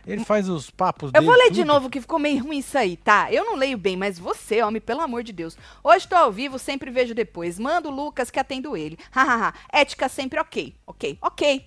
Ele 0.07 0.25
faz 0.25 0.49
os 0.49 0.71
papos 0.71 1.09
Eu 1.09 1.13
dele. 1.21 1.27
vou 1.27 1.35
ler 1.35 1.51
de 1.51 1.61
tudo. 1.61 1.67
novo 1.67 1.91
que 1.91 2.01
ficou 2.01 2.19
meio 2.19 2.43
ruim 2.43 2.59
isso 2.59 2.79
aí, 2.79 2.97
tá? 2.97 3.31
Eu 3.33 3.45
não 3.45 3.57
leio 3.57 3.77
bem, 3.77 3.97
mas 3.97 4.19
você, 4.19 4.63
homem, 4.63 4.81
pelo 4.81 5.01
amor 5.03 5.23
de 5.25 5.33
Deus. 5.33 5.59
Hoje 5.83 6.07
tô 6.09 6.15
ao 6.15 6.31
vivo, 6.33 6.59
sempre 6.59 6.91
vejo 6.91 7.13
depois. 7.15 7.59
Manda 7.59 7.89
o 7.89 7.93
Lucas 7.93 8.31
que 8.31 8.39
atendo 8.39 8.77
ele. 8.77 8.97
Hahaha. 9.11 9.53
Ética 9.71 10.09
sempre 10.09 10.39
ok. 10.41 10.75
Ok, 10.87 11.19
ok. 11.21 11.67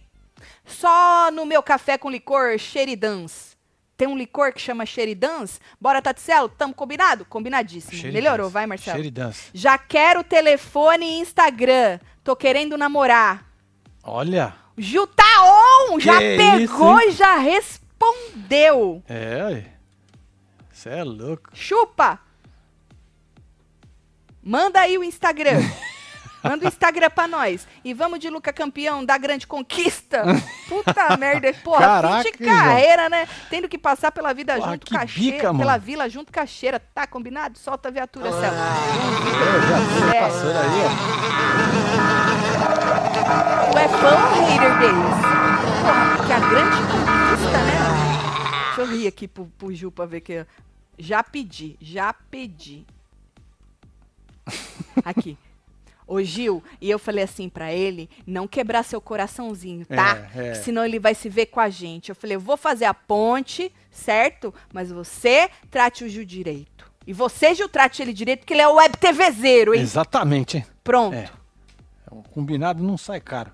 Só 0.65 1.29
no 1.31 1.45
meu 1.45 1.61
café 1.61 1.97
com 1.97 2.09
licor 2.09 2.57
Sheridans. 2.57 3.56
Tem 3.97 4.07
um 4.07 4.15
licor 4.15 4.53
que 4.53 4.61
chama 4.61 4.85
Sheridans? 4.85 5.59
Bora, 5.81 6.01
Tatselo? 6.01 6.47
Tamo 6.47 6.71
combinado? 6.73 7.25
Combinadíssimo. 7.25 8.13
Melhorou, 8.13 8.47
vai, 8.47 8.67
Marcelo. 8.67 8.95
Sheridans. 8.95 9.49
Já 9.51 9.75
quero 9.77 10.23
telefone 10.23 11.03
e 11.05 11.19
Instagram. 11.19 11.99
Tô 12.23 12.35
querendo 12.35 12.77
namorar. 12.77 13.43
Olha. 14.03 14.53
Gil 14.77 15.07
tá 15.07 15.23
on! 15.89 15.99
Já 15.99 16.19
Que 16.19 16.37
pegou 16.37 16.99
isso, 16.99 17.09
e 17.09 17.11
já 17.13 17.37
respondeu. 17.37 19.01
É. 19.09 19.63
Você 20.71 20.89
é 20.89 21.03
louco. 21.03 21.49
Chupa! 21.53 22.19
Manda 24.43 24.81
aí 24.81 24.95
o 24.95 25.03
Instagram. 25.03 25.59
Manda 26.49 26.65
o 26.65 26.67
Instagram 26.67 27.09
pra 27.09 27.27
nós. 27.27 27.67
E 27.83 27.93
vamos 27.93 28.19
de 28.19 28.29
Luca 28.29 28.51
campeão 28.53 29.03
da 29.05 29.17
grande 29.17 29.45
conquista. 29.47 30.23
Puta 30.69 31.15
merda. 31.17 31.53
Porra, 31.63 31.79
Caraca, 31.79 32.23
fim 32.23 32.31
de 32.37 32.43
hein, 32.43 32.49
João? 32.49 32.57
carreira, 32.65 33.09
né? 33.09 33.27
Tendo 33.49 33.67
que 33.69 33.77
passar 33.77 34.11
pela 34.11 34.33
vida 34.33 34.55
Porra, 34.55 34.71
junto 34.71 34.85
que 34.85 34.93
com 34.95 34.99
a 35.01 35.05
bica. 35.05 35.53
Pela 35.53 35.77
vila 35.77 36.09
junto 36.09 36.31
com 36.31 36.39
a 36.39 36.45
cheira. 36.45 36.79
Tá 36.93 37.05
combinado? 37.07 37.57
Solta 37.57 37.89
a 37.89 37.91
viatura, 37.91 38.31
Céu. 38.31 38.41
Eu 38.41 39.61
já 39.61 39.77
tô 39.99 40.15
É. 40.15 40.19
passando 40.21 40.57
aí, 40.57 40.81
ó. 40.85 40.89
Tu 43.71 43.77
é 43.77 43.87
fã 43.87 44.09
ou 44.09 44.45
hater 44.45 44.79
deles? 44.79 45.17
Porra, 45.81 46.15
porque 46.17 46.33
a 46.33 46.39
grande 46.39 46.77
conquista, 46.77 47.57
né? 47.63 47.77
Deixa 48.75 48.81
eu 48.81 48.87
rir 48.97 49.07
aqui 49.07 49.27
pro, 49.27 49.45
pro 49.57 49.73
Ju 49.73 49.91
pra 49.91 50.05
ver 50.05 50.21
que. 50.21 50.45
Já 50.99 51.23
pedi, 51.23 51.77
já 51.79 52.11
pedi. 52.13 52.85
Aqui. 55.05 55.37
Ô 56.07 56.23
Gil, 56.23 56.63
e 56.79 56.89
eu 56.89 56.97
falei 56.97 57.23
assim 57.23 57.49
pra 57.49 57.73
ele, 57.73 58.09
não 58.25 58.47
quebrar 58.47 58.83
seu 58.83 59.01
coraçãozinho, 59.01 59.85
tá? 59.85 60.29
É, 60.33 60.47
é. 60.49 60.53
Senão 60.53 60.85
ele 60.85 60.99
vai 60.99 61.13
se 61.13 61.27
ver 61.27 61.47
com 61.47 61.59
a 61.59 61.69
gente. 61.69 62.09
Eu 62.09 62.15
falei, 62.15 62.37
eu 62.37 62.39
vou 62.39 62.55
fazer 62.55 62.85
a 62.85 62.93
ponte, 62.93 63.71
certo? 63.91 64.53
Mas 64.73 64.89
você 64.89 65.49
trate 65.69 66.05
o 66.05 66.09
Gil 66.09 66.23
direito. 66.23 66.89
E 67.05 67.11
você, 67.11 67.53
Gil, 67.53 67.67
trate 67.67 68.01
ele 68.01 68.13
direito, 68.13 68.39
porque 68.39 68.53
ele 68.53 68.61
é 68.61 68.67
o 68.67 68.75
web 68.75 68.95
TVzeiro, 68.97 69.73
hein? 69.73 69.81
Exatamente? 69.81 70.65
Pronto. 70.83 71.15
É. 71.15 71.29
O 72.09 72.23
combinado 72.23 72.81
não 72.81 72.97
sai 72.97 73.19
caro. 73.19 73.51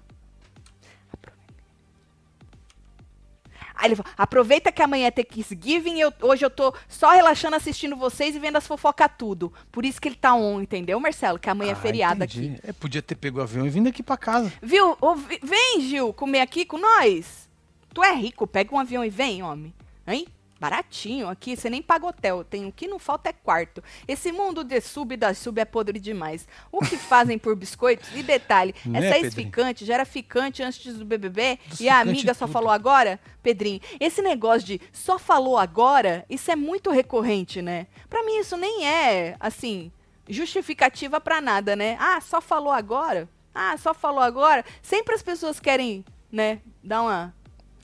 Aí 3.75 3.87
ele 3.87 3.95
falou, 3.95 4.11
aproveita 4.17 4.71
que 4.71 4.81
amanhã 4.81 5.07
é 5.07 5.11
Thanksgiving, 5.11 5.99
eu, 5.99 6.13
hoje 6.21 6.45
eu 6.45 6.49
tô 6.49 6.73
só 6.87 7.11
relaxando 7.11 7.55
assistindo 7.55 7.95
vocês 7.95 8.35
e 8.35 8.39
vendo 8.39 8.55
as 8.57 8.67
fofocas 8.67 9.09
tudo. 9.17 9.51
Por 9.71 9.83
isso 9.85 9.99
que 9.99 10.07
ele 10.07 10.15
tá 10.15 10.33
on, 10.35 10.61
entendeu, 10.61 10.99
Marcelo? 10.99 11.39
Que 11.39 11.49
amanhã 11.49 11.71
é 11.71 11.73
Ah, 11.73 11.77
feriado 11.77 12.23
entendi. 12.23 12.53
aqui. 12.55 12.67
É, 12.69 12.73
podia 12.73 13.01
ter 13.01 13.15
pego 13.15 13.39
o 13.39 13.41
avião 13.41 13.65
e 13.65 13.69
vindo 13.69 13.87
aqui 13.89 14.03
pra 14.03 14.17
casa. 14.17 14.51
Viu? 14.61 14.97
Ô, 15.01 15.15
vem, 15.15 15.81
Gil, 15.81 16.13
comer 16.13 16.41
aqui 16.41 16.65
com 16.65 16.77
nós. 16.77 17.49
Tu 17.93 18.03
é 18.03 18.13
rico, 18.15 18.47
pega 18.47 18.73
um 18.73 18.79
avião 18.79 19.03
e 19.03 19.09
vem, 19.09 19.43
homem. 19.43 19.73
Hein? 20.07 20.27
Baratinho 20.63 21.27
aqui, 21.27 21.57
você 21.57 21.69
nem 21.69 21.81
paga 21.81 22.07
hotel. 22.07 22.41
Tem 22.41 22.65
o 22.65 22.71
que 22.71 22.87
não 22.87 22.97
falta 22.97 23.27
é 23.27 23.33
quarto. 23.33 23.83
Esse 24.07 24.31
mundo 24.31 24.63
de 24.63 24.79
sub 24.79 25.13
e 25.13 25.17
da 25.17 25.33
sub 25.33 25.59
é 25.59 25.65
podre 25.65 25.99
demais. 25.99 26.47
O 26.71 26.79
que 26.79 26.95
fazem 26.95 27.37
por 27.37 27.53
biscoitos? 27.53 28.09
E 28.15 28.23
detalhe, 28.23 28.73
Né, 28.85 28.99
essa 28.99 29.17
ex-ficante 29.17 29.83
já 29.83 29.95
era 29.95 30.05
ficante 30.05 30.63
antes 30.63 30.95
do 30.97 31.03
BBB 31.03 31.59
Do 31.67 31.83
e 31.83 31.89
a 31.89 31.99
amiga 31.99 32.33
só 32.33 32.45
tudo. 32.45 32.53
falou 32.53 32.69
agora? 32.69 33.19
Pedrinho, 33.41 33.81
esse 33.99 34.21
negócio 34.21 34.65
de 34.65 34.79
só 34.93 35.19
falou 35.19 35.57
agora, 35.57 36.25
isso 36.29 36.49
é 36.49 36.55
muito 36.55 36.91
recorrente, 36.91 37.61
né? 37.61 37.85
Pra 38.09 38.23
mim 38.23 38.37
isso 38.37 38.55
nem 38.55 38.87
é, 38.87 39.35
assim, 39.41 39.91
justificativa 40.29 41.19
pra 41.19 41.41
nada, 41.41 41.75
né? 41.75 41.97
Ah, 41.99 42.21
só 42.21 42.39
falou 42.39 42.71
agora? 42.71 43.27
Ah, 43.53 43.75
só 43.77 43.93
falou 43.93 44.21
agora? 44.21 44.63
Sempre 44.81 45.13
as 45.13 45.21
pessoas 45.21 45.59
querem, 45.59 46.05
né, 46.31 46.61
dar 46.81 47.01
uma 47.01 47.35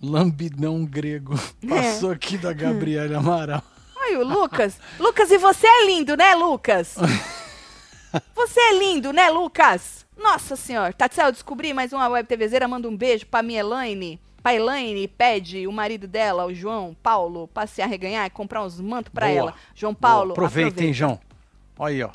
Lambidão 0.01 0.85
grego. 0.85 1.35
É. 1.63 1.67
Passou 1.67 2.11
aqui 2.11 2.37
da 2.37 2.53
Gabriela 2.53 3.17
Amaral. 3.17 3.63
Ai, 3.99 4.15
o 4.15 4.23
Lucas. 4.25 4.79
Lucas, 4.99 5.29
e 5.29 5.37
você 5.37 5.67
é 5.67 5.85
lindo, 5.85 6.15
né, 6.15 6.33
Lucas? 6.35 6.95
Você 8.33 8.59
é 8.59 8.73
lindo, 8.79 9.13
né, 9.13 9.29
Lucas? 9.29 10.03
Nossa 10.17 10.55
senhora. 10.55 10.91
Tatiana, 10.91 11.29
eu 11.29 11.33
descobri 11.33 11.73
mais 11.73 11.93
uma 11.93 12.07
web 12.07 12.27
TVzeira. 12.27 12.67
Manda 12.67 12.89
um 12.89 12.97
beijo 12.97 13.27
pra 13.27 13.43
minha 13.43 13.59
Elaine. 13.59 14.19
Pra 14.41 14.55
Elaine, 14.55 15.07
pede 15.07 15.67
o 15.67 15.71
marido 15.71 16.07
dela, 16.07 16.45
o 16.45 16.53
João 16.53 16.95
Paulo, 17.03 17.47
passear, 17.49 17.87
reganhar 17.87 18.25
e 18.25 18.29
comprar 18.31 18.63
uns 18.63 18.79
mantos 18.81 19.11
pra 19.13 19.27
Boa. 19.27 19.37
ela. 19.37 19.53
João 19.75 19.93
Paulo, 19.93 20.33
Boa. 20.33 20.47
Aproveita, 20.47 20.83
hein, 20.83 20.91
João? 20.91 21.19
Olha 21.77 21.93
aí, 21.93 22.03
ó. 22.03 22.09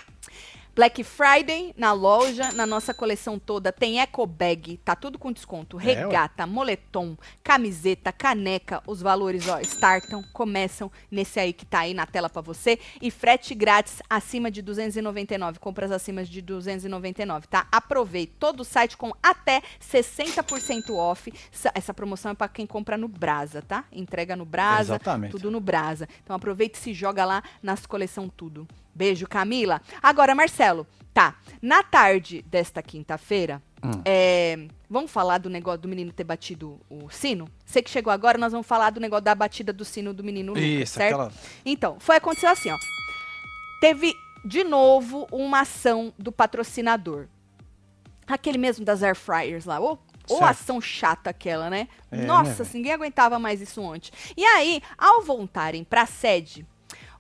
Black 0.75 1.05
Friday 1.05 1.72
na 1.77 1.93
loja, 1.93 2.51
na 2.53 2.66
nossa 2.66 2.93
coleção 2.93 3.39
toda, 3.39 3.70
tem 3.70 4.01
eco 4.01 4.27
bag, 4.27 4.77
tá 4.79 4.97
tudo 4.97 5.18
com 5.18 5.31
desconto. 5.33 5.79
É, 5.79 5.83
Regata, 5.85 6.47
moletom, 6.47 7.16
camiseta, 7.43 8.12
caneca, 8.12 8.83
os 8.87 9.01
valores, 9.01 9.47
ó, 9.49 9.61
startam, 9.61 10.22
começam 10.33 10.91
nesse 11.11 11.39
aí 11.39 11.53
que 11.53 11.64
tá 11.64 11.81
aí 11.81 11.95
na 11.95 12.07
tela 12.07 12.29
pra 12.29 12.43
você 12.43 12.79
e 13.01 13.11
frete 13.11 13.55
grátis 13.55 14.03
acima 14.11 14.51
de 14.51 14.61
299, 14.62 15.59
compras 15.61 15.93
acima 15.93 16.25
de 16.25 16.43
299, 16.43 17.47
tá? 17.47 17.66
Aproveite 17.70 18.33
todo 18.39 18.61
o 18.61 18.64
site 18.64 18.97
com 18.97 19.12
até 19.22 19.62
60% 19.81 20.95
off. 20.97 21.33
Essa- 21.75 21.95
promoção 21.95 22.33
é 22.33 22.35
pra 22.35 22.49
quem 22.49 22.66
compra 22.66 22.99
no 22.99 23.07
Brasa, 23.07 23.62
tá? 23.62 23.85
Entrega 23.93 24.35
no 24.35 24.45
Brasa, 24.45 24.95
Exatamente. 24.95 25.31
tudo 25.31 25.51
no 25.51 25.61
Brasa. 25.61 26.09
Então 26.25 26.35
aproveite 26.35 26.77
e 26.77 26.83
se 26.83 26.93
joga 26.93 27.25
lá 27.25 27.43
nas 27.62 27.87
coleção 27.87 28.29
tudo. 28.29 28.66
Beijo, 28.95 29.26
Camila. 29.26 29.80
Agora, 30.03 30.34
Marcelo, 30.34 30.86
tá. 31.12 31.36
Na 31.61 31.82
tarde 31.82 32.42
desta 32.42 32.82
quinta-feira, 32.82 33.62
Hum. 33.82 34.01
é, 34.05 34.66
vamos 34.88 35.11
falar 35.11 35.36
do 35.38 35.51
negócio 35.51 35.80
do 35.82 35.88
menino 35.88 36.11
ter 36.12 36.24
batido 36.24 36.80
o 36.88 37.11
sino? 37.11 37.47
Você 37.66 37.82
que 37.82 37.90
chegou 37.90 38.11
agora, 38.12 38.38
nós 38.38 38.53
vamos 38.53 38.66
falar 38.66 38.88
do 38.90 38.99
negócio 39.01 39.24
da 39.24 39.34
batida 39.34 39.72
do 39.74 39.84
sino 39.84 40.14
do 40.14 40.24
menino 40.24 40.53
Lucas, 40.55 40.64
Isso, 40.68 40.95
certo? 40.95 41.12
aquela. 41.14 41.32
Então, 41.66 42.01
foi 42.01 42.16
acontecer 42.16 42.47
assim, 42.47 42.70
ó. 42.70 42.76
Teve 43.80 44.14
de 44.45 44.64
novo 44.64 45.26
uma 45.30 45.61
ação 45.61 46.12
do 46.18 46.32
patrocinador. 46.32 47.26
Aquele 48.26 48.57
mesmo 48.59 48.84
das 48.84 49.03
air 49.03 49.14
fryers 49.16 49.64
lá. 49.66 49.78
Ô, 49.80 49.99
Certo. 50.26 50.42
ação 50.45 50.80
chata 50.80 51.28
aquela, 51.28 51.68
né? 51.68 51.86
É, 52.11 52.16
né, 52.16 52.24
Nossa, 52.24 52.64
velho? 52.64 52.70
ninguém 52.76 52.92
aguentava 52.95 53.38
mais 53.38 53.61
isso 53.61 53.82
ontem. 53.82 54.11
E 54.34 54.42
aí, 54.42 54.80
ao 54.97 55.20
voltarem 55.22 55.84
pra 55.84 56.07
sede, 56.07 56.66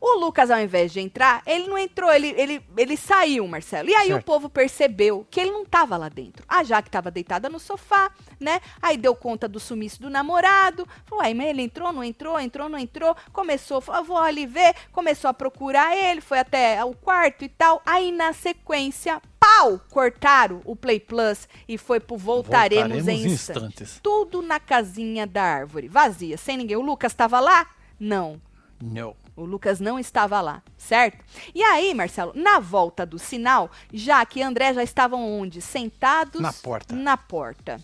o 0.06 0.18
Lucas, 0.20 0.50
ao 0.50 0.60
invés 0.60 0.92
de 0.92 1.00
entrar, 1.00 1.42
ele 1.46 1.66
não 1.66 1.78
entrou, 1.78 2.12
ele, 2.12 2.34
ele, 2.36 2.62
ele 2.76 2.96
saiu, 2.96 3.46
Marcelo. 3.48 3.88
E 3.88 3.94
aí 3.94 4.08
Certo. 4.08 4.20
o 4.20 4.24
povo 4.24 4.48
percebeu 4.50 5.26
que 5.30 5.40
ele 5.40 5.50
não 5.50 5.64
tava 5.64 5.96
lá 5.96 6.08
dentro. 6.08 6.44
A 6.46 6.62
Jaque 6.62 6.90
tava 6.90 7.10
deitada 7.10 7.48
no 7.48 7.58
sofá, 7.58 8.10
né? 8.38 8.60
Aí 8.82 8.96
deu 8.96 9.14
conta 9.16 9.48
do 9.48 9.58
sumiço 9.58 10.02
do 10.02 10.10
namorado. 10.10 10.86
Falou, 11.06 11.24
aí, 11.24 11.32
mas 11.32 11.46
ele 11.48 11.62
entrou, 11.62 11.92
não 11.92 12.04
entrou, 12.04 12.38
entrou, 12.38 12.68
não 12.68 12.78
entrou. 12.78 13.16
Começou, 13.32 13.80
falou, 13.80 14.00
"Ah, 14.00 14.04
vou 14.04 14.18
ali 14.18 14.46
ver. 14.46 14.74
Começou 14.92 15.28
a 15.30 15.34
procurar 15.34 15.96
ele, 15.96 16.20
foi 16.20 16.38
até 16.38 16.84
o 16.84 16.94
quarto 16.94 17.42
e 17.44 17.48
tal. 17.48 17.80
Aí, 17.86 18.12
na 18.12 18.32
sequência, 18.32 19.22
pau! 19.40 19.80
Cortaram 19.90 20.60
o 20.64 20.76
Play 20.76 21.00
Plus 21.00 21.48
e 21.66 21.78
foi 21.78 21.98
pro 22.00 22.16
Voltaremos, 22.16 22.88
Voltaremos 23.04 23.08
em 23.08 23.26
em 23.28 23.32
instantes. 23.32 23.62
instantes. 23.62 24.00
Tudo 24.02 24.42
na 24.42 24.60
casinha 24.60 25.26
da 25.26 25.42
árvore, 25.42 25.88
vazia, 25.88 26.36
sem 26.36 26.56
ninguém. 26.58 26.76
O 26.76 26.82
Lucas 26.82 27.12
estava 27.12 27.40
lá? 27.40 27.66
Não. 27.98 28.40
Não. 28.82 29.16
O 29.36 29.44
Lucas 29.44 29.80
não 29.80 29.98
estava 29.98 30.40
lá, 30.40 30.62
certo? 30.76 31.24
E 31.54 31.62
aí, 31.62 31.92
Marcelo, 31.92 32.32
na 32.36 32.60
volta 32.60 33.04
do 33.04 33.18
sinal, 33.18 33.68
Jaque 33.92 34.38
e 34.38 34.42
André 34.42 34.72
já 34.72 34.82
estavam 34.82 35.28
onde? 35.40 35.60
Sentados 35.60 36.40
Na 36.40 36.52
porta. 36.52 36.94
Na 36.94 37.16
porta. 37.16 37.80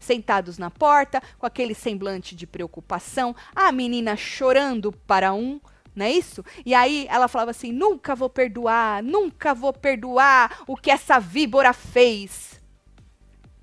Sentados 0.00 0.58
na 0.58 0.70
porta, 0.70 1.22
com 1.38 1.46
aquele 1.46 1.74
semblante 1.74 2.34
de 2.34 2.46
preocupação, 2.46 3.34
a 3.54 3.70
menina 3.72 4.16
chorando 4.16 4.92
para 4.92 5.32
um, 5.32 5.60
não 5.94 6.04
é 6.04 6.10
isso? 6.10 6.44
E 6.64 6.74
aí 6.74 7.06
ela 7.08 7.26
falava 7.28 7.50
assim: 7.52 7.72
nunca 7.72 8.14
vou 8.14 8.28
perdoar, 8.28 9.02
nunca 9.02 9.54
vou 9.54 9.72
perdoar 9.72 10.62
o 10.66 10.76
que 10.76 10.90
essa 10.90 11.18
víbora 11.18 11.72
fez. 11.72 12.60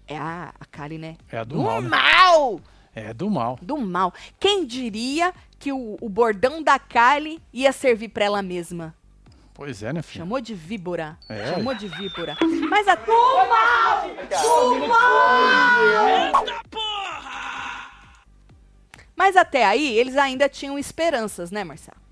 É 0.07 0.17
a, 0.17 0.53
a 0.59 0.65
Kali, 0.65 0.97
né? 0.97 1.15
É 1.31 1.37
a 1.37 1.43
do 1.43 1.55
Do 1.55 1.63
mal, 1.63 1.81
né? 1.81 1.89
mal! 1.89 2.59
É 2.95 3.13
do 3.13 3.29
mal. 3.29 3.57
do 3.61 3.77
mal. 3.77 4.13
Quem 4.39 4.65
diria 4.65 5.33
que 5.63 5.71
o, 5.71 5.97
o 6.01 6.09
bordão 6.09 6.61
da 6.61 6.77
Kylie 6.77 7.41
ia 7.53 7.71
servir 7.71 8.09
pra 8.09 8.25
ela 8.25 8.41
mesma? 8.41 8.93
Pois 9.53 9.81
é, 9.81 9.93
né, 9.93 10.01
filho? 10.01 10.25
Chamou 10.25 10.41
de 10.41 10.53
víbora. 10.53 11.17
É. 11.29 11.53
Chamou 11.53 11.73
de 11.73 11.87
víbora. 11.87 12.35
Mas 12.69 12.85
a... 12.85 12.95
Do 12.95 13.13
mal! 13.47 14.09
Do 14.43 14.87
mal! 14.89 16.45
Mas 19.15 19.37
até 19.37 19.63
aí, 19.63 19.97
eles 19.97 20.17
ainda 20.17 20.49
tinham 20.49 20.77
esperanças, 20.77 21.49
né, 21.49 21.63
Marcelo? 21.63 22.02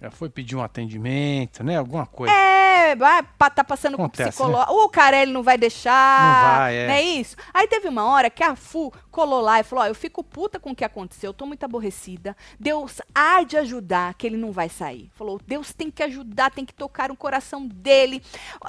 Já 0.00 0.10
foi 0.10 0.30
pedir 0.30 0.56
um 0.56 0.62
atendimento, 0.62 1.62
né? 1.62 1.76
Alguma 1.76 2.06
coisa. 2.06 2.32
É, 2.32 2.96
vai, 2.96 3.22
tá 3.54 3.62
passando 3.62 3.94
Acontece, 3.94 4.38
com 4.38 4.44
psicólogo. 4.44 4.84
O 4.84 4.88
Carelli 4.88 5.30
não 5.30 5.42
vai 5.42 5.58
deixar. 5.58 6.22
Não 6.22 6.58
vai, 6.58 6.76
é. 6.76 6.86
Não 6.86 6.94
é 6.94 7.02
isso? 7.02 7.36
Aí 7.52 7.68
teve 7.68 7.88
uma 7.88 8.06
hora 8.06 8.30
que 8.30 8.42
a 8.42 8.56
Fu 8.56 8.90
colou 9.10 9.42
lá 9.42 9.60
e 9.60 9.62
falou: 9.62 9.84
Ó, 9.84 9.86
eu 9.86 9.94
fico 9.94 10.24
puta 10.24 10.58
com 10.58 10.70
o 10.70 10.74
que 10.74 10.84
aconteceu, 10.84 11.28
eu 11.28 11.34
tô 11.34 11.44
muito 11.44 11.64
aborrecida. 11.64 12.34
Deus 12.58 13.02
há 13.14 13.42
de 13.42 13.58
ajudar, 13.58 14.14
que 14.14 14.26
ele 14.26 14.38
não 14.38 14.52
vai 14.52 14.70
sair. 14.70 15.10
Falou: 15.14 15.38
Deus 15.46 15.74
tem 15.74 15.90
que 15.90 16.02
ajudar, 16.02 16.50
tem 16.50 16.64
que 16.64 16.74
tocar 16.74 17.10
o 17.10 17.16
coração 17.16 17.66
dele, 17.66 18.22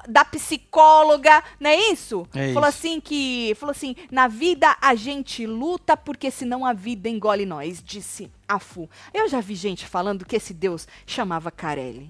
da 0.09 0.25
psicóloga, 0.25 1.41
não 1.59 1.69
é 1.69 1.77
isso? 1.77 2.27
É 2.35 2.53
falou 2.53 2.67
isso. 2.67 2.77
assim 2.77 2.99
que. 2.99 3.55
Falou 3.55 3.71
assim: 3.71 3.95
na 4.11 4.27
vida 4.27 4.75
a 4.81 4.95
gente 4.95 5.45
luta 5.45 5.95
porque 5.95 6.29
senão 6.29 6.65
a 6.65 6.73
vida 6.73 7.07
engole 7.07 7.45
nós, 7.45 7.81
disse 7.81 8.29
a 8.53 8.59
Fu. 8.59 8.89
Eu 9.13 9.27
já 9.27 9.41
vi 9.41 9.55
gente 9.55 9.85
falando 9.85 10.25
que 10.25 10.35
esse 10.35 10.53
Deus 10.53 10.87
chamava 11.05 11.51
Carelli. 11.51 12.09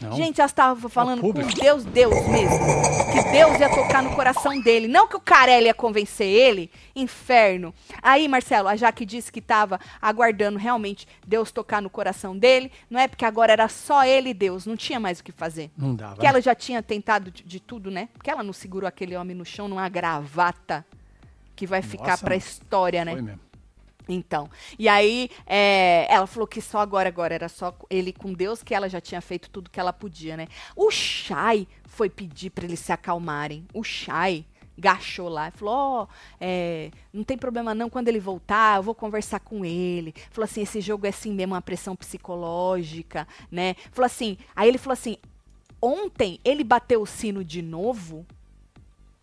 Não. 0.00 0.12
Gente, 0.12 0.40
elas 0.40 0.50
estavam 0.50 0.90
falando 0.90 1.20
com. 1.20 1.32
Deus, 1.32 1.84
Deus 1.84 2.28
mesmo. 2.28 2.58
Que 3.12 3.30
Deus 3.30 3.58
ia 3.60 3.68
tocar 3.68 4.02
no 4.02 4.14
coração 4.14 4.60
dele. 4.60 4.88
Não 4.88 5.06
que 5.06 5.16
o 5.16 5.20
Carelli 5.20 5.66
ia 5.66 5.74
convencer 5.74 6.26
ele. 6.26 6.70
Inferno. 6.96 7.72
Aí, 8.02 8.26
Marcelo, 8.26 8.68
a 8.68 8.74
Jaque 8.74 9.06
disse 9.06 9.30
que 9.30 9.38
estava 9.38 9.78
aguardando 10.02 10.58
realmente 10.58 11.06
Deus 11.24 11.52
tocar 11.52 11.80
no 11.80 11.88
coração 11.88 12.36
dele. 12.36 12.72
Não 12.90 12.98
é 12.98 13.06
porque 13.06 13.24
agora 13.24 13.52
era 13.52 13.68
só 13.68 14.04
ele 14.04 14.30
e 14.30 14.34
Deus. 14.34 14.66
Não 14.66 14.76
tinha 14.76 14.98
mais 14.98 15.20
o 15.20 15.24
que 15.24 15.30
fazer. 15.30 15.70
Não 15.76 15.94
dava. 15.94 16.16
Que 16.16 16.26
ela 16.26 16.40
já 16.40 16.56
tinha 16.56 16.82
tentado 16.82 17.30
de, 17.30 17.44
de 17.44 17.60
tudo, 17.60 17.90
né? 17.90 18.08
Porque 18.14 18.30
ela 18.30 18.42
não 18.42 18.52
segurou 18.52 18.88
aquele 18.88 19.16
homem 19.16 19.36
no 19.36 19.44
chão 19.44 19.68
numa 19.68 19.88
gravata 19.88 20.84
que 21.54 21.68
vai 21.68 21.82
ficar 21.82 22.10
Nossa, 22.10 22.24
pra 22.24 22.34
mano. 22.34 22.38
história, 22.44 23.04
né? 23.04 23.12
Foi 23.12 23.22
mesmo. 23.22 23.40
Então, 24.08 24.50
e 24.78 24.88
aí 24.88 25.30
é, 25.46 26.06
ela 26.10 26.26
falou 26.26 26.46
que 26.46 26.60
só 26.60 26.78
agora, 26.78 27.08
agora 27.08 27.34
era 27.34 27.48
só 27.48 27.74
ele 27.88 28.12
com 28.12 28.32
Deus 28.32 28.62
que 28.62 28.74
ela 28.74 28.88
já 28.88 29.00
tinha 29.00 29.20
feito 29.20 29.48
tudo 29.48 29.70
que 29.70 29.80
ela 29.80 29.92
podia, 29.92 30.36
né? 30.36 30.46
O 30.76 30.90
Shai 30.90 31.66
foi 31.86 32.10
pedir 32.10 32.50
pra 32.50 32.64
eles 32.64 32.80
se 32.80 32.92
acalmarem. 32.92 33.66
O 33.72 33.82
Shai 33.82 34.44
gachou 34.76 35.28
lá 35.28 35.48
e 35.48 35.52
falou: 35.52 35.74
Ó, 35.74 36.06
é, 36.40 36.90
não 37.12 37.24
tem 37.24 37.38
problema 37.38 37.74
não, 37.74 37.88
quando 37.88 38.08
ele 38.08 38.20
voltar, 38.20 38.76
eu 38.76 38.82
vou 38.82 38.94
conversar 38.94 39.40
com 39.40 39.64
ele. 39.64 40.14
Falou 40.30 40.44
assim: 40.44 40.62
esse 40.62 40.80
jogo 40.80 41.06
é 41.06 41.10
assim 41.10 41.32
mesmo, 41.32 41.54
uma 41.54 41.62
pressão 41.62 41.96
psicológica, 41.96 43.26
né? 43.50 43.74
Falou 43.92 44.06
assim, 44.06 44.36
aí 44.54 44.68
ele 44.68 44.78
falou 44.78 44.94
assim: 44.94 45.16
ontem 45.80 46.38
ele 46.44 46.64
bateu 46.64 47.02
o 47.02 47.06
sino 47.06 47.44
de 47.44 47.62
novo. 47.62 48.26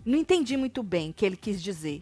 Não 0.04 0.18
entendi 0.18 0.58
muito 0.58 0.82
bem 0.82 1.12
o 1.12 1.14
que 1.14 1.26
ele 1.26 1.38
quis 1.38 1.62
dizer. 1.62 2.02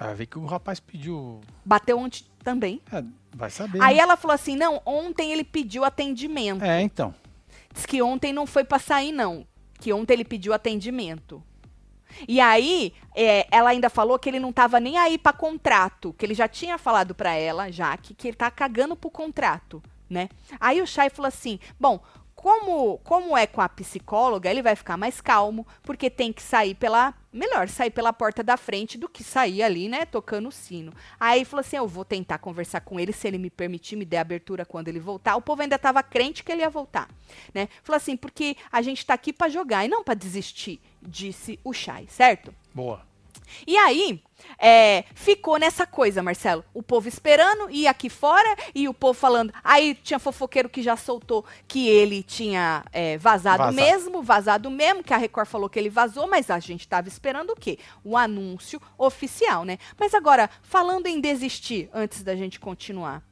Vai 0.00 0.14
ver 0.14 0.26
que 0.26 0.38
o 0.38 0.46
rapaz 0.46 0.80
pediu. 0.80 1.42
Bateu 1.62 1.98
ontem 1.98 2.24
também. 2.42 2.80
É, 2.90 3.04
vai 3.34 3.50
saber. 3.50 3.82
Aí 3.82 3.96
né? 3.96 4.02
ela 4.02 4.16
falou 4.16 4.34
assim: 4.34 4.56
não, 4.56 4.80
ontem 4.86 5.30
ele 5.30 5.44
pediu 5.44 5.84
atendimento. 5.84 6.64
É, 6.64 6.80
então. 6.80 7.14
Diz 7.72 7.84
que 7.84 8.00
ontem 8.00 8.32
não 8.32 8.46
foi 8.46 8.64
pra 8.64 8.78
sair, 8.78 9.12
não. 9.12 9.46
Que 9.78 9.92
ontem 9.92 10.14
ele 10.14 10.24
pediu 10.24 10.54
atendimento. 10.54 11.42
E 12.26 12.40
aí, 12.40 12.94
é, 13.14 13.46
ela 13.50 13.70
ainda 13.70 13.88
falou 13.88 14.18
que 14.18 14.28
ele 14.28 14.40
não 14.40 14.52
tava 14.52 14.80
nem 14.80 14.96
aí 14.96 15.16
pra 15.16 15.32
contrato, 15.32 16.12
que 16.14 16.26
ele 16.26 16.34
já 16.34 16.48
tinha 16.48 16.76
falado 16.76 17.14
pra 17.14 17.34
ela, 17.34 17.70
já, 17.70 17.96
que, 17.96 18.14
que 18.14 18.28
ele 18.28 18.36
tá 18.36 18.50
cagando 18.50 18.96
pro 18.96 19.10
contrato, 19.10 19.80
né? 20.08 20.28
Aí 20.58 20.82
o 20.82 20.86
Chay 20.86 21.10
falou 21.10 21.28
assim: 21.28 21.60
bom, 21.78 22.02
como, 22.40 22.96
como 23.04 23.36
é 23.36 23.46
com 23.46 23.60
a 23.60 23.68
psicóloga, 23.68 24.50
ele 24.50 24.62
vai 24.62 24.74
ficar 24.74 24.96
mais 24.96 25.20
calmo, 25.20 25.66
porque 25.82 26.08
tem 26.08 26.32
que 26.32 26.40
sair 26.40 26.74
pela. 26.74 27.12
Melhor 27.30 27.68
sair 27.68 27.90
pela 27.90 28.12
porta 28.12 28.42
da 28.42 28.56
frente 28.56 28.98
do 28.98 29.08
que 29.08 29.22
sair 29.22 29.62
ali, 29.62 29.88
né? 29.88 30.06
Tocando 30.06 30.48
o 30.48 30.52
sino. 30.52 30.90
Aí 31.20 31.44
falou 31.44 31.60
assim: 31.60 31.76
eu 31.76 31.86
vou 31.86 32.02
tentar 32.02 32.38
conversar 32.38 32.80
com 32.80 32.98
ele, 32.98 33.12
se 33.12 33.28
ele 33.28 33.36
me 33.36 33.50
permitir, 33.50 33.94
me 33.94 34.06
der 34.06 34.20
abertura 34.20 34.64
quando 34.64 34.88
ele 34.88 34.98
voltar. 34.98 35.36
O 35.36 35.42
povo 35.42 35.60
ainda 35.60 35.78
tava 35.78 36.02
crente 36.02 36.42
que 36.42 36.50
ele 36.50 36.62
ia 36.62 36.70
voltar, 36.70 37.10
né? 37.52 37.68
Falou 37.82 37.98
assim: 37.98 38.16
porque 38.16 38.56
a 38.72 38.80
gente 38.80 39.04
tá 39.04 39.12
aqui 39.12 39.34
para 39.34 39.50
jogar 39.50 39.84
e 39.84 39.88
não 39.88 40.02
para 40.02 40.14
desistir, 40.14 40.80
disse 41.02 41.60
o 41.62 41.74
Chay, 41.74 42.06
certo? 42.08 42.54
Boa. 42.74 43.09
E 43.66 43.76
aí, 43.76 44.22
é, 44.58 45.04
ficou 45.14 45.58
nessa 45.58 45.86
coisa, 45.86 46.22
Marcelo. 46.22 46.64
O 46.74 46.82
povo 46.82 47.08
esperando, 47.08 47.70
e 47.70 47.86
aqui 47.86 48.08
fora, 48.08 48.56
e 48.74 48.88
o 48.88 48.94
povo 48.94 49.18
falando. 49.18 49.52
Aí 49.62 49.94
tinha 49.94 50.18
fofoqueiro 50.18 50.68
que 50.68 50.82
já 50.82 50.96
soltou 50.96 51.44
que 51.66 51.88
ele 51.88 52.22
tinha 52.22 52.84
é, 52.92 53.16
vazado, 53.18 53.64
Vazado. 53.64 53.76
mesmo, 53.76 54.22
vazado 54.22 54.70
mesmo, 54.70 55.02
que 55.02 55.14
a 55.14 55.16
Record 55.16 55.46
falou 55.46 55.68
que 55.68 55.78
ele 55.78 55.90
vazou, 55.90 56.28
mas 56.28 56.50
a 56.50 56.58
gente 56.58 56.86
tava 56.86 57.08
esperando 57.08 57.50
o 57.50 57.56
quê? 57.56 57.78
O 58.04 58.16
anúncio 58.16 58.80
oficial, 58.98 59.64
né? 59.64 59.78
Mas 59.98 60.14
agora, 60.14 60.48
falando 60.62 61.06
em 61.06 61.20
desistir, 61.20 61.88
antes 61.92 62.22
da 62.22 62.34
gente 62.36 62.60
continuar. 62.60 63.29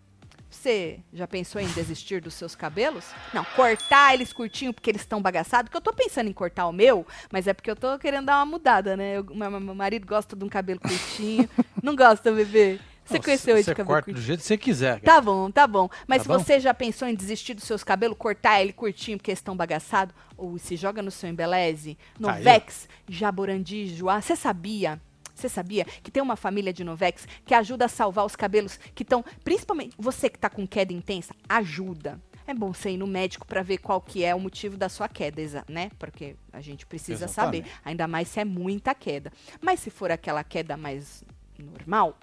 Você 0.51 1.01
já 1.12 1.26
pensou 1.26 1.61
em 1.61 1.66
desistir 1.68 2.20
dos 2.22 2.34
seus 2.34 2.55
cabelos? 2.55 3.05
Não, 3.34 3.44
cortar 3.44 4.14
eles 4.14 4.32
curtinho 4.32 4.72
porque 4.72 4.90
eles 4.90 5.03
estão 5.03 5.20
bagaçados. 5.20 5.68
Porque 5.68 5.76
eu 5.76 5.80
tô 5.82 5.92
pensando 5.92 6.28
em 6.28 6.32
cortar 6.32 6.66
o 6.66 6.72
meu, 6.72 7.07
mas 7.30 7.46
é 7.46 7.53
porque 7.53 7.70
eu 7.70 7.76
tô 7.76 7.99
querendo 7.99 8.26
dar 8.26 8.38
uma 8.38 8.46
mudada, 8.46 8.96
né? 8.96 9.18
Eu- 9.18 9.24
meu, 9.34 9.61
meu 9.61 9.74
marido 9.74 10.07
gosta 10.07 10.34
de 10.34 10.44
um 10.44 10.49
cabelo 10.49 10.80
curtinho. 10.80 11.49
Não 11.82 11.94
gosta, 11.94 12.32
bebê? 12.32 12.80
Você 13.05 13.14
Não, 13.14 13.22
conheceu 13.22 13.55
ele 13.55 13.61
de 13.62 13.64
Você 13.66 13.74
cabelo 13.74 13.86
corta 13.88 14.05
curtinho? 14.07 14.22
do 14.22 14.26
jeito 14.26 14.40
que 14.40 14.46
você 14.46 14.57
quiser. 14.59 15.01
Tá 15.01 15.20
bom, 15.20 15.51
tá 15.51 15.66
bom. 15.66 15.88
Mas 16.07 16.18
Tá 16.18 16.22
se 16.24 16.28
bom? 16.28 16.38
você 16.38 16.61
já 16.61 16.74
pensou 16.74 17.09
em 17.09 17.14
desistir 17.14 17.55
dos 17.55 17.64
seus 17.64 17.82
cabelos, 17.84 18.16
cortar 18.18 18.61
ele 18.61 18.72
curtinho 18.72 19.16
porque 19.16 19.30
eles 19.30 19.38
estão 19.38 19.57
bagaçados, 19.57 20.14
ou 20.36 20.59
se 20.59 20.76
joga 20.76 21.01
no 21.03 21.11
seu 21.11 21.28
embeleze, 21.30 21.96
no 22.18 22.28
ó. 22.28 22.32
Vex, 22.32 22.86
Jaborandi, 23.09 23.86
Joá, 23.96 24.20
você 24.20 24.36
sabia? 24.36 25.01
Você 25.39 25.49
sabia 25.49 25.84
que 25.84 26.11
tem 26.11 26.20
uma 26.20 26.34
família 26.34 26.72
de 26.72 26.82
Novex 26.82 27.26
que 27.45 27.55
ajuda 27.55 27.84
a 27.84 27.89
salvar 27.89 28.26
os 28.26 28.34
cabelos 28.34 28.76
que 28.93 29.05
estão, 29.05 29.24
principalmente 29.45 29.95
você 29.97 30.28
que 30.28 30.39
tá 30.39 30.51
com 30.51 30.66
queda 30.66 30.93
intensa, 30.93 31.32
ajuda. 31.49 32.20
É 32.45 32.53
bom 32.53 32.72
você 32.72 32.91
ir 32.91 32.97
no 32.97 33.07
médico 33.07 33.47
para 33.47 33.62
ver 33.62 33.78
qual 33.78 34.01
que 34.01 34.24
é 34.24 34.34
o 34.34 34.41
motivo 34.41 34.76
da 34.76 34.89
sua 34.89 35.09
queda, 35.09 35.64
né? 35.68 35.91
Porque 35.99 36.34
a 36.53 36.61
gente 36.61 36.86
precisa 36.86 37.26
Exatamente. 37.26 37.68
saber, 37.68 37.80
ainda 37.84 38.09
mais 38.09 38.28
se 38.28 38.41
é 38.41 38.45
muita 38.45 38.95
queda. 38.95 39.30
Mas 39.61 39.80
se 39.80 39.91
for 39.91 40.11
aquela 40.11 40.43
queda 40.43 40.76
mais 40.76 41.22
normal, 41.59 42.18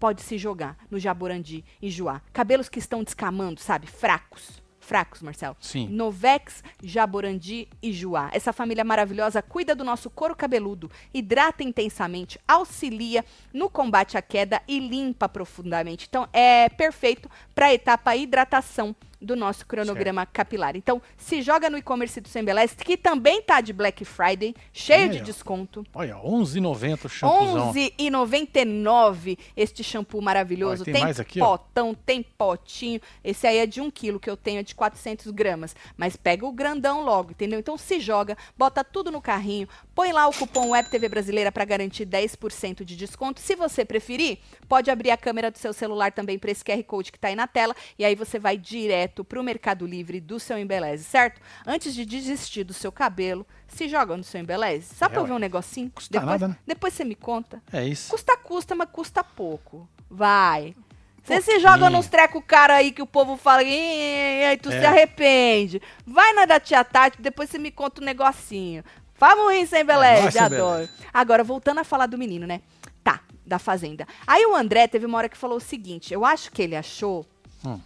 pode 0.00 0.22
se 0.22 0.36
jogar 0.36 0.76
no 0.90 0.98
Jaborandi 0.98 1.64
e 1.80 1.90
Joá. 1.90 2.22
Cabelos 2.32 2.68
que 2.68 2.80
estão 2.80 3.04
descamando, 3.04 3.60
sabe? 3.60 3.86
Fracos. 3.86 4.60
Fracos, 4.82 5.22
Marcelo. 5.22 5.56
Sim. 5.60 5.88
Novex, 5.88 6.62
Jaborandi 6.82 7.68
e 7.82 7.92
Joá. 7.92 8.30
Essa 8.32 8.52
família 8.52 8.84
maravilhosa 8.84 9.40
cuida 9.40 9.74
do 9.74 9.84
nosso 9.84 10.10
couro 10.10 10.34
cabeludo, 10.36 10.90
hidrata 11.14 11.62
intensamente, 11.62 12.38
auxilia 12.46 13.24
no 13.52 13.70
combate 13.70 14.18
à 14.18 14.22
queda 14.22 14.60
e 14.66 14.78
limpa 14.80 15.28
profundamente. 15.28 16.06
Então, 16.08 16.28
é 16.32 16.68
perfeito 16.68 17.30
para 17.54 17.66
a 17.66 17.74
etapa 17.74 18.16
hidratação 18.16 18.94
do 19.22 19.36
nosso 19.36 19.66
cronograma 19.66 20.24
capilar. 20.26 20.76
Então, 20.76 21.00
se 21.16 21.42
joga 21.42 21.68
no 21.68 21.76
e-commerce 21.76 22.20
do 22.20 22.28
Sembeleste, 22.28 22.84
que 22.84 22.96
também 22.96 23.42
tá 23.42 23.60
de 23.60 23.72
Black 23.72 24.04
Friday, 24.04 24.54
cheio 24.72 25.10
de 25.10 25.18
ó. 25.20 25.22
desconto. 25.22 25.86
Olha, 25.94 26.14
11,90 26.16 27.04
o 27.04 27.08
shampoozão. 27.08 27.72
11,99 27.72 29.38
este 29.56 29.84
shampoo 29.84 30.22
maravilhoso. 30.22 30.82
Olha, 30.82 30.92
tem 30.92 31.02
tem 31.02 31.04
mais 31.04 31.20
aqui, 31.20 31.40
ó. 31.40 31.56
potão, 31.56 31.94
tem 31.94 32.22
potinho. 32.22 33.00
Esse 33.22 33.46
aí 33.46 33.58
é 33.58 33.66
de 33.66 33.80
1 33.80 33.90
quilo, 33.90 34.20
que 34.20 34.30
eu 34.30 34.36
tenho 34.36 34.60
é 34.60 34.62
de 34.62 34.74
400 34.74 35.30
gramas. 35.30 35.74
Mas 35.96 36.16
pega 36.16 36.46
o 36.46 36.52
grandão 36.52 37.02
logo, 37.02 37.32
entendeu? 37.32 37.58
Então 37.58 37.76
se 37.76 38.00
joga, 38.00 38.36
bota 38.56 38.84
tudo 38.84 39.10
no 39.10 39.20
carrinho, 39.20 39.68
põe 39.94 40.12
lá 40.12 40.28
o 40.28 40.32
cupom 40.32 40.70
WebTV 40.70 41.08
Brasileira 41.08 41.52
para 41.52 41.64
garantir 41.64 42.06
10% 42.06 42.84
de 42.84 42.96
desconto. 42.96 43.40
Se 43.40 43.54
você 43.54 43.84
preferir, 43.84 44.38
pode 44.68 44.90
abrir 44.90 45.10
a 45.10 45.16
câmera 45.16 45.50
do 45.50 45.58
seu 45.58 45.72
celular 45.72 46.12
também 46.12 46.38
para 46.38 46.50
esse 46.50 46.64
QR 46.64 46.82
Code 46.84 47.12
que 47.12 47.18
tá 47.18 47.28
aí 47.28 47.34
na 47.34 47.46
tela. 47.46 47.74
E 47.98 48.04
aí 48.04 48.14
você 48.14 48.38
vai 48.38 48.56
direto 48.56 49.11
pro 49.24 49.42
Mercado 49.42 49.86
Livre 49.86 50.20
do 50.20 50.40
seu 50.40 50.58
Embeleze, 50.58 51.04
certo? 51.04 51.40
Antes 51.66 51.94
de 51.94 52.04
desistir 52.06 52.64
do 52.64 52.72
seu 52.72 52.90
cabelo, 52.90 53.46
se 53.68 53.88
joga 53.88 54.16
no 54.16 54.24
seu 54.24 54.40
Embeleze. 54.40 54.94
Só 54.94 55.06
É, 55.06 55.08
pra 55.10 55.22
ver 55.22 55.32
um 55.32 55.38
negocinho? 55.38 55.90
Custa 55.90 56.12
depois, 56.18 56.40
nada, 56.40 56.48
né? 56.48 56.56
depois 56.66 56.94
você 56.94 57.04
me 57.04 57.14
conta. 57.14 57.62
É 57.72 57.84
isso. 57.86 58.10
Custa, 58.10 58.36
custa, 58.36 58.74
mas 58.74 58.88
custa 58.90 59.22
pouco. 59.22 59.86
Vai. 60.10 60.74
Você 61.22 61.40
se 61.40 61.60
joga 61.60 61.88
nos 61.90 62.08
treco 62.08 62.42
cara 62.42 62.74
aí 62.74 62.90
que 62.90 63.00
o 63.02 63.06
povo 63.06 63.36
fala, 63.36 63.62
e 63.62 64.44
aí 64.44 64.56
tu 64.56 64.70
se 64.70 64.76
É. 64.78 64.86
arrepende. 64.86 65.80
Vai 66.04 66.32
na 66.32 66.46
da 66.46 66.58
tia 66.58 66.82
Tati, 66.82 67.22
depois 67.22 67.48
você 67.48 67.58
me 67.58 67.70
conta 67.70 68.00
um 68.00 68.04
negocinho. 68.04 68.82
Vamos 69.18 69.52
rir 69.54 69.66
sem 69.68 69.84
beleza, 69.84 70.46
adoro. 70.46 70.72
beleza. 70.78 70.92
Agora, 71.14 71.44
voltando 71.44 71.78
a 71.78 71.84
falar 71.84 72.06
do 72.06 72.18
menino, 72.18 72.44
né? 72.44 72.60
Tá, 73.04 73.20
da 73.46 73.60
Fazenda. 73.60 74.04
Aí 74.26 74.44
o 74.46 74.56
André 74.56 74.88
teve 74.88 75.06
uma 75.06 75.16
hora 75.16 75.28
que 75.28 75.36
falou 75.36 75.58
o 75.58 75.60
seguinte, 75.60 76.12
eu 76.12 76.24
acho 76.24 76.50
que 76.50 76.60
ele 76.60 76.74
achou, 76.74 77.24
Hum. 77.64 77.78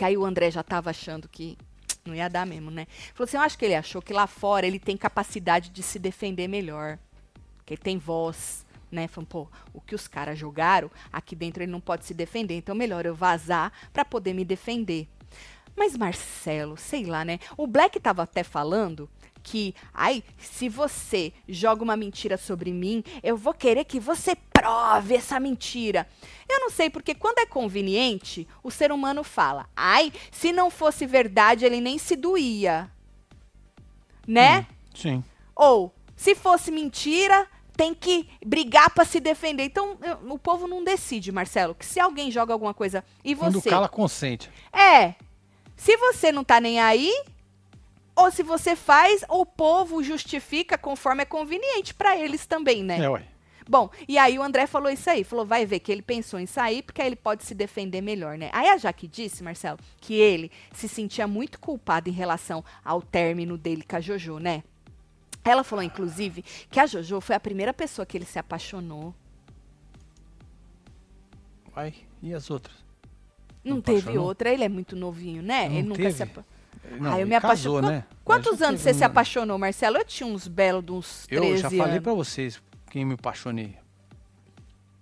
Que 0.00 0.04
aí 0.06 0.16
o 0.16 0.24
André 0.24 0.50
já 0.50 0.62
tava 0.62 0.88
achando 0.88 1.28
que 1.28 1.58
não 2.06 2.14
ia 2.14 2.26
dar 2.26 2.46
mesmo, 2.46 2.70
né? 2.70 2.86
Falou 3.12 3.28
assim, 3.28 3.36
eu 3.36 3.42
acho 3.42 3.58
que 3.58 3.66
ele 3.66 3.74
achou 3.74 4.00
que 4.00 4.14
lá 4.14 4.26
fora 4.26 4.66
ele 4.66 4.78
tem 4.78 4.96
capacidade 4.96 5.68
de 5.68 5.82
se 5.82 5.98
defender 5.98 6.48
melhor 6.48 6.98
que 7.66 7.74
ele 7.74 7.82
tem 7.82 7.98
voz, 7.98 8.64
né? 8.90 9.06
Falando, 9.06 9.28
pô, 9.28 9.48
o 9.74 9.80
que 9.82 9.94
os 9.94 10.08
caras 10.08 10.38
jogaram, 10.38 10.90
aqui 11.12 11.36
dentro 11.36 11.62
ele 11.62 11.70
não 11.70 11.82
pode 11.82 12.06
se 12.06 12.14
defender, 12.14 12.56
então 12.56 12.74
melhor 12.74 13.04
eu 13.04 13.14
vazar 13.14 13.74
pra 13.92 14.02
poder 14.02 14.32
me 14.32 14.42
defender. 14.42 15.06
Mas 15.76 15.94
Marcelo, 15.94 16.78
sei 16.78 17.04
lá, 17.04 17.22
né? 17.22 17.38
O 17.54 17.66
Black 17.66 18.00
tava 18.00 18.22
até 18.22 18.42
falando 18.42 19.06
que, 19.42 19.74
ai, 19.92 20.22
se 20.38 20.68
você 20.68 21.32
joga 21.48 21.82
uma 21.82 21.96
mentira 21.96 22.36
sobre 22.36 22.72
mim, 22.72 23.02
eu 23.22 23.36
vou 23.36 23.52
querer 23.54 23.84
que 23.84 23.98
você 24.00 24.34
prove 24.52 25.14
essa 25.14 25.40
mentira. 25.40 26.06
Eu 26.48 26.60
não 26.60 26.70
sei, 26.70 26.90
porque 26.90 27.14
quando 27.14 27.38
é 27.38 27.46
conveniente, 27.46 28.46
o 28.62 28.70
ser 28.70 28.92
humano 28.92 29.22
fala, 29.24 29.68
ai, 29.76 30.12
se 30.30 30.52
não 30.52 30.70
fosse 30.70 31.06
verdade, 31.06 31.64
ele 31.64 31.80
nem 31.80 31.98
se 31.98 32.16
doía. 32.16 32.90
Né? 34.26 34.66
Sim. 34.94 35.24
Ou, 35.56 35.92
se 36.16 36.34
fosse 36.34 36.70
mentira, 36.70 37.46
tem 37.76 37.94
que 37.94 38.28
brigar 38.44 38.90
pra 38.90 39.04
se 39.04 39.20
defender. 39.20 39.64
Então, 39.64 39.96
eu- 40.02 40.32
o 40.34 40.38
povo 40.38 40.66
não 40.68 40.84
decide, 40.84 41.32
Marcelo, 41.32 41.74
que 41.74 41.84
se 41.86 41.98
alguém 41.98 42.30
joga 42.30 42.52
alguma 42.52 42.74
coisa 42.74 43.04
e 43.24 43.34
Quando 43.34 43.60
você. 43.60 43.70
cala, 43.70 43.88
consente. 43.88 44.50
É. 44.72 45.14
Se 45.76 45.96
você 45.96 46.30
não 46.30 46.44
tá 46.44 46.60
nem 46.60 46.78
aí, 46.78 47.10
ou 48.22 48.30
se 48.30 48.42
você 48.42 48.76
faz, 48.76 49.24
o 49.28 49.44
povo 49.44 50.02
justifica 50.02 50.76
conforme 50.78 51.22
é 51.22 51.26
conveniente 51.26 51.94
pra 51.94 52.16
eles 52.16 52.46
também, 52.46 52.82
né? 52.82 52.98
É, 53.00 53.08
ué. 53.08 53.24
Bom, 53.68 53.88
e 54.08 54.18
aí 54.18 54.36
o 54.36 54.42
André 54.42 54.66
falou 54.66 54.90
isso 54.90 55.08
aí, 55.08 55.22
falou, 55.22 55.46
vai 55.46 55.64
ver 55.64 55.78
que 55.78 55.92
ele 55.92 56.02
pensou 56.02 56.40
em 56.40 56.46
sair, 56.46 56.82
porque 56.82 57.00
aí 57.00 57.06
ele 57.06 57.14
pode 57.16 57.44
se 57.44 57.54
defender 57.54 58.00
melhor, 58.00 58.36
né? 58.36 58.50
Aí 58.52 58.68
a 58.68 58.76
Jaque 58.76 59.06
disse, 59.06 59.44
Marcelo, 59.44 59.78
que 60.00 60.14
ele 60.14 60.50
se 60.72 60.88
sentia 60.88 61.28
muito 61.28 61.60
culpado 61.60 62.08
em 62.08 62.12
relação 62.12 62.64
ao 62.84 63.00
término 63.00 63.56
dele 63.56 63.84
com 63.88 63.94
a 63.94 64.00
Jojo, 64.00 64.38
né? 64.38 64.64
Ela 65.44 65.62
falou, 65.62 65.84
inclusive, 65.84 66.42
que 66.68 66.80
a 66.80 66.86
Jojo 66.86 67.20
foi 67.20 67.36
a 67.36 67.40
primeira 67.40 67.72
pessoa 67.72 68.04
que 68.04 68.16
ele 68.18 68.24
se 68.24 68.38
apaixonou. 68.40 69.14
Vai. 71.72 71.94
E 72.22 72.34
as 72.34 72.50
outras? 72.50 72.76
Não, 73.64 73.76
Não 73.76 73.80
teve 73.82 74.00
apaixonou? 74.00 74.26
outra, 74.26 74.50
ele 74.50 74.64
é 74.64 74.68
muito 74.68 74.96
novinho, 74.96 75.42
né? 75.42 75.68
Não 75.68 75.76
ele 75.76 75.88
nunca 75.88 76.02
teve? 76.02 76.12
se 76.12 76.22
apa... 76.24 76.44
Não, 76.98 77.12
ah, 77.12 77.20
eu 77.20 77.26
me 77.26 77.34
apaixonei. 77.34 77.90
né? 77.90 78.04
Quantos 78.24 78.60
anos 78.62 78.80
você 78.80 78.92
se 78.94 79.02
um- 79.02 79.06
apaixonou, 79.06 79.58
Marcelo? 79.58 79.96
Eu 79.98 80.04
tinha 80.04 80.26
uns 80.26 80.46
belos 80.48 80.84
de 80.84 80.92
uns 80.92 81.26
13 81.26 81.46
Eu 81.46 81.56
já 81.56 81.70
falei 81.70 82.00
pra 82.00 82.12
vocês 82.14 82.60
quem 82.90 83.04
me 83.04 83.14
apaixonei. 83.14 83.76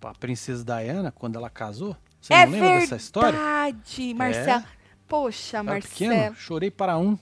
Pra 0.01 0.13
princesa 0.15 0.65
Diana, 0.65 1.11
quando 1.13 1.37
ela 1.37 1.51
casou. 1.51 1.97
Você 2.21 2.33
é 2.35 2.45
não 2.47 2.53
lembra 2.53 2.81
dessa 2.81 2.97
história? 2.97 3.33
verdade, 3.33 4.15
Marcelo. 4.15 4.65
Poxa, 5.07 5.57
Era 5.59 5.63
Marcelo. 5.65 6.11
pequeno, 6.15 6.37
chorei 6.37 6.71
para 6.71 6.99
um. 6.99 7.19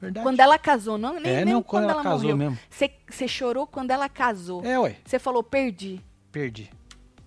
Verdade. 0.00 0.24
Quando 0.24 0.40
ela 0.40 0.58
casou, 0.58 0.96
não, 0.96 1.20
nem, 1.20 1.30
É, 1.32 1.44
nem 1.44 1.52
não, 1.54 1.62
quando 1.62 1.90
ela 1.90 2.02
casou 2.02 2.20
morreu. 2.30 2.36
mesmo. 2.36 2.58
Você 2.70 2.90
você 3.08 3.28
chorou 3.28 3.66
quando 3.66 3.90
ela 3.90 4.08
casou. 4.08 4.64
É, 4.64 4.78
ué. 4.78 4.96
Você 5.04 5.18
falou, 5.18 5.42
perdi. 5.42 6.00
Perdi. 6.32 6.70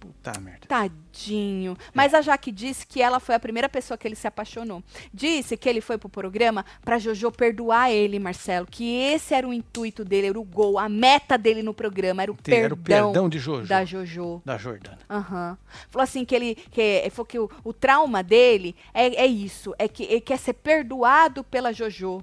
Puta 0.04 0.38
merda. 0.41 0.68
Tadinho. 0.68 1.78
Mas 1.93 2.14
a 2.14 2.22
Jaque 2.22 2.51
disse 2.51 2.86
que 2.86 3.01
ela 3.01 3.22
foi 3.22 3.36
a 3.36 3.39
primeira 3.39 3.70
pessoa 3.70 3.97
que 3.97 4.06
ele 4.06 4.16
se 4.16 4.28
apaixonou. 4.28 4.84
Disse 5.14 5.56
que 5.56 5.70
ele 5.70 5.80
foi 5.80 5.97
pro 5.97 6.10
programa 6.10 6.66
pra 6.84 6.99
Jojo 6.99 7.32
perdoar 7.32 7.89
ele, 7.89 8.20
Marcelo. 8.20 8.68
Que 8.70 8.84
esse 8.97 9.34
era 9.34 9.47
o 9.47 9.54
intuito 9.54 10.04
dele, 10.04 10.28
era 10.28 10.39
o 10.39 10.43
gol, 10.43 10.78
a 10.78 10.89
meta 10.89 11.38
dele 11.38 11.64
no 11.64 11.74
programa, 11.74 12.22
era 12.22 12.32
o 12.32 12.36
Tem- 12.36 12.54
perdão, 12.56 12.66
Era 12.66 12.74
o 12.74 12.78
perdão 13.12 13.30
de 13.30 13.39
Jojo. 13.39 13.68
da 13.68 13.86
Jojo. 13.86 14.41
Da 14.43 14.58
Jordana. 14.58 14.99
Aham. 15.10 15.58
Falou 15.89 16.04
assim 16.04 16.26
que 16.26 16.36
ele 16.36 16.56
que, 16.56 17.10
falou 17.12 17.26
que 17.26 17.39
o, 17.39 17.49
o 17.64 17.72
trauma 17.72 18.22
dele 18.22 18.76
é, 18.93 19.24
é 19.24 19.26
isso, 19.26 19.74
é 19.80 19.88
que 19.88 20.04
ele 20.04 20.20
quer 20.22 20.38
ser 20.38 20.54
perdoado 20.54 21.45
pela 21.45 21.72
Jojo. 21.72 22.22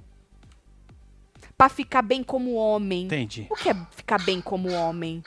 Pra 1.56 1.68
ficar 1.68 2.02
bem 2.02 2.22
como 2.22 2.54
homem. 2.54 3.04
Entendi. 3.04 3.46
O 3.50 3.54
que 3.54 3.68
é 3.68 3.74
ficar 3.90 4.18
bem 4.24 4.40
como 4.40 4.70
homem? 4.72 5.22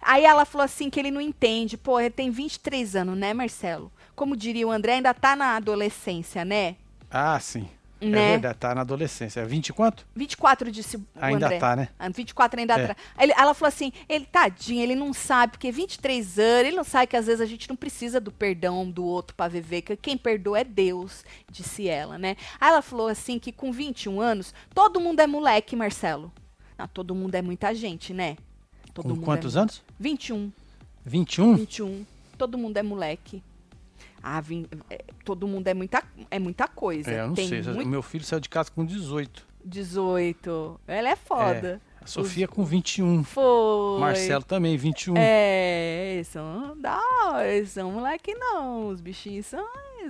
Aí 0.00 0.24
ela 0.24 0.44
falou 0.44 0.64
assim 0.64 0.88
que 0.90 0.98
ele 1.00 1.10
não 1.10 1.20
entende. 1.20 1.76
Pô, 1.76 1.98
ele 2.00 2.10
tem 2.10 2.30
23 2.30 2.96
anos, 2.96 3.16
né, 3.16 3.32
Marcelo? 3.34 3.90
Como 4.14 4.36
diria 4.36 4.66
o 4.66 4.70
André, 4.70 4.94
ainda 4.94 5.12
tá 5.14 5.34
na 5.36 5.56
adolescência, 5.56 6.44
né? 6.44 6.76
Ah, 7.10 7.38
sim. 7.40 7.68
É 8.00 8.04
Né? 8.06 8.30
verdade, 8.32 8.58
tá 8.58 8.74
na 8.74 8.80
adolescência. 8.80 9.40
É 9.40 9.44
20 9.44 9.68
e 9.68 9.72
quanto? 9.72 10.04
24 10.16 10.72
disse 10.72 10.96
o 10.96 11.06
Ainda 11.20 11.46
André. 11.46 11.58
tá, 11.58 11.76
né? 11.76 11.88
Ah, 11.96 12.08
24 12.08 12.58
ainda 12.58 12.74
É. 12.76 12.96
Ele- 13.20 13.32
ela 13.36 13.54
falou 13.54 13.68
assim, 13.68 13.92
ele 14.08 14.26
tadinho, 14.26 14.82
ele 14.82 14.96
não 14.96 15.12
sabe, 15.12 15.52
porque 15.52 15.70
23 15.70 16.36
anos, 16.36 16.66
ele 16.66 16.76
não 16.76 16.82
sabe 16.82 17.06
que 17.06 17.16
às 17.16 17.26
vezes 17.26 17.40
a 17.40 17.46
gente 17.46 17.68
não 17.68 17.76
precisa 17.76 18.20
do 18.20 18.32
perdão 18.32 18.90
do 18.90 19.04
outro 19.04 19.36
pra 19.36 19.46
viver, 19.46 19.82
que 19.82 19.94
quem 19.96 20.16
perdoa 20.18 20.58
é 20.58 20.64
Deus, 20.64 21.24
disse 21.48 21.86
ela, 21.88 22.18
né? 22.18 22.36
Aí 22.60 22.70
ela 22.70 22.82
falou 22.82 23.06
assim 23.06 23.38
que 23.38 23.52
com 23.52 23.70
21 23.70 24.20
anos, 24.20 24.52
todo 24.74 25.00
mundo 25.00 25.20
é 25.20 25.26
moleque, 25.28 25.76
Marcelo. 25.76 26.32
Não, 26.76 26.88
todo 26.88 27.14
mundo 27.14 27.36
é 27.36 27.42
muita 27.42 27.72
gente, 27.72 28.12
né? 28.12 28.36
Todo 28.94 29.04
Com 29.04 29.08
mundo 29.16 29.24
quantos 29.24 29.56
é... 29.56 29.60
anos? 29.60 29.82
21. 29.98 30.52
21? 31.04 31.56
21. 31.56 32.06
Todo 32.38 32.58
mundo 32.58 32.76
é 32.76 32.82
moleque. 32.82 33.42
Ah, 34.22 34.40
vim- 34.40 34.66
é, 34.88 35.04
todo 35.24 35.48
mundo 35.48 35.66
é 35.66 35.74
muita, 35.74 36.02
é 36.30 36.38
muita 36.38 36.68
coisa. 36.68 37.10
É, 37.10 37.20
eu 37.20 37.28
não 37.28 37.34
Tem 37.34 37.48
sei. 37.48 37.62
muito- 37.62 37.82
O 37.82 37.88
meu 37.88 38.02
filho 38.02 38.24
saiu 38.24 38.40
de 38.40 38.48
casa 38.48 38.70
com 38.70 38.84
18. 38.84 39.44
18. 39.64 40.80
Ela 40.86 41.08
é 41.10 41.16
foda. 41.16 41.80
A 42.00 42.06
Sofia 42.06 42.46
com 42.48 42.64
21. 42.64 43.22
Foi. 43.24 44.00
Marcelo 44.00 44.42
também, 44.44 44.76
21. 44.76 45.14
É, 45.16 46.20
são, 46.24 46.76
eles 47.44 47.70
são 47.70 47.92
moleque 47.92 48.34
não. 48.34 48.88
Os 48.88 49.00
bichinhos 49.00 49.46
são, 49.46 49.64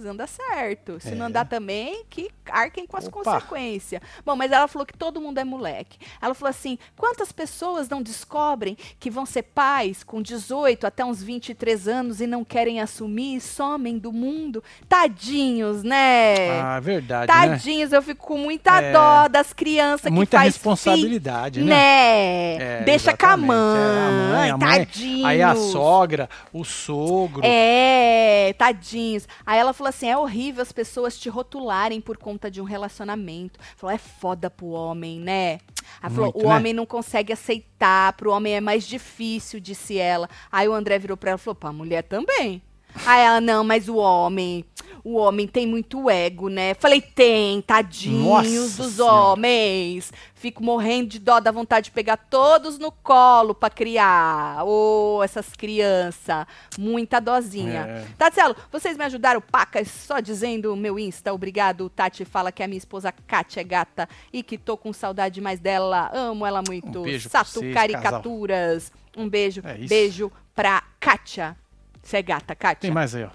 andam 0.05 0.27
certo. 0.27 0.99
Se 1.01 1.15
não 1.15 1.27
É. 1.27 1.29
andar 1.29 1.45
também, 1.47 2.05
que 2.11 2.31
arquem 2.51 2.87
com 2.87 2.97
as 2.97 3.07
Opa. 3.07 3.23
consequências. 3.23 4.01
Bom, 4.25 4.35
mas 4.37 4.51
ela 4.53 4.67
falou 4.69 4.85
que 4.87 4.97
todo 4.97 5.21
mundo 5.21 5.39
é 5.39 5.45
moleque. 5.45 5.99
Ela 6.21 6.35
falou 6.35 6.51
assim: 6.51 6.79
quantas 6.97 7.31
pessoas 7.33 7.89
não 7.89 8.03
descobrem 8.03 8.77
que 8.99 9.11
vão 9.11 9.25
ser 9.27 9.43
pais 9.43 10.03
com 10.03 10.21
18 10.23 10.87
até 10.87 11.05
uns 11.05 11.23
23 11.23 11.87
anos 11.89 12.21
e 12.21 12.27
não 12.27 12.45
querem 12.45 12.81
assumir 12.81 13.37
e 13.37 13.41
somem 13.41 13.99
do 13.99 14.13
mundo? 14.13 14.63
Tadinhos, 14.89 15.83
né? 15.83 16.61
Ah, 16.61 16.81
verdade, 16.81 17.33
né? 17.33 17.49
Tadinhos, 17.49 17.93
eu 17.93 18.03
fico 18.03 18.27
com 18.27 18.39
muita 18.39 18.81
É. 18.81 18.93
dó 18.93 19.29
das 19.29 19.53
crianças 19.53 20.03
que 20.07 20.11
Muita 20.11 20.39
responsabilidade, 20.41 21.61
fi- 21.61 21.67
né? 21.67 22.57
né? 22.59 22.83
Deixa 22.85 23.17
com 23.17 23.27
a 23.27 23.29
exatamente. 23.31 23.47
mãe, 23.47 24.49
É, 24.49 24.51
a 24.51 24.57
mãe, 24.59 24.79
tadinhos. 24.87 25.25
Aí 25.25 25.43
a 25.43 25.55
sogra, 25.57 26.29
o 26.53 26.65
sogro. 26.65 27.43
É, 27.45 28.55
tadinhos. 28.59 29.27
Aí 29.47 29.59
ela 29.59 29.73
falou 29.73 29.82
assim: 29.89 30.09
é 30.09 30.17
horrível 30.17 30.63
as 30.63 30.73
pessoas 30.73 31.19
te 31.19 31.29
rotularem 31.29 32.01
por 32.01 32.17
conta 32.17 32.51
de 32.51 32.61
um 32.61 32.65
relacionamento. 32.65 33.59
Falou, 33.77 33.95
é 33.95 33.99
foda 33.99 34.51
pro 34.51 34.69
homem, 34.69 35.21
né? 35.21 35.61
Ela 36.01 36.11
falou, 36.11 36.33
Muito, 36.33 36.45
o 36.45 36.49
né? 36.49 36.57
homem 36.57 36.73
não 36.73 36.87
consegue 36.87 37.33
aceitar, 37.33 38.13
pro 38.15 38.33
homem 38.33 38.55
é 38.55 38.61
mais 38.61 38.87
difícil, 38.87 39.61
disse 39.61 39.99
ela. 39.99 40.29
Aí 40.51 40.69
o 40.69 40.73
André 40.73 40.99
virou 40.99 41.17
pra 41.17 41.31
ela 41.31 41.39
e 41.39 41.43
falou, 41.43 41.55
pra 41.55 41.73
mulher 41.73 42.03
também. 42.03 42.63
Aí 43.07 43.23
ela, 43.23 43.41
não, 43.41 43.65
mas 43.65 43.89
o 43.89 43.97
homem, 43.97 44.65
o 45.05 45.17
homem 45.17 45.47
tem 45.49 45.67
muito 45.67 46.09
ego, 46.09 46.49
né? 46.49 46.75
Falei, 46.75 47.01
tem, 47.01 47.61
tadinhos 47.61 48.25
Nossa 48.25 48.83
dos 48.83 48.93
Senhora. 48.95 49.15
homens. 49.15 50.13
Fico 50.35 50.63
morrendo 50.63 51.09
de 51.09 51.19
dó, 51.19 51.39
da 51.41 51.51
vontade 51.51 51.87
de 51.87 51.91
pegar 51.93 52.17
todos 52.17 52.79
no 52.79 52.91
colo 52.91 53.55
pra 53.55 53.71
criar. 53.71 54.65
Ô, 54.65 55.23
essas 55.23 55.51
crianças. 55.55 56.47
Muita 56.79 57.21
dozinha. 57.21 57.81
É. 57.81 58.07
Tatielo, 58.19 58.57
vocês 58.71 58.97
me 58.97 59.05
ajudaram, 59.05 59.41
pacas, 59.41 59.89
só 59.89 60.21
dizendo 60.21 60.73
o 60.73 60.77
meu 60.77 60.99
Insta. 60.99 61.33
Obrigado. 61.33 61.89
Tati 61.91 62.25
fala 62.25 62.53
que 62.53 62.63
a 62.63 62.69
minha 62.69 62.79
esposa 62.79 63.13
Kátia 63.27 63.61
é 63.61 63.65
gata 63.65 64.09
e 64.33 64.43
que 64.43 64.59
tô 64.59 64.77
com 64.77 64.93
saudade 64.93 65.41
mais 65.41 65.61
dela. 65.61 66.11
Amo 66.13 66.45
ela 66.45 66.63
muito. 66.67 67.01
Um 67.01 67.05
beijo 67.05 67.29
Sato 67.29 67.51
vocês, 67.51 67.75
Caricaturas. 67.75 68.93
Um 69.17 69.29
beijo. 69.29 69.63
É 69.65 69.75
beijo 69.87 70.31
pra 70.55 70.83
Kátia. 70.99 71.57
Você 72.03 72.17
é 72.19 72.23
gata, 72.23 72.55
Kátia. 72.55 72.81
Tem 72.83 72.91
mais 72.91 73.15
aí, 73.15 73.25
ó. 73.25 73.31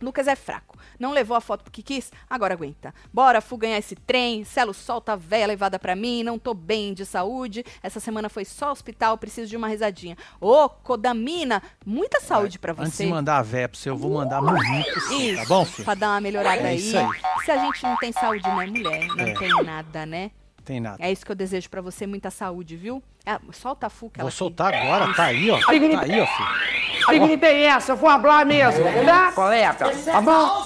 Lucas 0.00 0.26
é 0.26 0.36
fraco. 0.36 0.76
Não 0.98 1.12
levou 1.12 1.34
a 1.36 1.40
foto 1.40 1.64
porque 1.64 1.82
quis, 1.82 2.12
agora 2.28 2.52
aguenta. 2.52 2.92
Bora, 3.12 3.40
Fu, 3.40 3.56
ganhar 3.56 3.78
esse 3.78 3.94
trem. 3.96 4.44
Celo 4.44 4.74
solta 4.74 5.12
a 5.12 5.16
véia 5.16 5.46
levada 5.46 5.78
pra 5.78 5.96
mim. 5.96 6.22
Não 6.22 6.38
tô 6.38 6.52
bem 6.52 6.92
de 6.92 7.06
saúde. 7.06 7.64
Essa 7.82 8.00
semana 8.00 8.28
foi 8.28 8.44
só 8.44 8.70
hospital. 8.72 9.16
Preciso 9.16 9.48
de 9.48 9.56
uma 9.56 9.68
risadinha. 9.68 10.16
Ô, 10.40 10.68
Codamina, 10.68 11.62
muita 11.86 12.20
saúde 12.20 12.58
pra 12.58 12.72
Antes 12.72 12.92
você. 12.94 13.04
de 13.04 13.10
mandar 13.10 13.38
a 13.38 13.42
véia 13.42 13.68
pra 13.68 13.78
você, 13.78 13.88
eu 13.88 13.96
vou 13.96 14.12
mandar 14.12 14.42
muito. 14.42 14.88
Isso, 15.14 15.36
Tá 15.42 15.46
bom, 15.48 15.64
filho? 15.64 15.84
Pra 15.84 15.94
dar 15.94 16.08
uma 16.10 16.20
melhorada 16.20 16.56
É 16.62 16.66
aí. 16.66 16.96
aí. 16.96 17.10
Se 17.44 17.50
a 17.50 17.58
gente 17.58 17.82
não 17.82 17.96
tem 17.96 18.12
saúde, 18.12 18.42
não 18.46 18.60
é 18.60 18.66
mulher. 18.66 19.06
Não 19.08 19.24
É. 19.26 19.32
tem 19.34 19.48
nada, 19.64 20.04
né? 20.04 20.30
Tem 20.64 20.80
nada. 20.80 20.96
É 21.02 21.10
isso 21.12 21.24
que 21.24 21.30
eu 21.32 21.36
desejo 21.36 21.70
pra 21.70 21.80
você. 21.80 22.06
Muita 22.06 22.30
saúde, 22.30 22.76
viu? 22.76 23.02
É, 23.24 23.38
solta 23.52 23.86
a 23.86 23.90
Fu 23.90 24.10
que 24.10 24.18
Vou 24.18 24.24
ela 24.24 24.30
soltar 24.30 24.74
agora, 24.74 25.14
tá 25.14 25.24
aí, 25.24 25.50
ó. 25.50 25.58
Tá 25.60 25.70
aí, 25.72 26.20
ó, 26.20 26.26
filho. 26.26 26.93
Que 27.06 27.18
grita 27.18 27.46
é 27.46 27.62
essa? 27.64 27.92
Eu 27.92 27.96
vou 27.96 28.08
falar 28.10 28.44
mesmo. 28.46 28.84
Tá? 29.04 29.32
Colega, 29.32 29.74
tá 29.74 30.20
bom? 30.20 30.62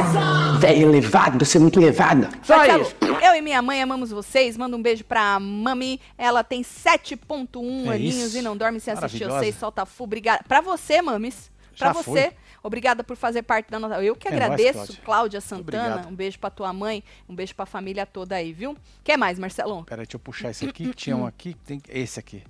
Velho 0.59 0.91
levado, 0.91 1.45
você 1.45 1.59
é 1.59 1.61
muito 1.61 1.81
levada. 1.81 2.29
Só 2.43 2.57
Marcelo, 2.57 2.83
isso. 2.83 2.97
eu 3.25 3.35
e 3.35 3.41
minha 3.41 3.61
mãe 3.63 3.83
amamos 3.83 4.11
vocês. 4.11 4.57
Manda 4.57 4.77
um 4.77 4.83
beijo 4.83 5.05
pra 5.05 5.39
mami. 5.41 6.01
Ela 6.17 6.43
tem 6.45 6.63
7.1 6.63 7.87
É 7.91 7.95
aninhos 7.95 8.29
isso. 8.29 8.39
e 8.39 8.43
não 8.43 8.57
dorme 8.57 8.81
sem 8.81 8.95
assistir 8.95 9.25
vocês. 9.29 9.55
Solta 9.57 9.85
fu. 9.87 10.05
Obrigada. 10.05 10.43
Pra 10.47 10.61
você, 10.61 11.01
mames. 11.03 11.51
Pra 11.77 11.89
Já 11.89 11.93
você. 11.93 12.03
foi. 12.11 12.33
Obrigada 12.63 13.05
por 13.05 13.17
fazer 13.17 13.43
parte 13.43 13.71
da 13.71 13.79
nossa. 13.79 14.03
Eu 14.03 14.17
que 14.17 14.27
É 14.27 14.31
nóis, 14.33 14.43
agradeço, 14.43 14.73
Cláudia. 14.75 15.01
Cláudia 15.05 15.41
Santana. 15.41 15.85
Obrigado. 15.85 16.09
Um 16.13 16.15
beijo 16.15 16.39
pra 16.39 16.51
tua 16.51 16.73
mãe. 16.73 17.05
Um 17.29 17.35
beijo 17.35 17.55
pra 17.55 17.65
família 17.67 18.05
toda 18.05 18.35
aí, 18.35 18.53
viu? 18.53 18.77
Quer 19.05 19.17
mais, 19.17 19.39
Marcelão? 19.39 19.85
Pera 19.85 20.03
aí, 20.03 20.07
deixa 20.07 20.17
eu 20.17 20.21
puxar 20.21 20.51
esse 20.51 20.67
aqui. 20.69 20.89
que 20.89 20.95
Tinha 20.95 21.17
um 21.17 21.25
aqui. 21.27 21.55
Tem 21.65 21.81
esse 21.89 22.19
aqui. 22.19 22.43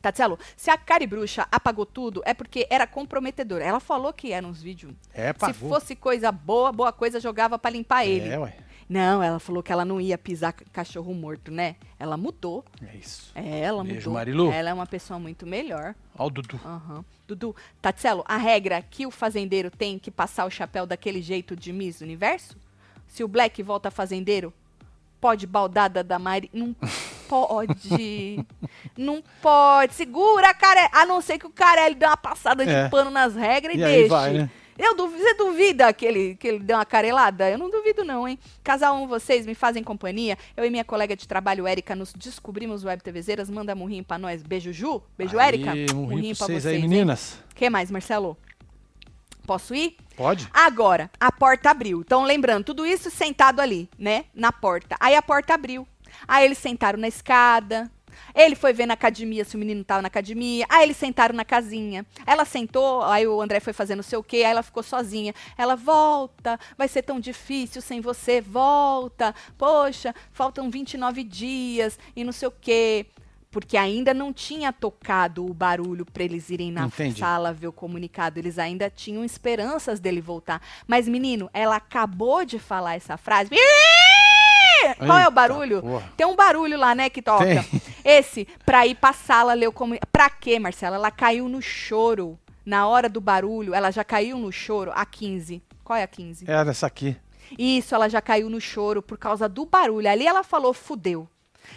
Tatielo, 0.00 0.38
se 0.56 0.70
a 0.70 0.76
Cari 0.78 1.06
Bruxa 1.06 1.46
apagou 1.50 1.84
tudo, 1.86 2.22
é 2.24 2.32
porque 2.32 2.66
era 2.70 2.86
comprometedor. 2.86 3.60
Ela 3.60 3.80
falou 3.80 4.12
que 4.12 4.32
eram 4.32 4.50
uns 4.50 4.62
vídeos. 4.62 4.94
É, 5.12 5.28
Se 5.32 5.34
pagou. 5.38 5.68
fosse 5.68 5.96
coisa 5.96 6.30
boa, 6.30 6.70
boa 6.72 6.92
coisa, 6.92 7.18
jogava 7.20 7.58
pra 7.58 7.70
limpar 7.70 8.06
ele. 8.06 8.28
É, 8.28 8.38
ué. 8.38 8.56
Não, 8.88 9.22
ela 9.22 9.38
falou 9.38 9.62
que 9.62 9.70
ela 9.70 9.84
não 9.84 10.00
ia 10.00 10.16
pisar 10.16 10.54
cachorro 10.72 11.12
morto, 11.12 11.50
né? 11.50 11.76
Ela 11.98 12.16
mudou. 12.16 12.64
É 12.90 12.96
isso. 12.96 13.30
É, 13.34 13.60
ela 13.60 13.82
Beijo, 13.84 13.98
mudou. 14.08 14.12
Marilu. 14.14 14.50
Ela 14.50 14.70
é 14.70 14.72
uma 14.72 14.86
pessoa 14.86 15.18
muito 15.18 15.46
melhor. 15.46 15.94
Ó 16.16 16.26
o 16.26 16.30
Dudu. 16.30 16.58
Aham. 16.64 17.04
Dudu, 17.26 17.54
Tatselo, 17.82 18.24
a 18.26 18.38
regra 18.38 18.80
que 18.80 19.06
o 19.06 19.10
fazendeiro 19.10 19.70
tem 19.70 19.98
que 19.98 20.10
passar 20.10 20.46
o 20.46 20.50
chapéu 20.50 20.86
daquele 20.86 21.20
jeito 21.20 21.54
de 21.54 21.70
Miss 21.70 22.00
Universo? 22.00 22.56
Se 23.06 23.22
o 23.22 23.28
Black 23.28 23.62
volta 23.62 23.90
fazendeiro, 23.90 24.54
pode 25.20 25.46
baldada 25.46 26.02
da 26.04 26.18
Mari? 26.18 26.50
Não 26.52 26.74
pode. 27.28 28.44
Não 28.96 29.22
pode. 29.42 29.94
Segura, 29.94 30.52
cara. 30.54 30.88
A 30.92 31.06
não 31.06 31.20
ser 31.20 31.38
que 31.38 31.46
o 31.46 31.50
Carelli 31.50 31.94
dê 31.94 32.06
uma 32.06 32.16
passada 32.16 32.64
de 32.64 32.72
É. 32.72 32.88
pano 32.88 33.10
nas 33.10 33.34
regras 33.34 33.74
e, 33.76 33.78
E 33.78 33.84
aí 33.84 33.92
deixe. 33.92 34.08
vai, 34.08 34.32
né? 34.32 34.50
Eu 34.78 34.94
duvido, 34.94 35.20
você 35.20 35.34
duvida 35.34 35.92
que 35.92 36.06
ele, 36.06 36.36
que 36.36 36.46
ele 36.46 36.60
deu 36.60 36.76
uma 36.76 36.84
carelada? 36.86 37.50
Eu 37.50 37.58
não 37.58 37.68
duvido 37.68 38.04
não, 38.04 38.28
hein? 38.28 38.38
Casal 38.62 38.94
um, 38.94 39.08
vocês 39.08 39.44
me 39.44 39.52
fazem 39.52 39.82
companhia. 39.82 40.38
Eu 40.56 40.64
e 40.64 40.70
minha 40.70 40.84
colega 40.84 41.16
de 41.16 41.26
trabalho, 41.26 41.66
Érica, 41.66 41.96
nos 41.96 42.12
descobrimos 42.12 42.84
Web 42.84 43.02
TVzeiras. 43.02 43.50
Manda 43.50 43.74
murrinho 43.74 44.04
pra 44.04 44.18
nós. 44.18 44.40
Beijo, 44.44 44.72
Ju. 44.72 45.02
Beijo, 45.18 45.36
Aí, 45.36 45.48
Érica. 45.48 45.74
Murrinho 45.92 46.36
pra 46.36 46.46
vocês 46.46 46.64
aí, 46.64 46.76
hein? 46.76 46.82
meninas. 46.82 47.40
que 47.56 47.68
mais, 47.68 47.90
Marcelo? 47.90 48.36
Posso 49.48 49.74
ir? 49.74 49.96
Pode? 50.14 50.46
Agora, 50.52 51.10
a 51.18 51.32
porta 51.32 51.70
abriu. 51.70 52.02
Então, 52.02 52.22
lembrando, 52.22 52.64
tudo 52.64 52.84
isso 52.84 53.10
sentado 53.10 53.60
ali, 53.60 53.88
né? 53.98 54.26
Na 54.34 54.52
porta. 54.52 54.94
Aí 55.00 55.14
a 55.14 55.22
porta 55.22 55.54
abriu. 55.54 55.88
Aí 56.28 56.44
eles 56.44 56.58
sentaram 56.58 56.98
na 56.98 57.08
escada. 57.08 57.90
Ele 58.34 58.54
foi 58.54 58.74
ver 58.74 58.84
na 58.84 58.92
academia 58.92 59.46
se 59.46 59.56
o 59.56 59.58
menino 59.58 59.82
tava 59.82 60.02
na 60.02 60.08
academia. 60.08 60.66
Aí 60.68 60.82
eles 60.82 60.98
sentaram 60.98 61.34
na 61.34 61.46
casinha. 61.46 62.04
Ela 62.26 62.44
sentou, 62.44 63.02
aí 63.04 63.26
o 63.26 63.40
André 63.40 63.58
foi 63.58 63.72
fazer 63.72 63.96
não 63.96 64.02
sei 64.02 64.18
o 64.18 64.22
quê, 64.22 64.36
aí 64.36 64.50
ela 64.50 64.62
ficou 64.62 64.82
sozinha. 64.82 65.34
Ela 65.56 65.76
volta, 65.76 66.60
vai 66.76 66.86
ser 66.86 67.00
tão 67.00 67.18
difícil 67.18 67.80
sem 67.80 68.02
você, 68.02 68.42
volta. 68.42 69.34
Poxa, 69.56 70.14
faltam 70.30 70.70
29 70.70 71.24
dias 71.24 71.98
e 72.14 72.22
não 72.22 72.32
sei 72.32 72.48
o 72.48 72.52
quê. 72.52 73.06
Porque 73.50 73.76
ainda 73.76 74.12
não 74.12 74.32
tinha 74.32 74.72
tocado 74.72 75.44
o 75.46 75.54
barulho 75.54 76.04
para 76.04 76.22
eles 76.22 76.50
irem 76.50 76.70
na 76.70 76.86
Entendi. 76.86 77.18
sala 77.20 77.52
ver 77.52 77.68
o 77.68 77.72
comunicado. 77.72 78.38
Eles 78.38 78.58
ainda 78.58 78.90
tinham 78.90 79.24
esperanças 79.24 79.98
dele 79.98 80.20
voltar. 80.20 80.60
Mas, 80.86 81.08
menino, 81.08 81.48
ela 81.52 81.76
acabou 81.76 82.44
de 82.44 82.58
falar 82.58 82.94
essa 82.96 83.16
frase. 83.16 83.50
Qual 84.98 85.18
é 85.18 85.22
o 85.22 85.22
Eita 85.22 85.30
barulho? 85.30 85.80
porra. 85.82 86.12
Tem 86.16 86.26
um 86.26 86.36
barulho 86.36 86.78
lá, 86.78 86.94
né, 86.94 87.08
que 87.10 87.22
toca. 87.22 87.44
Tem. 87.44 87.64
Esse, 88.04 88.46
pra 88.64 88.86
ir 88.86 88.94
pra 88.94 89.12
sala 89.12 89.54
ler 89.54 89.66
o 89.68 89.72
comunicado. 89.72 90.08
Pra 90.12 90.30
quê, 90.30 90.58
Marcela? 90.58 90.96
Ela 90.96 91.10
caiu 91.10 91.48
no 91.48 91.60
choro. 91.60 92.38
Na 92.64 92.86
hora 92.86 93.08
do 93.08 93.20
barulho, 93.20 93.74
ela 93.74 93.90
já 93.90 94.04
caiu 94.04 94.38
no 94.38 94.52
choro. 94.52 94.92
A 94.94 95.04
15. 95.06 95.62
Qual 95.82 95.96
é 95.96 96.02
a 96.02 96.06
15? 96.06 96.44
É 96.46 96.52
essa 96.52 96.86
aqui. 96.86 97.16
Isso, 97.58 97.94
ela 97.94 98.08
já 98.10 98.20
caiu 98.20 98.50
no 98.50 98.60
choro 98.60 99.00
por 99.00 99.16
causa 99.16 99.48
do 99.48 99.64
barulho. 99.64 100.08
Ali 100.08 100.26
ela 100.26 100.44
falou, 100.44 100.74
fudeu. 100.74 101.26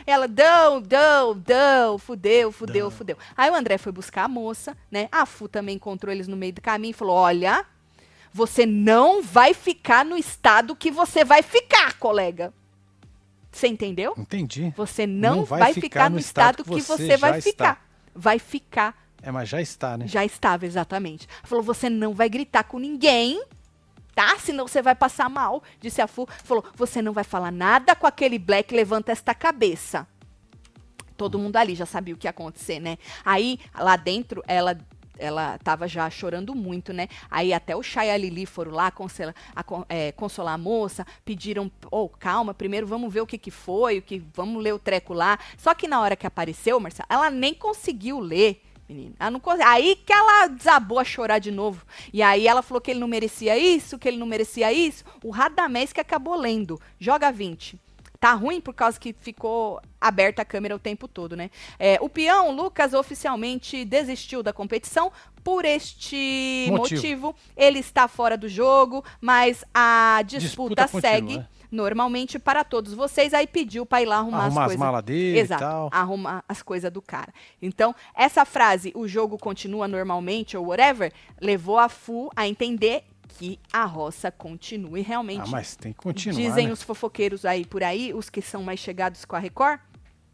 Ela, 0.05 0.27
dão, 0.27 0.81
dão, 0.81 1.37
dão, 1.37 1.97
fudeu, 1.97 2.51
fudeu, 2.51 2.91
fudeu. 2.91 3.17
Aí 3.35 3.49
o 3.49 3.55
André 3.55 3.77
foi 3.77 3.91
buscar 3.91 4.25
a 4.25 4.27
moça, 4.27 4.75
né? 4.89 5.07
A 5.11 5.25
Fu 5.25 5.47
também 5.47 5.75
encontrou 5.75 6.13
eles 6.13 6.27
no 6.27 6.37
meio 6.37 6.53
do 6.53 6.61
caminho 6.61 6.91
e 6.91 6.93
falou: 6.93 7.15
Olha, 7.15 7.65
você 8.33 8.65
não 8.65 9.21
vai 9.21 9.53
ficar 9.53 10.05
no 10.05 10.17
estado 10.17 10.75
que 10.75 10.89
você 10.89 11.23
vai 11.23 11.41
ficar, 11.41 11.97
colega. 11.97 12.53
Você 13.51 13.67
entendeu? 13.67 14.13
Entendi. 14.17 14.73
Você 14.77 15.05
não, 15.05 15.43
vai, 15.43 15.73
ficar, 15.73 16.09
no 16.09 16.17
estado, 16.17 16.63
que 16.63 16.81
você, 16.81 17.17
vai 17.17 17.33
já 17.33 17.41
ficar. 17.41 17.71
está. 17.73 17.77
Vai 18.15 18.39
ficar. 18.39 18.95
É, 19.21 19.29
mas 19.29 19.49
já 19.49 19.61
está, 19.61 19.97
né? 19.97 20.07
Já 20.07 20.23
estava, 20.23 20.65
exatamente. 20.65 21.27
Falou, 21.43 21.63
você 21.63 21.89
não 21.89 22.13
vai 22.13 22.29
gritar 22.29 22.63
com 22.63 22.79
ninguém, 22.79 23.43
tá? 24.15 24.37
Senão 24.39 24.67
você 24.67 24.81
vai 24.81 24.95
passar 24.95 25.29
mal, 25.29 25.63
disse 25.79 26.01
a 26.01 26.07
Fu. 26.07 26.27
Falou, 26.43 26.63
você 26.75 27.01
não 27.01 27.13
vai 27.13 27.23
falar 27.23 27.51
nada 27.51 27.95
com 27.95 28.07
aquele 28.07 28.37
Black, 28.37 28.73
levanta 28.73 29.11
esta 29.11 29.33
cabeça. 29.33 30.07
Todo 31.17 31.37
mundo 31.37 31.55
ali 31.57 31.75
já 31.75 31.85
sabia 31.85 32.15
o 32.15 32.17
que 32.17 32.27
ia 32.27 32.31
acontecer, 32.31 32.79
né? 32.79 32.97
Aí, 33.23 33.59
lá 33.75 33.95
dentro, 33.95 34.43
ela 34.47 34.77
ela 35.21 35.59
tava 35.59 35.87
já 35.87 36.09
chorando 36.09 36.55
muito, 36.55 36.91
né? 36.91 37.07
Aí 37.29 37.53
até 37.53 37.75
o 37.75 37.83
Chay 37.83 38.07
e 38.07 38.11
a 38.11 38.17
Lili 38.17 38.47
foram 38.47 38.71
lá 38.71 38.89
consolar 38.89 39.35
a, 39.55 39.63
é, 39.87 40.11
consolar 40.11 40.55
a 40.55 40.57
moça, 40.57 41.05
pediram, 41.23 41.71
oh, 41.91 42.09
calma, 42.09 42.55
primeiro 42.55 42.87
vamos 42.87 43.13
ver 43.13 43.21
o 43.21 43.27
que 43.27 43.37
que 43.37 43.51
foi, 43.51 43.99
o 43.99 44.01
que 44.01 44.17
vamos 44.33 44.63
ler 44.63 44.73
o 44.73 44.79
treco 44.79 45.13
lá. 45.13 45.37
Só 45.57 45.75
que 45.75 45.87
na 45.87 46.01
hora 46.01 46.15
que 46.15 46.25
apareceu, 46.25 46.79
Marcelo, 46.79 47.07
ela 47.07 47.29
nem 47.29 47.53
conseguiu 47.53 48.19
ler. 48.19 48.63
Menina, 48.93 49.15
ela 49.19 49.31
não 49.31 49.39
cons- 49.39 49.59
aí 49.61 49.95
que 49.95 50.11
ela 50.11 50.47
desabou 50.47 50.99
a 50.99 51.03
chorar 51.03 51.39
de 51.39 51.51
novo. 51.51 51.85
E 52.11 52.21
aí 52.21 52.47
ela 52.47 52.61
falou 52.61 52.81
que 52.81 52.91
ele 52.91 52.99
não 52.99 53.07
merecia 53.07 53.57
isso, 53.57 53.97
que 53.97 54.07
ele 54.07 54.17
não 54.17 54.27
merecia 54.27 54.71
isso. 54.73 55.03
O 55.23 55.29
Radamés 55.29 55.93
que 55.93 56.01
acabou 56.01 56.35
lendo. 56.35 56.79
Joga 56.99 57.31
20. 57.31 57.79
Tá 58.19 58.33
ruim 58.33 58.61
por 58.61 58.73
causa 58.75 58.99
que 58.99 59.13
ficou 59.19 59.81
aberta 59.99 60.43
a 60.43 60.45
câmera 60.45 60.75
o 60.75 60.79
tempo 60.79 61.07
todo, 61.07 61.35
né? 61.35 61.49
É, 61.79 61.97
o 62.01 62.07
peão, 62.09 62.51
Lucas, 62.51 62.93
oficialmente 62.93 63.83
desistiu 63.83 64.43
da 64.43 64.53
competição 64.53 65.11
por 65.43 65.65
este 65.65 66.67
Motivo. 66.69 66.97
motivo. 67.01 67.35
Ele 67.57 67.79
está 67.79 68.07
fora 68.07 68.37
do 68.37 68.47
jogo, 68.47 69.03
mas 69.19 69.63
a 69.73 70.21
disputa, 70.23 70.85
Disputa 70.85 70.87
continua, 70.87 71.01
segue 71.01 71.37
né? 71.37 71.47
Normalmente 71.71 72.37
para 72.37 72.63
todos 72.63 72.93
vocês. 72.93 73.33
Aí 73.33 73.47
pediu 73.47 73.85
para 73.85 74.01
ir 74.01 74.05
lá 74.05 74.17
arrumar, 74.17 74.45
Arrumar 74.45 74.47
as 74.47 74.57
as 74.57 74.65
coisas. 74.65 74.79
malas 74.79 75.03
dele 75.03 75.37
e 75.37 75.39
Exato, 75.39 75.63
tal. 75.63 75.89
arrumar 75.91 76.43
as 76.47 76.61
coisas 76.61 76.91
do 76.91 77.01
cara. 77.01 77.33
Então, 77.61 77.95
essa 78.13 78.43
frase, 78.45 78.91
o 78.95 79.07
jogo 79.07 79.37
continua 79.37 79.87
normalmente 79.87 80.57
ou 80.57 80.67
whatever, 80.67 81.11
levou 81.39 81.79
a 81.79 81.87
Fu 81.89 82.29
a 82.35 82.47
entender 82.47 83.03
que 83.37 83.57
a 83.71 83.85
roça 83.85 84.29
continua 84.29 84.99
e 84.99 85.01
realmente 85.01 85.43
Ah, 85.45 85.51
mas 85.51 85.75
tem 85.77 85.93
que 85.93 85.99
continuar, 85.99 86.35
Dizem 86.41 86.67
né? 86.67 86.73
os 86.73 86.83
fofoqueiros 86.83 87.45
aí 87.45 87.65
por 87.65 87.81
aí, 87.81 88.13
os 88.13 88.29
que 88.29 88.41
são 88.41 88.61
mais 88.61 88.79
chegados 88.79 89.23
com 89.23 89.35
a 89.35 89.39
Record, 89.39 89.79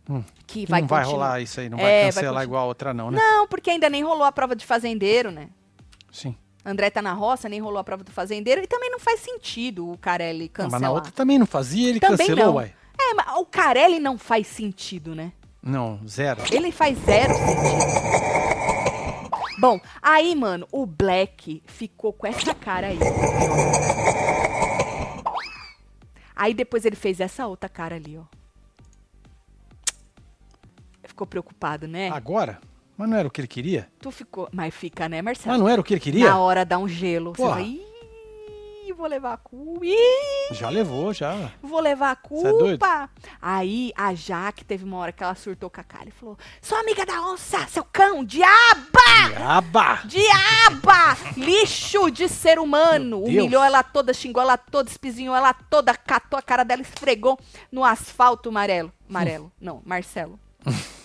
Hum, 0.10 0.24
que 0.48 0.66
vai 0.66 0.80
não 0.82 0.88
vai 0.88 1.04
continuar. 1.04 1.26
rolar 1.28 1.42
isso 1.42 1.60
aí, 1.60 1.70
não 1.70 1.78
É, 1.78 1.82
vai 1.82 1.92
vai 1.92 2.02
cancelar 2.06 2.24
continuar. 2.28 2.44
igual 2.46 2.64
a 2.64 2.66
outra 2.68 2.94
não, 2.94 3.12
né? 3.12 3.20
Não, 3.20 3.46
porque 3.48 3.70
ainda 3.70 3.90
nem 3.90 4.04
rolou 4.04 4.24
a 4.24 4.32
prova 4.32 4.56
de 4.56 4.66
fazendeiro, 4.66 5.30
né? 5.32 5.50
Sim. 6.12 6.36
André 6.68 6.90
tá 6.90 7.02
na 7.02 7.14
roça, 7.14 7.48
nem 7.48 7.62
rolou 7.62 7.80
a 7.80 7.84
prova 7.84 8.04
do 8.04 8.12
fazendeiro. 8.12 8.62
E 8.62 8.68
também 8.68 8.90
não 8.92 9.00
faz 9.00 9.22
sentido 9.22 9.90
o 9.90 9.98
Carelli 9.98 10.50
cancelar. 10.50 10.72
mas 10.74 10.82
na 10.82 10.92
outra 10.92 11.12
também 11.14 11.40
não 11.40 11.46
fazia, 11.46 11.90
ele 11.90 12.00
Também 12.02 12.18
cancelou, 12.28 12.46
não. 12.48 12.56
uai. 12.56 12.74
É, 13.00 13.14
mas 13.14 13.38
o 13.38 13.46
Carelli 13.46 14.00
não 14.00 14.18
faz 14.18 14.48
sentido, 14.48 15.16
né? 15.16 15.32
Não, 15.64 16.00
zero. 16.06 16.42
Ele 16.52 16.72
faz 16.72 16.98
zero 17.00 17.34
sentido. 17.34 18.38
Bom, 19.60 19.80
aí, 20.02 20.36
mano, 20.36 20.68
o 20.72 20.86
Black 20.86 21.64
ficou 21.66 22.12
com 22.12 22.28
essa 22.28 22.54
cara 22.54 22.88
aí. 22.88 23.00
Aí 26.36 26.54
depois 26.54 26.86
ele 26.86 26.96
fez 26.96 27.20
essa 27.20 27.48
outra 27.48 27.70
cara 27.70 27.96
ali, 27.96 28.18
ó. 28.18 28.24
Ficou 31.04 31.26
preocupado, 31.26 31.88
né? 31.88 32.10
Agora? 32.10 32.60
Mas 32.98 33.10
não 33.10 33.18
era 33.18 33.28
o 33.28 33.32
que 33.32 33.40
ele 33.42 33.48
queria? 33.48 33.88
Tu 34.02 34.10
ficou. 34.12 34.50
Mas 34.52 34.74
fica, 34.74 35.08
né, 35.08 35.22
Marcelo? 35.22 35.52
Mas 35.52 35.60
não 35.60 35.70
era 35.70 35.80
o 35.80 35.84
que 35.84 35.94
ele 35.94 36.02
queria? 36.02 36.30
Na 36.30 36.40
hora 36.40 36.66
dá 36.66 36.78
um 36.80 36.88
gelo. 36.88 37.32
Você 37.36 37.42
Porra. 37.44 37.56
vai. 37.56 37.80
Ih, 38.88 38.94
vou 38.94 39.06
levar 39.06 39.34
a 39.34 39.38
culpa. 39.38 39.86
Ih, 39.86 40.54
Já 40.54 40.70
levou, 40.70 41.14
já. 41.14 41.52
vou 41.62 41.80
levar 41.80 42.12
a 42.14 42.16
Cê 42.16 42.48
é 42.48 42.52
doido? 42.52 42.80
culpa. 42.80 43.10
Aí 43.40 43.92
a 43.96 44.16
Jaque 44.16 44.64
teve 44.66 44.84
uma 44.84 44.98
hora 44.98 45.12
que 45.12 45.22
ela 45.24 45.36
surtou 45.36 45.70
com 45.70 45.80
a 45.80 45.84
cara 45.84 46.08
e 46.08 46.12
falou: 46.12 46.38
Sou 46.62 46.76
amiga 46.78 47.06
da 47.06 47.22
onça, 47.22 47.68
seu 47.68 47.84
cão, 47.84 48.24
diaba! 48.24 48.48
Diaba! 49.36 50.00
Diaba! 50.06 51.18
Lixo 51.36 52.10
de 52.10 52.28
ser 52.28 52.58
humano! 52.58 53.24
Humilhou 53.24 53.64
ela 53.64 53.84
toda, 53.84 54.14
xingou 54.14 54.42
ela 54.42 54.58
toda, 54.58 54.90
espizinhou 54.90 55.36
ela 55.36 55.54
toda, 55.54 55.94
catou 55.94 56.40
a 56.40 56.42
cara 56.42 56.64
dela, 56.64 56.82
esfregou 56.82 57.38
no 57.72 57.84
asfalto 57.84 58.50
amarelo. 58.50 58.92
Amarelo. 59.08 59.52
Não, 59.62 59.82
Marcelo. 59.86 60.40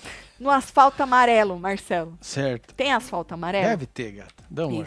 No 0.43 0.51
asfalto 0.51 1.01
amarelo, 1.01 1.57
Marcelo. 1.57 2.18
Certo. 2.20 2.74
Tem 2.74 2.93
asfalto 2.93 3.32
amarelo? 3.32 3.68
Deve 3.68 3.86
ter, 3.86 4.11
gata. 4.11 4.43
Dá 4.51 4.66
um. 4.66 4.84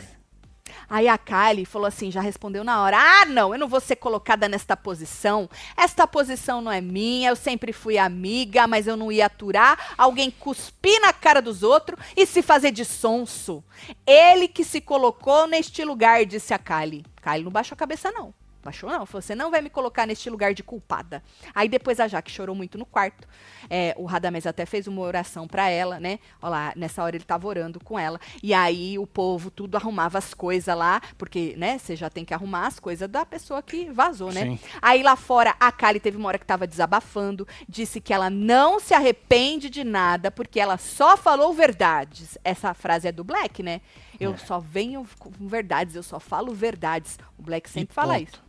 Aí 0.90 1.08
a 1.08 1.18
Kylie 1.18 1.66
falou 1.66 1.88
assim, 1.88 2.12
já 2.12 2.20
respondeu 2.20 2.62
na 2.62 2.84
hora: 2.84 2.98
Ah, 3.00 3.26
não, 3.26 3.54
eu 3.54 3.58
não 3.58 3.70
vou 3.70 3.80
ser 3.80 3.96
colocada 3.96 4.50
nesta 4.50 4.76
posição. 4.76 5.50
Esta 5.78 6.06
posição 6.06 6.60
não 6.60 6.70
é 6.70 6.82
minha, 6.82 7.30
eu 7.30 7.38
sempre 7.38 7.72
fui 7.72 7.98
amiga, 7.98 8.68
mas 8.68 8.86
eu 8.86 8.98
não 8.98 9.10
ia 9.10 9.28
aturar 9.28 9.94
alguém 9.98 10.30
cuspir 10.30 11.00
na 11.00 11.14
cara 11.14 11.42
dos 11.42 11.64
outros 11.64 11.98
e 12.18 12.26
se 12.26 12.42
fazer 12.42 12.72
de 12.72 12.84
sonso. 12.84 13.64
Ele 14.06 14.50
que 14.50 14.66
se 14.66 14.82
colocou 14.82 15.48
neste 15.48 15.86
lugar, 15.86 16.26
disse 16.26 16.54
a 16.54 16.60
Kylie. 16.60 17.06
Kylie 17.22 17.46
não 17.46 17.52
baixou 17.52 17.76
a 17.76 17.78
cabeça, 17.78 18.12
não. 18.12 18.34
Baixou 18.66 18.90
não, 18.90 19.06
falou, 19.06 19.22
você 19.22 19.36
não 19.36 19.52
vai 19.52 19.62
me 19.62 19.70
colocar 19.70 20.08
neste 20.08 20.28
lugar 20.28 20.56
de 20.56 20.64
culpada. 20.64 21.22
Aí 21.54 21.70
depois 21.70 22.00
a 22.00 22.08
Jaque 22.08 22.32
chorou 22.32 22.56
muito 22.56 22.80
no 22.80 22.86
quarto. 22.86 23.28
É, 23.70 23.94
o 23.96 24.06
Radamés 24.06 24.48
até 24.48 24.66
fez 24.66 24.88
uma 24.88 25.04
oração 25.04 25.48
pra 25.48 25.70
ela, 25.70 26.00
né? 26.00 26.18
Olha 26.42 26.50
lá, 26.50 26.74
nessa 26.76 27.04
hora 27.04 27.16
ele 27.16 27.24
tava 27.24 27.48
orando 27.48 27.80
com 27.80 28.00
ela. 28.00 28.20
E 28.42 28.56
aí 28.56 28.98
o 28.98 29.06
povo 29.06 29.52
tudo 29.52 29.76
arrumava 29.76 30.18
as 30.18 30.34
coisas 30.34 30.76
lá, 30.76 31.00
porque, 31.16 31.54
né, 31.58 31.78
você 31.78 31.96
já 31.96 32.10
tem 32.10 32.26
que 32.26 32.34
arrumar 32.34 32.66
as 32.66 32.80
coisas 32.80 33.08
da 33.08 33.24
pessoa 33.24 33.62
que 33.62 33.92
vazou, 33.92 34.32
né? 34.32 34.42
Sim. 34.42 34.60
Aí 34.82 35.04
lá 35.04 35.16
fora, 35.16 35.56
a 35.60 35.72
Kali 35.72 36.00
teve 36.00 36.18
uma 36.18 36.30
hora 36.30 36.40
que 36.40 36.46
tava 36.46 36.66
desabafando, 36.66 37.48
disse 37.70 38.02
que 38.02 38.12
ela 38.12 38.32
não 38.32 38.80
se 38.80 38.96
arrepende 38.96 39.70
de 39.70 39.84
nada, 39.84 40.32
porque 40.32 40.60
ela 40.60 40.80
só 40.80 41.16
falou 41.16 41.54
verdades. 41.54 42.36
Essa 42.44 42.74
frase 42.74 43.08
é 43.08 43.12
do 43.12 43.24
Black, 43.24 43.62
né? 43.62 43.82
Eu 44.20 44.36
só 44.38 44.60
venho 44.60 45.06
com 45.20 45.30
verdades, 45.40 45.96
eu 45.96 46.04
só 46.04 46.20
falo 46.20 46.54
verdades. 46.54 47.20
O 47.38 47.44
Black 47.44 47.70
sempre 47.70 47.94
fala 47.94 48.18
ponto. 48.18 48.30
isso. 48.30 48.46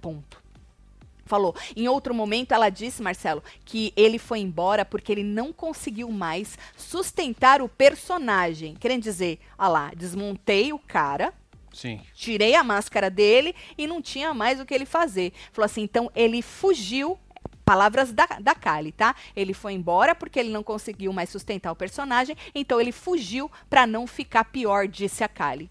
Ponto. 0.00 0.44
Falou. 1.24 1.54
Em 1.74 1.88
outro 1.88 2.14
momento, 2.14 2.52
ela 2.52 2.68
disse, 2.68 3.02
Marcelo, 3.02 3.42
que 3.64 3.92
ele 3.96 4.18
foi 4.18 4.40
embora 4.40 4.84
porque 4.84 5.10
ele 5.10 5.24
não 5.24 5.52
conseguiu 5.52 6.10
mais 6.10 6.58
sustentar 6.76 7.62
o 7.62 7.68
personagem. 7.68 8.74
Querendo 8.74 9.02
dizer, 9.02 9.38
olha 9.58 9.68
lá, 9.68 9.92
desmontei 9.96 10.72
o 10.72 10.78
cara, 10.78 11.32
Sim. 11.72 12.00
tirei 12.14 12.54
a 12.54 12.62
máscara 12.62 13.08
dele 13.10 13.54
e 13.76 13.86
não 13.86 14.02
tinha 14.02 14.34
mais 14.34 14.60
o 14.60 14.66
que 14.66 14.74
ele 14.74 14.84
fazer. 14.84 15.32
Falou 15.52 15.66
assim, 15.66 15.82
então 15.82 16.10
ele 16.14 16.42
fugiu. 16.42 17.18
Palavras 17.64 18.12
da, 18.12 18.26
da 18.26 18.54
Kali, 18.54 18.92
tá? 18.92 19.16
Ele 19.34 19.54
foi 19.54 19.72
embora 19.72 20.14
porque 20.14 20.38
ele 20.38 20.50
não 20.50 20.62
conseguiu 20.62 21.14
mais 21.14 21.30
sustentar 21.30 21.72
o 21.72 21.74
personagem, 21.74 22.36
então 22.54 22.78
ele 22.78 22.92
fugiu 22.92 23.50
pra 23.70 23.86
não 23.86 24.06
ficar 24.06 24.44
pior, 24.44 24.86
disse 24.86 25.24
a 25.24 25.28
Kali. 25.28 25.70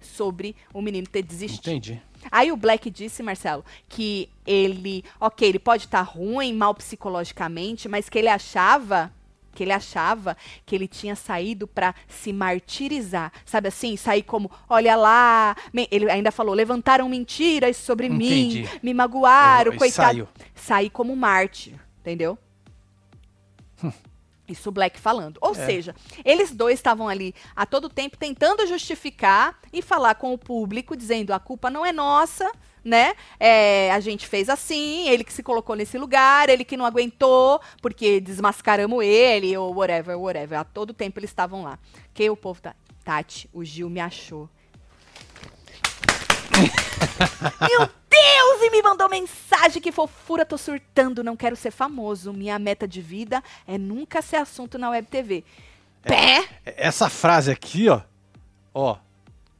Sobre 0.00 0.56
o 0.74 0.82
menino 0.82 1.06
ter 1.06 1.22
desistido. 1.22 1.70
Entendi. 1.70 2.02
Aí 2.30 2.50
o 2.52 2.56
Black 2.56 2.90
disse, 2.90 3.22
Marcelo, 3.22 3.64
que 3.88 4.28
ele, 4.46 5.04
ok, 5.20 5.48
ele 5.48 5.58
pode 5.58 5.84
estar 5.84 6.02
ruim, 6.02 6.52
mal 6.52 6.74
psicologicamente, 6.74 7.88
mas 7.88 8.08
que 8.08 8.18
ele 8.18 8.28
achava 8.28 9.12
que 9.54 9.64
ele 9.64 9.72
achava 9.72 10.36
que 10.64 10.72
ele 10.72 10.86
tinha 10.86 11.16
saído 11.16 11.66
pra 11.66 11.92
se 12.06 12.32
martirizar, 12.32 13.32
sabe 13.44 13.66
assim, 13.66 13.96
sair 13.96 14.22
como, 14.22 14.48
olha 14.68 14.94
lá, 14.94 15.56
ele 15.90 16.08
ainda 16.08 16.30
falou, 16.30 16.54
levantaram 16.54 17.08
mentiras 17.08 17.76
sobre 17.76 18.08
mim, 18.08 18.50
Entendi. 18.60 18.68
me 18.80 18.94
magoaram, 18.94 19.72
Eu- 19.72 19.74
e 19.74 19.78
coitado, 19.78 20.08
saiu. 20.12 20.28
sair 20.54 20.90
como 20.90 21.16
mártir, 21.16 21.74
entendeu? 22.00 22.38
Isso 24.48 24.70
o 24.70 24.72
Black 24.72 24.98
falando. 24.98 25.38
Ou 25.40 25.52
É. 25.52 25.66
seja, 25.66 25.94
eles 26.24 26.50
dois 26.52 26.78
estavam 26.78 27.08
ali 27.08 27.34
a 27.54 27.66
todo 27.66 27.88
tempo 27.88 28.16
tentando 28.16 28.66
justificar 28.66 29.58
e 29.72 29.82
falar 29.82 30.14
com 30.14 30.32
o 30.32 30.38
público, 30.38 30.96
dizendo 30.96 31.32
a 31.32 31.38
culpa 31.38 31.68
não 31.70 31.84
é 31.84 31.92
nossa, 31.92 32.50
né? 32.82 33.14
É, 33.38 33.92
a 33.92 34.00
gente 34.00 34.26
fez 34.26 34.48
assim, 34.48 35.08
ele 35.08 35.22
que 35.22 35.32
se 35.32 35.42
colocou 35.42 35.76
nesse 35.76 35.98
lugar, 35.98 36.48
ele 36.48 36.64
que 36.64 36.76
não 36.76 36.86
aguentou, 36.86 37.60
porque 37.82 38.20
desmascaramos 38.20 39.04
ele, 39.04 39.54
ou 39.56 39.74
whatever, 39.74 40.18
whatever. 40.18 40.58
A 40.60 40.64
todo 40.64 40.94
tempo 40.94 41.18
eles 41.18 41.28
estavam 41.30 41.62
lá. 41.62 41.78
Que 42.14 42.30
o 42.30 42.36
povo 42.36 42.60
tá. 42.62 42.74
Tati, 43.04 43.48
o 43.52 43.62
Gil 43.64 43.90
me 43.90 44.00
achou. 44.00 44.48
Meu 47.60 47.80
Deus! 47.80 48.62
E 48.62 48.70
me 48.70 48.82
mandou 48.82 49.08
mensagem 49.08 49.80
que 49.80 49.92
fofura, 49.92 50.44
tô 50.44 50.58
surtando, 50.58 51.22
não 51.24 51.36
quero 51.36 51.56
ser 51.56 51.70
famoso. 51.70 52.32
Minha 52.32 52.58
meta 52.58 52.86
de 52.86 53.00
vida 53.00 53.42
é 53.66 53.78
nunca 53.78 54.20
ser 54.22 54.36
assunto 54.36 54.78
na 54.78 54.90
Web 54.90 55.08
TV. 55.08 55.44
Pé! 56.02 56.48
Essa 56.64 57.08
frase 57.08 57.50
aqui, 57.50 57.88
ó. 57.88 58.00
Ó. 58.74 58.96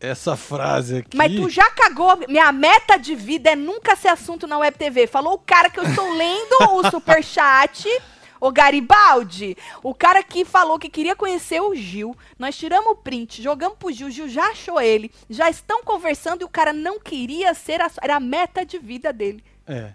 Essa 0.00 0.36
frase 0.36 0.98
aqui. 0.98 1.16
Mas 1.16 1.34
tu 1.34 1.48
já 1.48 1.68
cagou. 1.70 2.16
Minha 2.28 2.52
meta 2.52 2.96
de 2.96 3.16
vida 3.16 3.50
é 3.50 3.56
nunca 3.56 3.96
ser 3.96 4.08
assunto 4.08 4.46
na 4.46 4.58
Web 4.58 4.78
TV. 4.78 5.06
Falou 5.08 5.34
o 5.34 5.38
cara 5.38 5.68
que 5.68 5.80
eu 5.80 5.84
estou 5.84 6.12
lendo 6.14 6.56
o 6.72 6.86
superchat. 6.90 7.88
O 8.40 8.52
Garibaldi, 8.52 9.56
o 9.82 9.94
cara 9.94 10.22
que 10.22 10.44
falou 10.44 10.78
que 10.78 10.88
queria 10.88 11.16
conhecer 11.16 11.60
o 11.60 11.74
Gil. 11.74 12.16
Nós 12.38 12.56
tiramos 12.56 12.92
o 12.92 12.96
print, 12.96 13.42
jogamos 13.42 13.78
pro 13.78 13.92
Gil, 13.92 14.08
o 14.08 14.10
Gil 14.10 14.28
já 14.28 14.50
achou 14.50 14.80
ele. 14.80 15.10
Já 15.28 15.50
estão 15.50 15.82
conversando 15.82 16.42
e 16.42 16.44
o 16.44 16.48
cara 16.48 16.72
não 16.72 16.98
queria 16.98 17.52
ser 17.54 17.80
a, 17.80 17.90
era 18.00 18.16
a 18.16 18.20
meta 18.20 18.64
de 18.64 18.78
vida 18.78 19.12
dele. 19.12 19.42
É. 19.66 19.92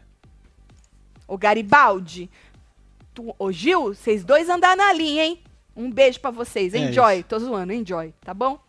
Ô 1.28 1.38
Garibaldi, 1.38 2.30
tu, 3.14 3.34
ô 3.40 3.52
Gil, 3.52 3.94
vocês 3.94 4.24
dois 4.24 4.50
andaram 4.50 4.78
na 4.78 4.94
linha, 4.94 5.26
hein? 5.26 5.42
Um 5.76 5.90
beijo 5.90 6.20
pra 6.20 6.32
vocês. 6.32 6.74
É 6.74 6.80
Enjoy. 6.80 7.16
isso. 7.20 7.24
Tô 7.28 7.40
zoando, 7.40 7.74
enjoy, 7.74 8.14
tá 8.22 8.34
bom? 8.34 8.60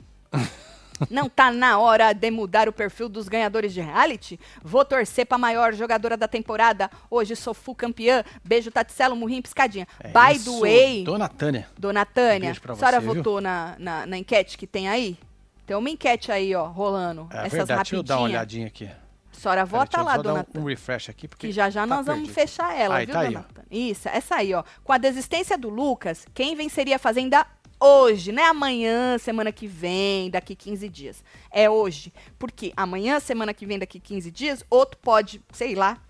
Não 1.10 1.28
tá 1.28 1.50
na 1.50 1.78
hora 1.78 2.12
de 2.12 2.30
mudar 2.30 2.68
o 2.68 2.72
perfil 2.72 3.08
dos 3.08 3.28
ganhadores 3.28 3.72
de 3.72 3.80
reality? 3.80 4.38
Vou 4.62 4.84
torcer 4.84 5.26
pra 5.26 5.38
maior 5.38 5.72
jogadora 5.74 6.16
da 6.16 6.28
temporada. 6.28 6.90
Hoje 7.10 7.34
sou 7.36 7.54
full 7.54 7.74
campeã. 7.74 8.22
Beijo, 8.44 8.70
Taticelo, 8.70 9.16
murrinho, 9.16 9.42
piscadinha. 9.42 9.86
É 10.00 10.08
By 10.08 10.36
isso, 10.36 10.52
the 10.54 10.60
way, 10.60 11.04
Dona 11.04 11.28
Tânia. 11.28 11.68
dona 11.78 12.04
Tânia, 12.04 12.54
pra 12.60 12.72
a 12.72 12.76
senhora 12.76 13.00
viu? 13.00 13.14
votou 13.14 13.40
na, 13.40 13.74
na, 13.78 14.06
na 14.06 14.18
enquete 14.18 14.56
que 14.58 14.66
tem 14.66 14.88
aí? 14.88 15.18
Tem 15.66 15.76
uma 15.76 15.88
enquete 15.90 16.30
aí, 16.30 16.54
ó, 16.54 16.66
rolando. 16.66 17.26
É 17.32 17.38
Essas 17.38 17.52
verdade, 17.52 17.78
deixa 17.80 17.96
eu 17.96 18.02
dar 18.02 18.14
uma 18.16 18.20
rapidinhas. 18.28 18.40
olhadinha 18.40 18.66
aqui. 18.66 18.84
A 18.86 19.36
senhora 19.44 19.64
vota 19.64 20.00
lá, 20.02 20.16
dona 20.16 20.46
um, 20.54 20.60
um 20.60 20.64
refresh 20.64 21.08
aqui, 21.08 21.26
porque 21.26 21.48
Que 21.48 21.52
já 21.52 21.68
já 21.68 21.80
tá 21.82 21.86
nós 21.86 22.06
vamos 22.06 22.28
perdido. 22.28 22.34
fechar 22.34 22.78
ela, 22.78 22.96
Aí, 22.96 23.06
viu, 23.06 23.14
tá 23.14 23.20
aí, 23.20 23.26
dona. 23.28 23.46
Tânia? 23.52 23.64
Isso, 23.70 24.08
essa 24.08 24.36
aí, 24.36 24.54
ó. 24.54 24.62
Com 24.84 24.92
a 24.92 24.98
desistência 24.98 25.58
do 25.58 25.68
Lucas, 25.68 26.24
quem 26.32 26.54
venceria 26.54 26.96
a 26.96 26.98
Fazenda 26.98 27.44
hoje, 27.80 28.32
não 28.32 28.42
é 28.42 28.46
amanhã, 28.46 29.18
semana 29.18 29.52
que 29.52 29.66
vem, 29.66 30.30
daqui 30.30 30.54
15 30.54 30.88
dias. 30.88 31.24
É 31.50 31.68
hoje. 31.68 32.12
Porque 32.38 32.72
amanhã, 32.76 33.20
semana 33.20 33.52
que 33.54 33.66
vem, 33.66 33.78
daqui 33.78 34.00
15 34.00 34.30
dias, 34.30 34.64
outro 34.70 34.98
pode, 34.98 35.42
sei 35.52 35.74
lá, 35.74 36.00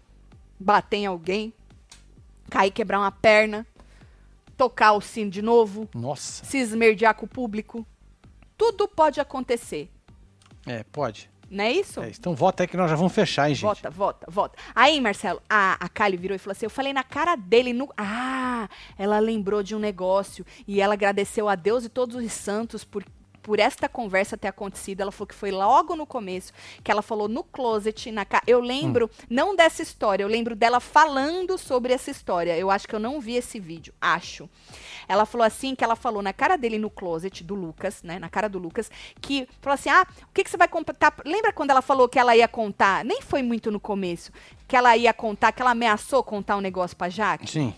bater 0.58 0.98
em 0.98 1.06
alguém, 1.06 1.52
cair, 2.50 2.70
quebrar 2.70 2.98
uma 3.00 3.12
perna, 3.12 3.66
tocar 4.56 4.92
o 4.92 5.00
sino 5.00 5.30
de 5.30 5.42
novo, 5.42 5.88
Nossa, 5.94 6.44
se 6.44 6.58
esmerdear 6.58 7.14
com 7.14 7.26
o 7.26 7.28
público. 7.28 7.86
Tudo 8.56 8.86
pode 8.86 9.20
acontecer. 9.20 9.90
é, 10.66 10.84
pode. 10.84 11.28
Não 11.50 11.64
é 11.64 11.72
isso? 11.72 12.00
É, 12.00 12.08
então 12.08 12.34
vota 12.34 12.62
aí 12.62 12.66
que 12.66 12.76
nós 12.76 12.90
já 12.90 12.96
vamos 12.96 13.12
fechar, 13.12 13.48
hein, 13.48 13.54
gente? 13.54 13.64
Vota, 13.64 13.90
vota, 13.90 14.26
vota. 14.30 14.58
Aí, 14.74 15.00
Marcelo, 15.00 15.40
a, 15.48 15.76
a 15.84 15.88
Kali 15.88 16.16
virou 16.16 16.34
e 16.34 16.38
falou 16.38 16.52
assim: 16.52 16.66
Eu 16.66 16.70
falei 16.70 16.92
na 16.92 17.04
cara 17.04 17.36
dele. 17.36 17.72
No... 17.72 17.88
Ah, 17.96 18.68
ela 18.98 19.18
lembrou 19.18 19.62
de 19.62 19.74
um 19.74 19.78
negócio 19.78 20.44
e 20.66 20.80
ela 20.80 20.94
agradeceu 20.94 21.48
a 21.48 21.54
Deus 21.54 21.84
e 21.84 21.88
todos 21.88 22.16
os 22.16 22.32
santos 22.32 22.84
por, 22.84 23.04
por 23.42 23.60
esta 23.60 23.88
conversa 23.88 24.36
ter 24.36 24.48
acontecido. 24.48 25.02
Ela 25.02 25.12
falou 25.12 25.26
que 25.26 25.34
foi 25.34 25.50
logo 25.50 25.94
no 25.94 26.06
começo, 26.06 26.52
que 26.82 26.90
ela 26.90 27.02
falou 27.02 27.28
no 27.28 27.44
closet. 27.44 28.10
Na 28.10 28.24
ca... 28.24 28.42
Eu 28.46 28.60
lembro, 28.60 29.10
não 29.28 29.54
dessa 29.54 29.82
história, 29.82 30.24
eu 30.24 30.28
lembro 30.28 30.56
dela 30.56 30.80
falando 30.80 31.56
sobre 31.58 31.92
essa 31.92 32.10
história. 32.10 32.56
Eu 32.56 32.70
acho 32.70 32.88
que 32.88 32.94
eu 32.94 33.00
não 33.00 33.20
vi 33.20 33.34
esse 33.34 33.60
vídeo, 33.60 33.92
acho. 34.00 34.48
Ela 35.08 35.26
falou 35.26 35.46
assim, 35.46 35.74
que 35.74 35.84
ela 35.84 35.96
falou 35.96 36.22
na 36.22 36.32
cara 36.32 36.56
dele 36.56 36.78
no 36.78 36.90
closet, 36.90 37.42
do 37.44 37.54
Lucas, 37.54 38.02
né? 38.02 38.18
Na 38.18 38.28
cara 38.28 38.48
do 38.48 38.58
Lucas, 38.58 38.90
que 39.20 39.48
falou 39.60 39.74
assim: 39.74 39.90
ah, 39.90 40.06
o 40.22 40.32
que, 40.32 40.44
que 40.44 40.50
você 40.50 40.56
vai 40.56 40.68
contar? 40.68 41.14
Lembra 41.24 41.52
quando 41.52 41.70
ela 41.70 41.82
falou 41.82 42.08
que 42.08 42.18
ela 42.18 42.36
ia 42.36 42.48
contar? 42.48 43.04
Nem 43.04 43.20
foi 43.20 43.42
muito 43.42 43.70
no 43.70 43.80
começo. 43.80 44.32
Que 44.66 44.76
ela 44.76 44.96
ia 44.96 45.12
contar, 45.12 45.52
que 45.52 45.60
ela 45.60 45.72
ameaçou 45.72 46.22
contar 46.22 46.56
um 46.56 46.60
negócio 46.60 46.96
pra 46.96 47.08
Jaque. 47.08 47.50
Sim. 47.50 47.74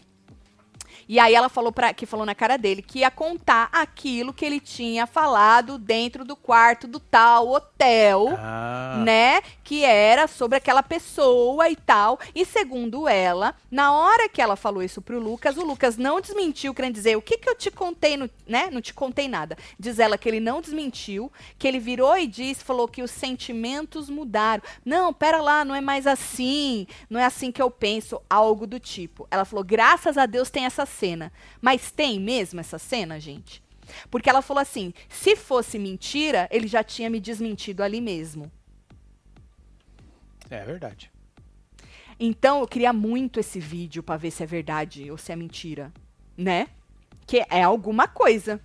E 1.09 1.19
aí 1.19 1.35
ela 1.35 1.49
falou 1.49 1.71
para 1.71 1.95
que 1.95 2.07
falou 2.07 2.27
na 2.27 2.35
cara 2.35 2.57
dele 2.57 2.83
que 2.83 3.01
ia 3.01 3.11
contar 3.11 3.69
aquilo 3.73 4.33
que 4.33 4.45
ele 4.45 4.61
tinha 4.61 5.07
falado 5.07 5.79
dentro 5.79 6.25
do 6.25 6.35
quarto 6.35 6.87
do 6.87 6.99
tal 6.99 7.49
hotel 7.49 8.35
Ah, 8.39 9.03
né? 9.05 9.41
Que 9.63 9.85
era 9.85 10.27
sobre 10.27 10.59
aquela 10.59 10.83
pessoa 10.83 11.69
e 11.69 11.77
tal. 11.77 12.19
E 12.35 12.45
segundo 12.45 13.09
ela, 13.09 13.55
na 13.71 13.93
hora 13.93 14.29
que 14.29 14.43
ela 14.43 14.57
falou 14.57 14.83
isso 14.83 15.01
pro 15.01 15.21
Lucas, 15.21 15.57
o 15.57 15.65
Lucas 15.65 15.97
não 15.97 16.21
desmentiu, 16.21 16.75
querendo 16.75 16.95
dizer, 16.95 17.17
o 17.17 17.23
que 17.23 17.39
que 17.39 17.49
eu 17.49 17.55
te 17.55 17.71
contei, 17.71 18.17
no, 18.17 18.29
né? 18.47 18.69
Não 18.73 18.81
te 18.81 18.93
contei 18.93 19.29
nada. 19.29 19.57
Diz 19.79 19.99
ela 19.99 20.19
que 20.19 20.29
ele 20.29 20.41
não 20.41 20.61
desmentiu, 20.61 21.31
que 21.59 21.67
ele 21.67 21.79
virou 21.79 22.17
e 22.17 22.27
disse, 22.27 22.65
falou 22.65 22.89
que 22.89 23.03
os 23.03 23.11
sentimentos 23.11 24.09
mudaram. 24.11 24.63
Não, 24.85 25.13
pera 25.13 25.41
lá, 25.41 25.65
não 25.65 25.75
é 25.75 25.81
mais 25.81 26.07
assim. 26.07 26.87
Não 27.09 27.21
é 27.21 27.25
assim 27.25 27.53
que 27.53 27.63
eu 27.63 27.71
penso, 27.71 28.21
algo 28.29 28.67
do 28.67 28.81
tipo. 28.81 29.27
Ela 29.31 29.45
falou, 29.45 29.65
graças 29.65 30.17
a 30.17 30.27
Deus 30.27 30.51
tem 30.51 30.65
essa 30.65 30.87
cena. 30.97 31.33
Mas 31.61 31.91
tem 31.91 32.19
mesmo 32.19 32.61
essa 32.61 32.79
cena, 32.79 33.21
gente? 33.21 33.63
Porque 34.11 34.29
ela 34.29 34.43
falou 34.43 34.61
assim: 34.61 34.93
se 35.09 35.37
fosse 35.37 35.79
mentira, 35.79 36.49
ele 36.51 36.67
já 36.67 36.83
tinha 36.83 37.11
me 37.11 37.21
desmentido 37.21 37.83
ali 37.83 38.01
mesmo. 38.01 38.51
é 40.51 40.65
verdade. 40.65 41.11
Então 42.19 42.61
eu 42.61 42.67
queria 42.67 42.93
muito 42.93 43.39
esse 43.39 43.61
vídeo 43.61 44.03
pra 44.03 44.17
ver 44.17 44.31
se 44.31 44.43
é 44.43 44.47
verdade 44.47 45.11
ou 45.11 45.19
se 45.19 45.33
é 45.33 45.37
mentira, 45.37 45.93
né? 46.37 46.69
Que 47.27 47.45
é 47.51 47.63
alguma 47.63 48.09
coisa. 48.09 48.61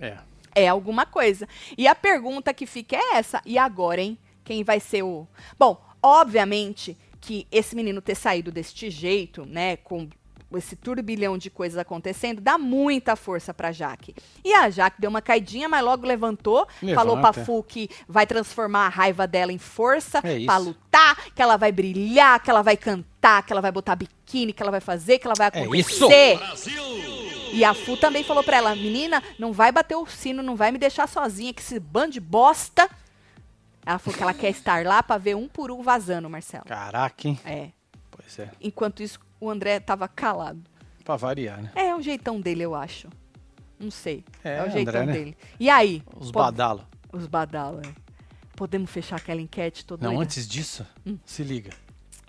É. 0.00 0.16
É 0.54 0.68
alguma 0.68 1.04
coisa. 1.04 1.48
E 1.76 1.86
a 1.86 1.94
pergunta 1.94 2.54
que 2.54 2.66
fica 2.66 2.96
é 2.96 3.16
essa: 3.16 3.42
e 3.44 3.58
agora, 3.58 4.00
hein? 4.00 4.18
Quem 4.42 4.64
vai 4.64 4.80
ser 4.80 5.02
o. 5.02 5.26
Bom, 5.58 5.82
obviamente 6.02 6.96
que 7.20 7.46
esse 7.50 7.74
menino 7.74 8.02
ter 8.02 8.14
saído 8.14 8.52
deste 8.52 8.90
jeito, 8.90 9.46
né, 9.46 9.78
com 9.78 10.08
esse 10.54 10.76
turbilhão 10.76 11.36
de 11.36 11.50
coisas 11.50 11.78
acontecendo, 11.78 12.40
dá 12.40 12.56
muita 12.56 13.16
força 13.16 13.52
pra 13.52 13.72
Jaque. 13.72 14.14
E 14.44 14.52
a 14.54 14.70
Jaque 14.70 15.00
deu 15.00 15.10
uma 15.10 15.20
caidinha, 15.22 15.68
mas 15.68 15.82
logo 15.84 16.06
levantou, 16.06 16.66
falou 16.94 17.16
pra 17.18 17.30
Levanta. 17.30 17.44
Fu 17.44 17.62
que 17.62 17.88
vai 18.08 18.26
transformar 18.26 18.86
a 18.86 18.88
raiva 18.88 19.26
dela 19.26 19.52
em 19.52 19.58
força 19.58 20.20
É 20.22 20.36
isso. 20.36 20.46
pra 20.46 20.56
lutar, 20.58 21.16
que 21.34 21.42
ela 21.42 21.56
vai 21.56 21.72
brilhar, 21.72 22.40
que 22.40 22.50
ela 22.50 22.62
vai 22.62 22.76
cantar, 22.76 23.42
que 23.44 23.52
ela 23.52 23.60
vai 23.62 23.72
botar 23.72 23.96
biquíni, 23.96 24.52
que 24.52 24.62
ela 24.62 24.70
vai 24.70 24.80
fazer, 24.80 25.18
que 25.18 25.26
ela 25.26 25.34
vai 25.36 25.46
É 25.52 25.62
acontecer. 25.62 26.38
E 27.52 27.64
a 27.64 27.72
Fu 27.74 27.96
também 27.96 28.24
falou 28.24 28.42
pra 28.42 28.56
ela, 28.56 28.74
menina, 28.74 29.22
não 29.38 29.52
vai 29.52 29.70
bater 29.72 29.96
o 29.96 30.06
sino, 30.06 30.42
não 30.42 30.56
vai 30.56 30.72
me 30.72 30.78
deixar 30.78 31.08
sozinha, 31.08 31.52
que 31.52 31.62
esse 31.62 31.78
bando 31.80 32.12
de 32.12 32.20
bosta. 32.20 32.88
Ela 33.86 33.98
falou 33.98 34.16
que 34.16 34.22
ela 34.22 34.34
quer 34.34 34.50
estar 34.50 34.84
lá 34.84 35.02
pra 35.02 35.18
ver 35.18 35.36
um 35.36 35.46
por 35.46 35.70
um 35.70 35.82
vazando, 35.82 36.28
Marcelo. 36.30 36.64
Caraca, 36.64 37.28
hein? 37.28 37.38
É. 37.44 37.68
Pois 38.10 38.38
é. 38.38 38.48
Enquanto 38.60 39.02
isso, 39.02 39.20
o 39.40 39.50
André 39.50 39.80
tava 39.80 40.06
calado. 40.08 40.62
Pra 41.04 41.16
variar, 41.16 41.62
né? 41.62 41.70
É 41.74 41.94
o 41.94 42.00
jeitão 42.00 42.40
dele, 42.40 42.62
eu 42.62 42.74
acho. 42.74 43.08
Não 43.78 43.90
sei. 43.90 44.24
É, 44.42 44.62
o 44.62 44.70
jeitão 44.70 44.92
André, 45.02 45.06
né? 45.06 45.12
dele. 45.12 45.36
E 45.60 45.68
aí? 45.68 46.02
Os 46.16 46.30
Po- 46.30 46.38
badalos. 46.38 46.84
Os 47.12 47.26
badalo, 47.26 47.80
é. 47.80 47.94
Podemos 48.56 48.90
fechar 48.90 49.16
aquela 49.16 49.40
enquete 49.40 49.84
toda 49.84 50.06
Não, 50.08 50.20
antes 50.20 50.46
disso, 50.48 50.86
Hum. 51.06 51.18
se 51.24 51.42
liga. 51.42 51.70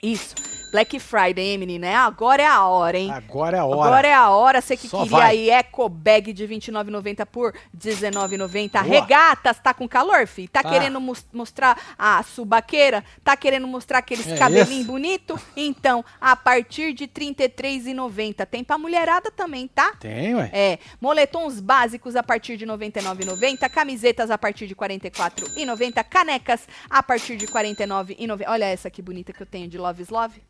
Isso. 0.01 0.35
Black 0.71 0.99
Friday, 0.99 1.51
hein, 1.51 1.57
menina? 1.57 1.87
É, 1.87 1.95
Agora 1.95 2.41
é 2.43 2.45
a 2.47 2.65
hora, 2.65 2.97
hein? 2.97 3.11
Agora 3.11 3.57
é 3.57 3.59
a 3.59 3.65
hora. 3.65 3.87
Agora 3.89 4.07
é 4.07 4.13
a 4.13 4.29
hora, 4.29 4.61
você 4.61 4.75
que 4.75 4.87
Só 4.87 5.03
queria 5.03 5.17
vai. 5.17 5.29
aí 5.31 5.49
eco 5.49 5.87
bag 5.87 6.33
de 6.33 6.45
R$29,90 6.45 7.25
por 7.25 7.53
R$19,90. 7.53 8.69
Boa. 8.71 8.83
Regatas, 8.83 9.57
tá 9.59 9.73
com 9.73 9.87
calor, 9.87 10.27
fi? 10.27 10.47
Tá, 10.47 10.61
Tá. 10.61 10.69
querendo 10.69 10.99
mos- 10.99 11.25
mostrar 11.31 11.79
a 11.97 12.21
subaqueira? 12.23 13.03
Tá 13.23 13.37
querendo 13.37 13.67
mostrar 13.67 13.99
aqueles 13.99 14.27
É 14.27 14.37
cabelinhos 14.37 14.69
isso. 14.81 14.87
bonitos? 14.91 15.39
Então, 15.55 16.03
a 16.19 16.35
partir 16.35 16.93
de 16.93 17.05
R$33,90. 17.05 18.45
Tem 18.45 18.63
pra 18.63 18.77
mulherada 18.77 19.31
também, 19.31 19.67
tá? 19.67 19.93
Tem, 19.99 20.35
ué. 20.35 20.49
É, 20.53 20.79
moletons 20.99 21.59
básicos 21.59 22.15
a 22.15 22.23
partir 22.23 22.57
de 22.57 22.65
R$ 22.65 22.71
99,90, 22.71 23.69
camisetas 23.69 24.29
a 24.29 24.37
partir 24.37 24.67
de 24.67 24.73
R$ 24.73 24.79
44,90, 24.79 26.03
canecas 26.03 26.67
a 26.89 27.01
partir 27.01 27.37
de 27.37 27.45
R$ 27.45 27.51
49,90. 27.51 28.43
Olha 28.47 28.65
essa 28.65 28.89
que 28.89 29.01
bonita 29.01 29.31
que 29.33 29.41
eu 29.41 29.45
tenho 29.47 29.67
de 29.67 29.77
Love 29.77 30.01
is 30.01 30.09
Love. 30.09 30.41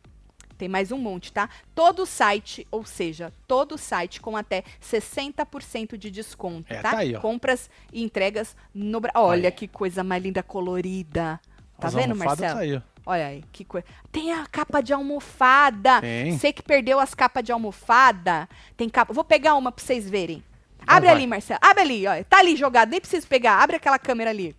Tem 0.58 0.70
mais 0.70 0.92
um 0.92 0.98
monte, 0.98 1.34
tá? 1.34 1.50
Todo 1.74 2.06
site, 2.06 2.66
ou 2.72 2.86
seja, 2.86 3.32
todo 3.48 3.78
site 3.78 4.22
com 4.22 4.38
até 4.38 4.64
60% 4.82 5.98
de 5.98 6.10
desconto, 6.10 6.72
É, 6.74 6.82
tá? 6.82 6.92
tá 6.92 6.98
aí. 7.00 7.14
Compras 7.20 7.70
e 7.92 8.04
entregas 8.04 8.56
no 8.74 9.00
Brasil. 9.00 9.22
Olha 9.22 9.50
Aí. 9.50 9.52
que 9.52 9.68
coisa 9.68 10.04
mais 10.04 10.24
linda 10.24 10.42
colorida. 10.42 11.40
Tá 11.80 11.88
As 11.90 11.94
vendo, 11.94 12.16
Marcelo? 12.16 12.54
Tá 12.56 12.60
aí. 12.62 12.82
Olha 13.06 13.28
aí, 13.28 13.44
que 13.52 13.64
coisa. 13.66 13.86
Tem 14.12 14.32
a 14.34 14.46
capa 14.48 14.82
de 14.82 14.94
almofada. 14.94 16.02
Tem. 16.02 16.38
Você 16.38 16.52
que 16.52 16.64
perdeu 16.64 17.00
as 17.00 17.14
capas 17.14 17.44
de 17.44 17.52
almofada. 17.52 18.48
Tem 18.76 18.90
capa. 18.90 19.14
Vou 19.14 19.24
pegar 19.24 19.56
uma 19.56 19.72
pra 19.72 19.84
vocês 19.84 20.10
verem. 20.10 20.44
Abre 20.88 21.08
vai. 21.08 21.16
ali, 21.16 21.28
Marcelo. 21.28 21.60
Abre 21.62 21.82
ali, 21.84 22.08
ó. 22.08 22.24
Tá 22.24 22.40
ali 22.40 22.56
jogado, 22.56 22.90
nem 22.90 23.00
preciso 23.02 23.28
pegar. 23.28 23.62
Abre 23.62 23.76
aquela 23.76 24.00
câmera 24.00 24.30
ali. 24.32 24.56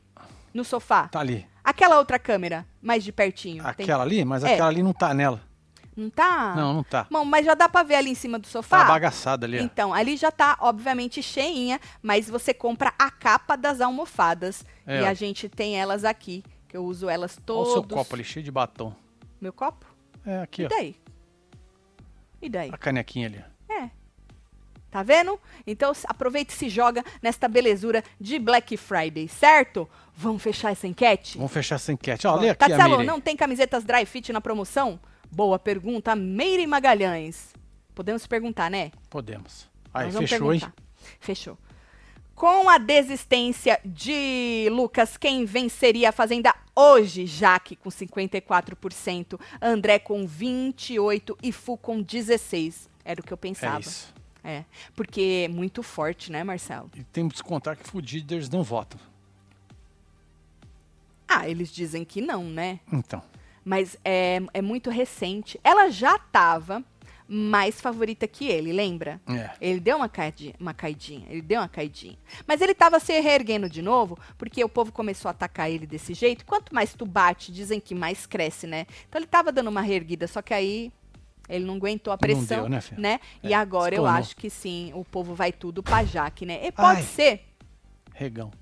No 0.52 0.64
sofá. 0.64 1.08
Tá 1.08 1.20
ali. 1.20 1.46
Aquela 1.64 1.98
outra 1.98 2.18
câmera, 2.18 2.64
mais 2.80 3.02
de 3.02 3.10
pertinho. 3.10 3.62
Tem- 3.74 3.84
Aquela 3.84 4.04
ali, 4.04 4.24
mas 4.24 4.44
É. 4.44 4.52
aquela 4.54 4.68
ali 4.68 4.82
não 4.82 4.92
tá 4.92 5.12
nela. 5.12 5.40
Não 5.96 6.10
tá? 6.10 6.54
Não, 6.54 6.74
não 6.74 6.82
tá. 6.84 7.06
Bom, 7.10 7.24
mas 7.24 7.46
já 7.46 7.54
dá 7.54 7.68
pra 7.68 7.82
ver 7.82 7.94
ali 7.94 8.10
em 8.10 8.14
cima 8.14 8.38
do 8.38 8.42
Tá 8.44 8.50
sofá? 8.50 8.84
bagaçada 8.84 9.46
ali, 9.46 9.58
ó. 9.58 9.62
Então, 9.62 9.94
ali 9.94 10.16
já 10.16 10.30
tá, 10.30 10.56
obviamente, 10.60 11.22
cheinha, 11.22 11.80
mas 12.02 12.28
você 12.28 12.52
compra 12.52 12.92
a 12.98 13.10
capa 13.10 13.56
das 13.56 13.80
almofadas. 13.80 14.62
É, 14.86 15.00
e 15.00 15.04
ó. 15.04 15.08
a 15.08 15.14
gente 15.14 15.48
tem 15.48 15.80
elas 15.80 16.04
aqui, 16.04 16.44
que 16.68 16.76
eu 16.76 16.84
uso 16.84 17.08
elas 17.08 17.36
Olha 17.36 17.44
todos. 17.46 17.68
o 17.70 17.72
seu 17.72 17.82
copo 17.82 18.14
ali, 18.14 18.22
cheio 18.24 18.44
de 18.44 18.50
batom. 18.50 18.94
Meu 19.40 19.52
copo? 19.54 19.86
É, 20.26 20.42
aqui, 20.42 20.62
E 20.62 20.66
ó. 20.66 20.68
daí? 20.68 20.96
E 22.42 22.48
daí? 22.50 22.68
A 22.72 22.76
canequinha 22.76 23.28
ali. 23.28 23.44
É. 23.68 23.90
Tá 24.90 25.02
vendo? 25.02 25.38
Então 25.66 25.92
aproveita 26.06 26.52
e 26.52 26.56
se 26.56 26.68
joga 26.68 27.02
nesta 27.22 27.48
belezura 27.48 28.04
de 28.20 28.38
Black 28.38 28.76
Friday, 28.76 29.28
certo? 29.28 29.88
Vamos 30.14 30.42
fechar 30.42 30.72
essa 30.72 30.86
enquete? 30.86 31.36
Vamos 31.38 31.52
fechar 31.52 31.74
essa 31.74 31.92
enquete. 31.92 32.26
Ó, 32.26 32.34
lê 32.36 32.50
aqui 32.50 32.64
a 32.64 32.68
Tatselo, 32.68 33.02
não 33.02 33.20
tem 33.20 33.36
camisetas 33.36 33.84
dry 33.84 34.04
fit 34.06 34.32
na 34.32 34.40
promoção? 34.40 34.98
Boa 35.30 35.58
pergunta, 35.58 36.14
Meire 36.16 36.66
Magalhães. 36.66 37.52
Podemos 37.94 38.26
perguntar, 38.26 38.70
né? 38.70 38.90
Podemos. 39.10 39.68
Aí, 39.92 40.10
fechou, 40.12 40.52
hein? 40.52 40.60
perguntar. 40.60 40.82
Fechou. 41.20 41.58
Com 42.34 42.68
a 42.68 42.76
desistência 42.76 43.80
de 43.84 44.68
Lucas, 44.70 45.16
quem 45.16 45.44
venceria 45.46 46.10
a 46.10 46.12
Fazenda 46.12 46.54
Hoje, 46.78 47.24
Jaque 47.24 47.74
com 47.74 47.88
54%, 47.88 49.40
André 49.62 49.98
com 49.98 50.28
28% 50.28 51.34
e 51.42 51.50
Fu 51.50 51.78
com 51.78 52.04
16%. 52.04 52.88
Era 53.02 53.20
o 53.20 53.24
que 53.24 53.32
eu 53.32 53.36
É 53.36 53.38
pensava. 53.38 53.80
isso. 53.80 54.14
É, 54.44 54.64
porque 54.94 55.44
é 55.46 55.48
muito 55.48 55.82
forte, 55.82 56.30
né, 56.30 56.44
Marcelo? 56.44 56.90
E 56.94 57.02
temos 57.02 57.40
que 57.40 57.48
contar 57.48 57.74
que 57.76 57.88
Fudiders 57.88 58.48
não 58.50 58.62
votam. 58.62 59.00
Ah, 61.26 61.48
eles 61.48 61.72
dizem 61.72 62.04
que 62.04 62.20
não, 62.20 62.44
né? 62.44 62.78
Então. 62.92 63.22
Mas 63.66 63.96
é, 64.04 64.40
é 64.54 64.62
muito 64.62 64.90
recente. 64.90 65.58
Ela 65.64 65.90
já 65.90 66.16
tava 66.16 66.84
mais 67.28 67.80
favorita 67.80 68.28
que 68.28 68.46
ele, 68.46 68.72
lembra? 68.72 69.20
É. 69.26 69.50
Ele 69.60 69.80
deu 69.80 69.96
uma 69.96 70.08
caidinha, 70.08 70.54
uma 70.60 70.72
caidinha, 70.72 71.26
ele 71.28 71.42
deu 71.42 71.60
uma 71.60 71.66
caidinha. 71.66 72.16
Mas 72.46 72.60
ele 72.60 72.72
tava 72.72 73.00
se 73.00 73.20
reerguendo 73.20 73.68
de 73.68 73.82
novo, 73.82 74.16
porque 74.38 74.62
o 74.62 74.68
povo 74.68 74.92
começou 74.92 75.28
a 75.28 75.32
atacar 75.32 75.68
ele 75.68 75.84
desse 75.84 76.14
jeito. 76.14 76.46
Quanto 76.46 76.72
mais 76.72 76.94
tu 76.94 77.04
bate, 77.04 77.50
dizem 77.50 77.80
que 77.80 77.92
mais 77.92 78.24
cresce, 78.24 78.68
né? 78.68 78.86
Então 79.08 79.18
ele 79.18 79.26
tava 79.26 79.50
dando 79.50 79.68
uma 79.68 79.80
reerguida, 79.80 80.28
só 80.28 80.40
que 80.40 80.54
aí 80.54 80.92
ele 81.48 81.64
não 81.64 81.74
aguentou 81.74 82.12
a 82.12 82.18
pressão, 82.18 82.60
deu, 82.62 82.68
né, 82.68 82.80
né? 82.96 83.20
E 83.42 83.52
É, 83.52 83.56
agora 83.56 83.96
eu 83.96 84.06
acho 84.06 84.36
que 84.36 84.48
sim, 84.48 84.92
o 84.94 85.04
povo 85.04 85.34
vai 85.34 85.50
tudo 85.50 85.82
pra 85.82 86.04
Jaque, 86.04 86.46
né? 86.46 86.64
E 86.64 86.70
pode 86.70 87.00
Ai. 87.00 87.02
ser 87.02 87.42
Regão. 88.14 88.52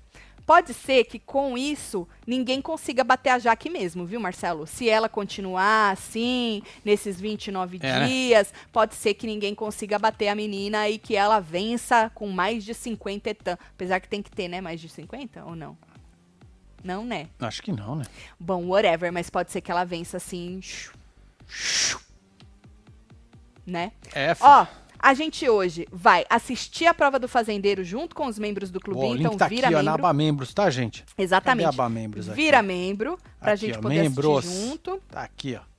Pode 0.45 0.73
ser 0.75 1.05
que 1.05 1.17
com 1.17 1.57
isso 1.57 2.07
ninguém 2.25 2.61
consiga 2.61 3.03
bater 3.03 3.31
a 3.31 3.39
Jaque 3.39 3.69
mesmo, 3.69 4.05
viu, 4.05 4.19
Marcelo? 4.19 4.67
Se 4.67 4.87
ela 4.87 5.09
continuar 5.09 5.91
assim, 5.91 6.61
nesses 6.83 7.19
29 7.19 7.79
É, 7.81 7.99
né? 7.99 8.07
dias, 8.07 8.53
pode 8.71 8.93
ser 8.93 9.15
que 9.15 9.25
ninguém 9.25 9.55
consiga 9.55 9.97
bater 9.97 10.27
a 10.27 10.35
menina 10.35 10.87
e 10.87 10.99
que 10.99 11.15
ela 11.15 11.39
vença 11.39 12.11
com 12.13 12.29
mais 12.29 12.63
de 12.63 12.75
50 12.75 13.29
etan. 13.29 13.57
Apesar 13.71 13.99
que 13.99 14.07
tem 14.07 14.21
que 14.21 14.29
ter, 14.29 14.47
né, 14.47 14.61
mais 14.61 14.79
de 14.79 14.87
50 14.87 15.43
ou 15.45 15.55
não? 15.55 15.75
Não, 16.83 17.03
né? 17.03 17.27
Acho 17.39 17.63
que 17.63 17.71
não, 17.71 17.95
né? 17.95 18.05
Bom, 18.39 18.67
whatever, 18.67 19.11
mas 19.11 19.27
pode 19.31 19.51
ser 19.51 19.61
que 19.61 19.71
ela 19.71 19.83
vença 19.83 20.17
assim. 20.17 20.59
Né? 23.65 23.91
É. 24.13 24.35
Ó, 24.39 24.67
a 24.99 25.13
gente 25.13 25.47
hoje 25.49 25.87
vai 25.91 26.25
assistir 26.29 26.85
a 26.85 26.93
prova 26.93 27.19
do 27.19 27.27
fazendeiro 27.27 27.83
junto 27.83 28.15
com 28.15 28.27
os 28.27 28.39
membros 28.39 28.71
do 28.71 28.79
link 28.87 29.19
então 29.19 29.37
tá 29.37 29.47
vira 29.47 29.67
aqui, 29.67 29.75
ó, 29.75 29.83
na 29.83 29.91
membro. 29.91 30.05
aba 30.07 30.13
membros, 30.13 30.53
tá, 30.53 30.69
gente? 30.69 31.03
Exatamente. 31.17 31.65
Cadê 31.65 31.77
a 31.81 31.83
aba 31.83 31.89
membros 31.89 32.29
aqui? 32.29 32.35
Vira 32.35 32.61
membro 32.61 33.17
pra 33.39 33.53
Aqui, 33.53 33.67
gente 33.67 33.77
ó, 33.77 33.81
poder 33.81 34.01
membros. 34.01 34.37
assistir 34.45 34.67
junto. 34.69 35.01
Tá 35.09 35.21
aqui, 35.23 35.55
ó. 35.59 35.75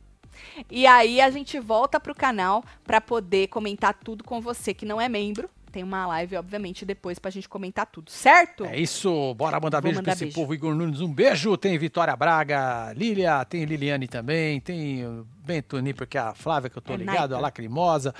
E 0.70 0.86
aí 0.86 1.20
a 1.20 1.30
gente 1.30 1.58
volta 1.58 1.98
pro 1.98 2.14
canal 2.14 2.64
pra 2.84 3.00
poder 3.00 3.48
comentar 3.48 3.94
tudo 3.94 4.22
com 4.24 4.40
você 4.40 4.72
que 4.72 4.86
não 4.86 5.00
é 5.00 5.08
membro. 5.08 5.48
Tem 5.76 5.82
uma 5.84 6.06
live, 6.06 6.36
obviamente, 6.38 6.86
depois 6.86 7.18
pra 7.18 7.30
gente 7.30 7.46
comentar 7.46 7.84
tudo, 7.84 8.10
certo? 8.10 8.64
É 8.64 8.80
isso, 8.80 9.34
bora 9.34 9.60
mandar 9.60 9.76
Vou 9.82 9.90
beijo 9.90 9.98
mandar 9.98 10.04
pra 10.04 10.12
esse 10.14 10.24
beijo. 10.24 10.34
povo. 10.40 10.54
Igor 10.54 10.74
Nunes, 10.74 11.02
um 11.02 11.12
beijo. 11.12 11.54
Tem 11.58 11.76
Vitória 11.76 12.16
Braga, 12.16 12.94
Lília, 12.94 13.44
tem 13.44 13.62
Liliane 13.66 14.08
também, 14.08 14.58
tem 14.58 15.04
Bento 15.44 15.78
Nipper, 15.78 16.08
que 16.08 16.16
é 16.16 16.20
a 16.22 16.34
Flávia, 16.34 16.70
que 16.70 16.78
eu 16.78 16.80
tô 16.80 16.94
É 16.94 16.96
ligado, 16.96 17.18
a 17.18 17.36
Nipper. 17.36 17.40
Lacrimosa, 17.42 18.14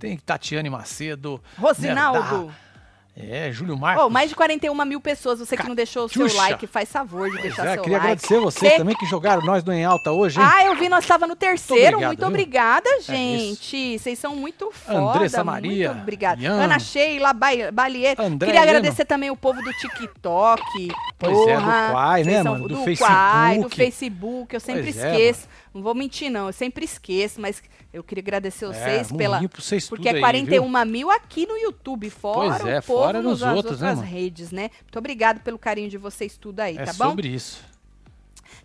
tem 0.00 0.16
Tatiane 0.16 0.70
Macedo. 0.70 1.42
Rosinaldo. 1.58 2.38
Nerda- 2.46 2.54
É, 3.16 3.52
Júlio 3.52 3.76
Marcos. 3.78 4.04
Oh, 4.04 4.10
mais 4.10 4.28
de 4.28 4.34
41 4.34 4.74
mil 4.84 5.00
pessoas. 5.00 5.38
Você 5.38 5.56
que 5.56 5.68
não 5.68 5.74
deixou 5.76 6.06
o 6.06 6.08
seu 6.08 6.26
like, 6.36 6.66
faz 6.66 6.90
favor 6.90 7.26
de 7.30 7.32
Pois 7.36 7.42
deixar 7.44 7.66
é, 7.68 7.74
seu 7.74 7.82
queria 7.82 7.98
like. 7.98 8.10
agradecer 8.10 8.40
vocês 8.40 8.72
Cê- 8.72 8.76
também 8.78 8.96
que 8.96 9.06
jogaram 9.06 9.40
nós 9.42 9.62
do 9.62 9.72
Em 9.72 9.84
Alta 9.84 10.10
hoje, 10.10 10.40
hein? 10.40 10.46
Ah, 10.50 10.64
eu 10.64 10.74
vi, 10.74 10.88
nós 10.88 11.04
estava 11.04 11.24
no 11.24 11.36
terceiro. 11.36 11.98
obrigado, 11.98 12.08
Muito 12.08 12.18
viu? 12.18 12.26
É 12.26 12.28
obrigada, 12.30 12.90
isso. 12.98 13.12
gente. 13.12 13.98
Vocês 14.00 14.18
são 14.18 14.34
muito 14.34 14.68
foda. 14.72 14.98
Andressa 14.98 15.44
Maria, 15.44 15.90
Muito 15.92 16.02
obrigada. 16.02 16.42
Ian. 16.42 16.54
Ana 16.64 16.78
Sheila, 16.80 17.32
Ba- 17.32 17.70
Balier. 17.72 18.16
André 18.20 18.46
Queria 18.48 18.62
Heleno. 18.62 18.78
agradecer 18.78 19.04
também 19.04 19.30
o 19.30 19.36
povo 19.36 19.62
do 19.62 19.70
TikTok. 19.72 20.88
Pois 21.16 21.32
é, 21.32 21.54
do 21.56 21.60
Porra, 21.62 21.88
Quai, 21.92 22.24
né, 22.24 22.42
mano? 22.42 22.68
Do 22.68 22.74
do 22.74 22.82
Facebook. 22.84 23.12
Quai, 23.12 23.58
do 23.58 23.70
Facebook. 23.70 24.54
Eu 24.54 24.60
sempre 24.60 24.82
Pois 24.82 24.96
é, 24.98 25.10
esqueço. 25.12 25.48
não 25.72 25.82
vou 25.82 25.94
mentir, 25.94 26.30
não. 26.30 26.48
Eu 26.48 26.52
sempre 26.52 26.84
esqueço, 26.84 27.40
mas 27.40 27.62
eu 27.94 28.02
queria 28.04 28.20
agradecer 28.22 28.66
vocês 28.66 29.10
É, 29.10 29.16
pela. 29.16 29.40
vocês 29.56 29.88
Porque 29.88 30.08
é 30.08 30.12
aí, 30.14 30.20
41 30.20 30.84
mil 30.84 31.10
aqui 31.10 31.46
no 31.46 31.56
YouTube, 31.56 32.10
fora 32.10 32.58
Pois 32.60 32.66
é, 32.66 32.78
o 32.78 32.82
povo 32.82 33.00
fora 33.00 33.22
nos 33.22 33.40
nas 33.40 33.56
outros, 33.56 33.80
né, 33.80 33.88
outras 33.90 33.98
mano? 33.98 34.02
redes, 34.20 34.50
né? 34.50 34.70
Muito 34.82 34.98
obrigado 34.98 35.40
pelo 35.40 35.58
carinho 35.58 35.88
de 35.88 35.96
vocês 35.96 36.36
tudo 36.36 36.60
aí, 36.60 36.76
É 36.76 36.84
tá 36.84 36.92
bom? 36.92 37.10
sobre 37.10 37.28
isso. 37.28 37.62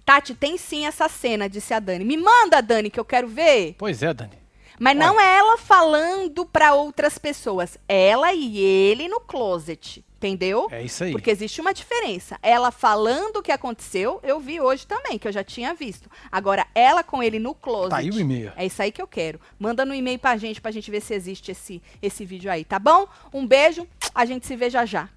Tati, 0.06 0.34
tem 0.34 0.58
sim 0.58 0.86
essa 0.86 1.08
cena, 1.08 1.48
disse 1.48 1.74
a 1.74 1.80
Dani. 1.80 2.04
Me 2.04 2.18
manda, 2.18 2.62
Dani, 2.62 2.90
que 2.90 3.00
eu 3.00 3.06
quero 3.06 3.28
ver. 3.28 3.76
Pois 3.78 4.02
é, 4.02 4.14
Dani. 4.14 4.32
Mas 4.80 4.98
não 4.98 5.20
é 5.20 5.38
ela 5.38 5.58
falando 5.58 6.46
pra 6.46 6.74
outras 6.74 7.18
pessoas. 7.18 7.78
Ela 7.88 8.34
e 8.34 8.58
ele 8.58 9.08
no 9.08 9.20
closet. 9.20 10.04
Entendeu? 10.20 10.68
É 10.70 10.84
isso 10.84 11.02
aí. 11.06 11.14
Porque 11.14 11.32
existe 11.32 11.62
uma 11.62 11.74
diferença. 11.74 12.38
Ela 12.44 12.72
falando 12.72 13.38
o 13.38 13.42
que 13.42 13.54
aconteceu, 13.54 14.20
eu 14.22 14.38
vi 14.38 14.60
hoje 14.60 14.86
também, 14.86 15.18
que 15.18 15.26
eu 15.26 15.32
já 15.32 15.46
tinha 15.46 15.74
visto. 15.74 16.12
Agora, 16.30 16.68
ela 16.76 17.02
com 17.02 17.24
ele 17.24 17.40
no 17.40 17.56
closet. 17.56 17.92
Tá 17.92 17.98
aí 18.00 18.10
o 18.10 18.20
e-mail. 18.20 18.52
É 18.58 18.66
isso 18.66 18.82
aí 18.82 18.92
que 18.92 19.02
eu 19.02 19.08
quero. 19.08 19.40
Manda 19.58 19.86
no 19.86 19.96
e-mail 19.96 20.20
pra 20.20 20.36
gente, 20.36 20.60
pra 20.60 20.72
gente 20.72 20.92
ver 20.92 21.00
se 21.02 21.14
existe 21.14 21.52
esse, 21.52 21.82
esse 22.02 22.26
vídeo 22.26 22.52
aí, 22.52 22.66
tá 22.66 22.78
bom? 22.78 23.08
Um 23.34 23.48
beijo, 23.48 23.88
a 24.14 24.26
gente 24.26 24.46
se 24.46 24.58
vê 24.58 24.70
já 24.70 24.86
já. 24.86 25.08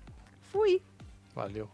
Fui. 0.53 0.81
Valeu. 1.35 1.69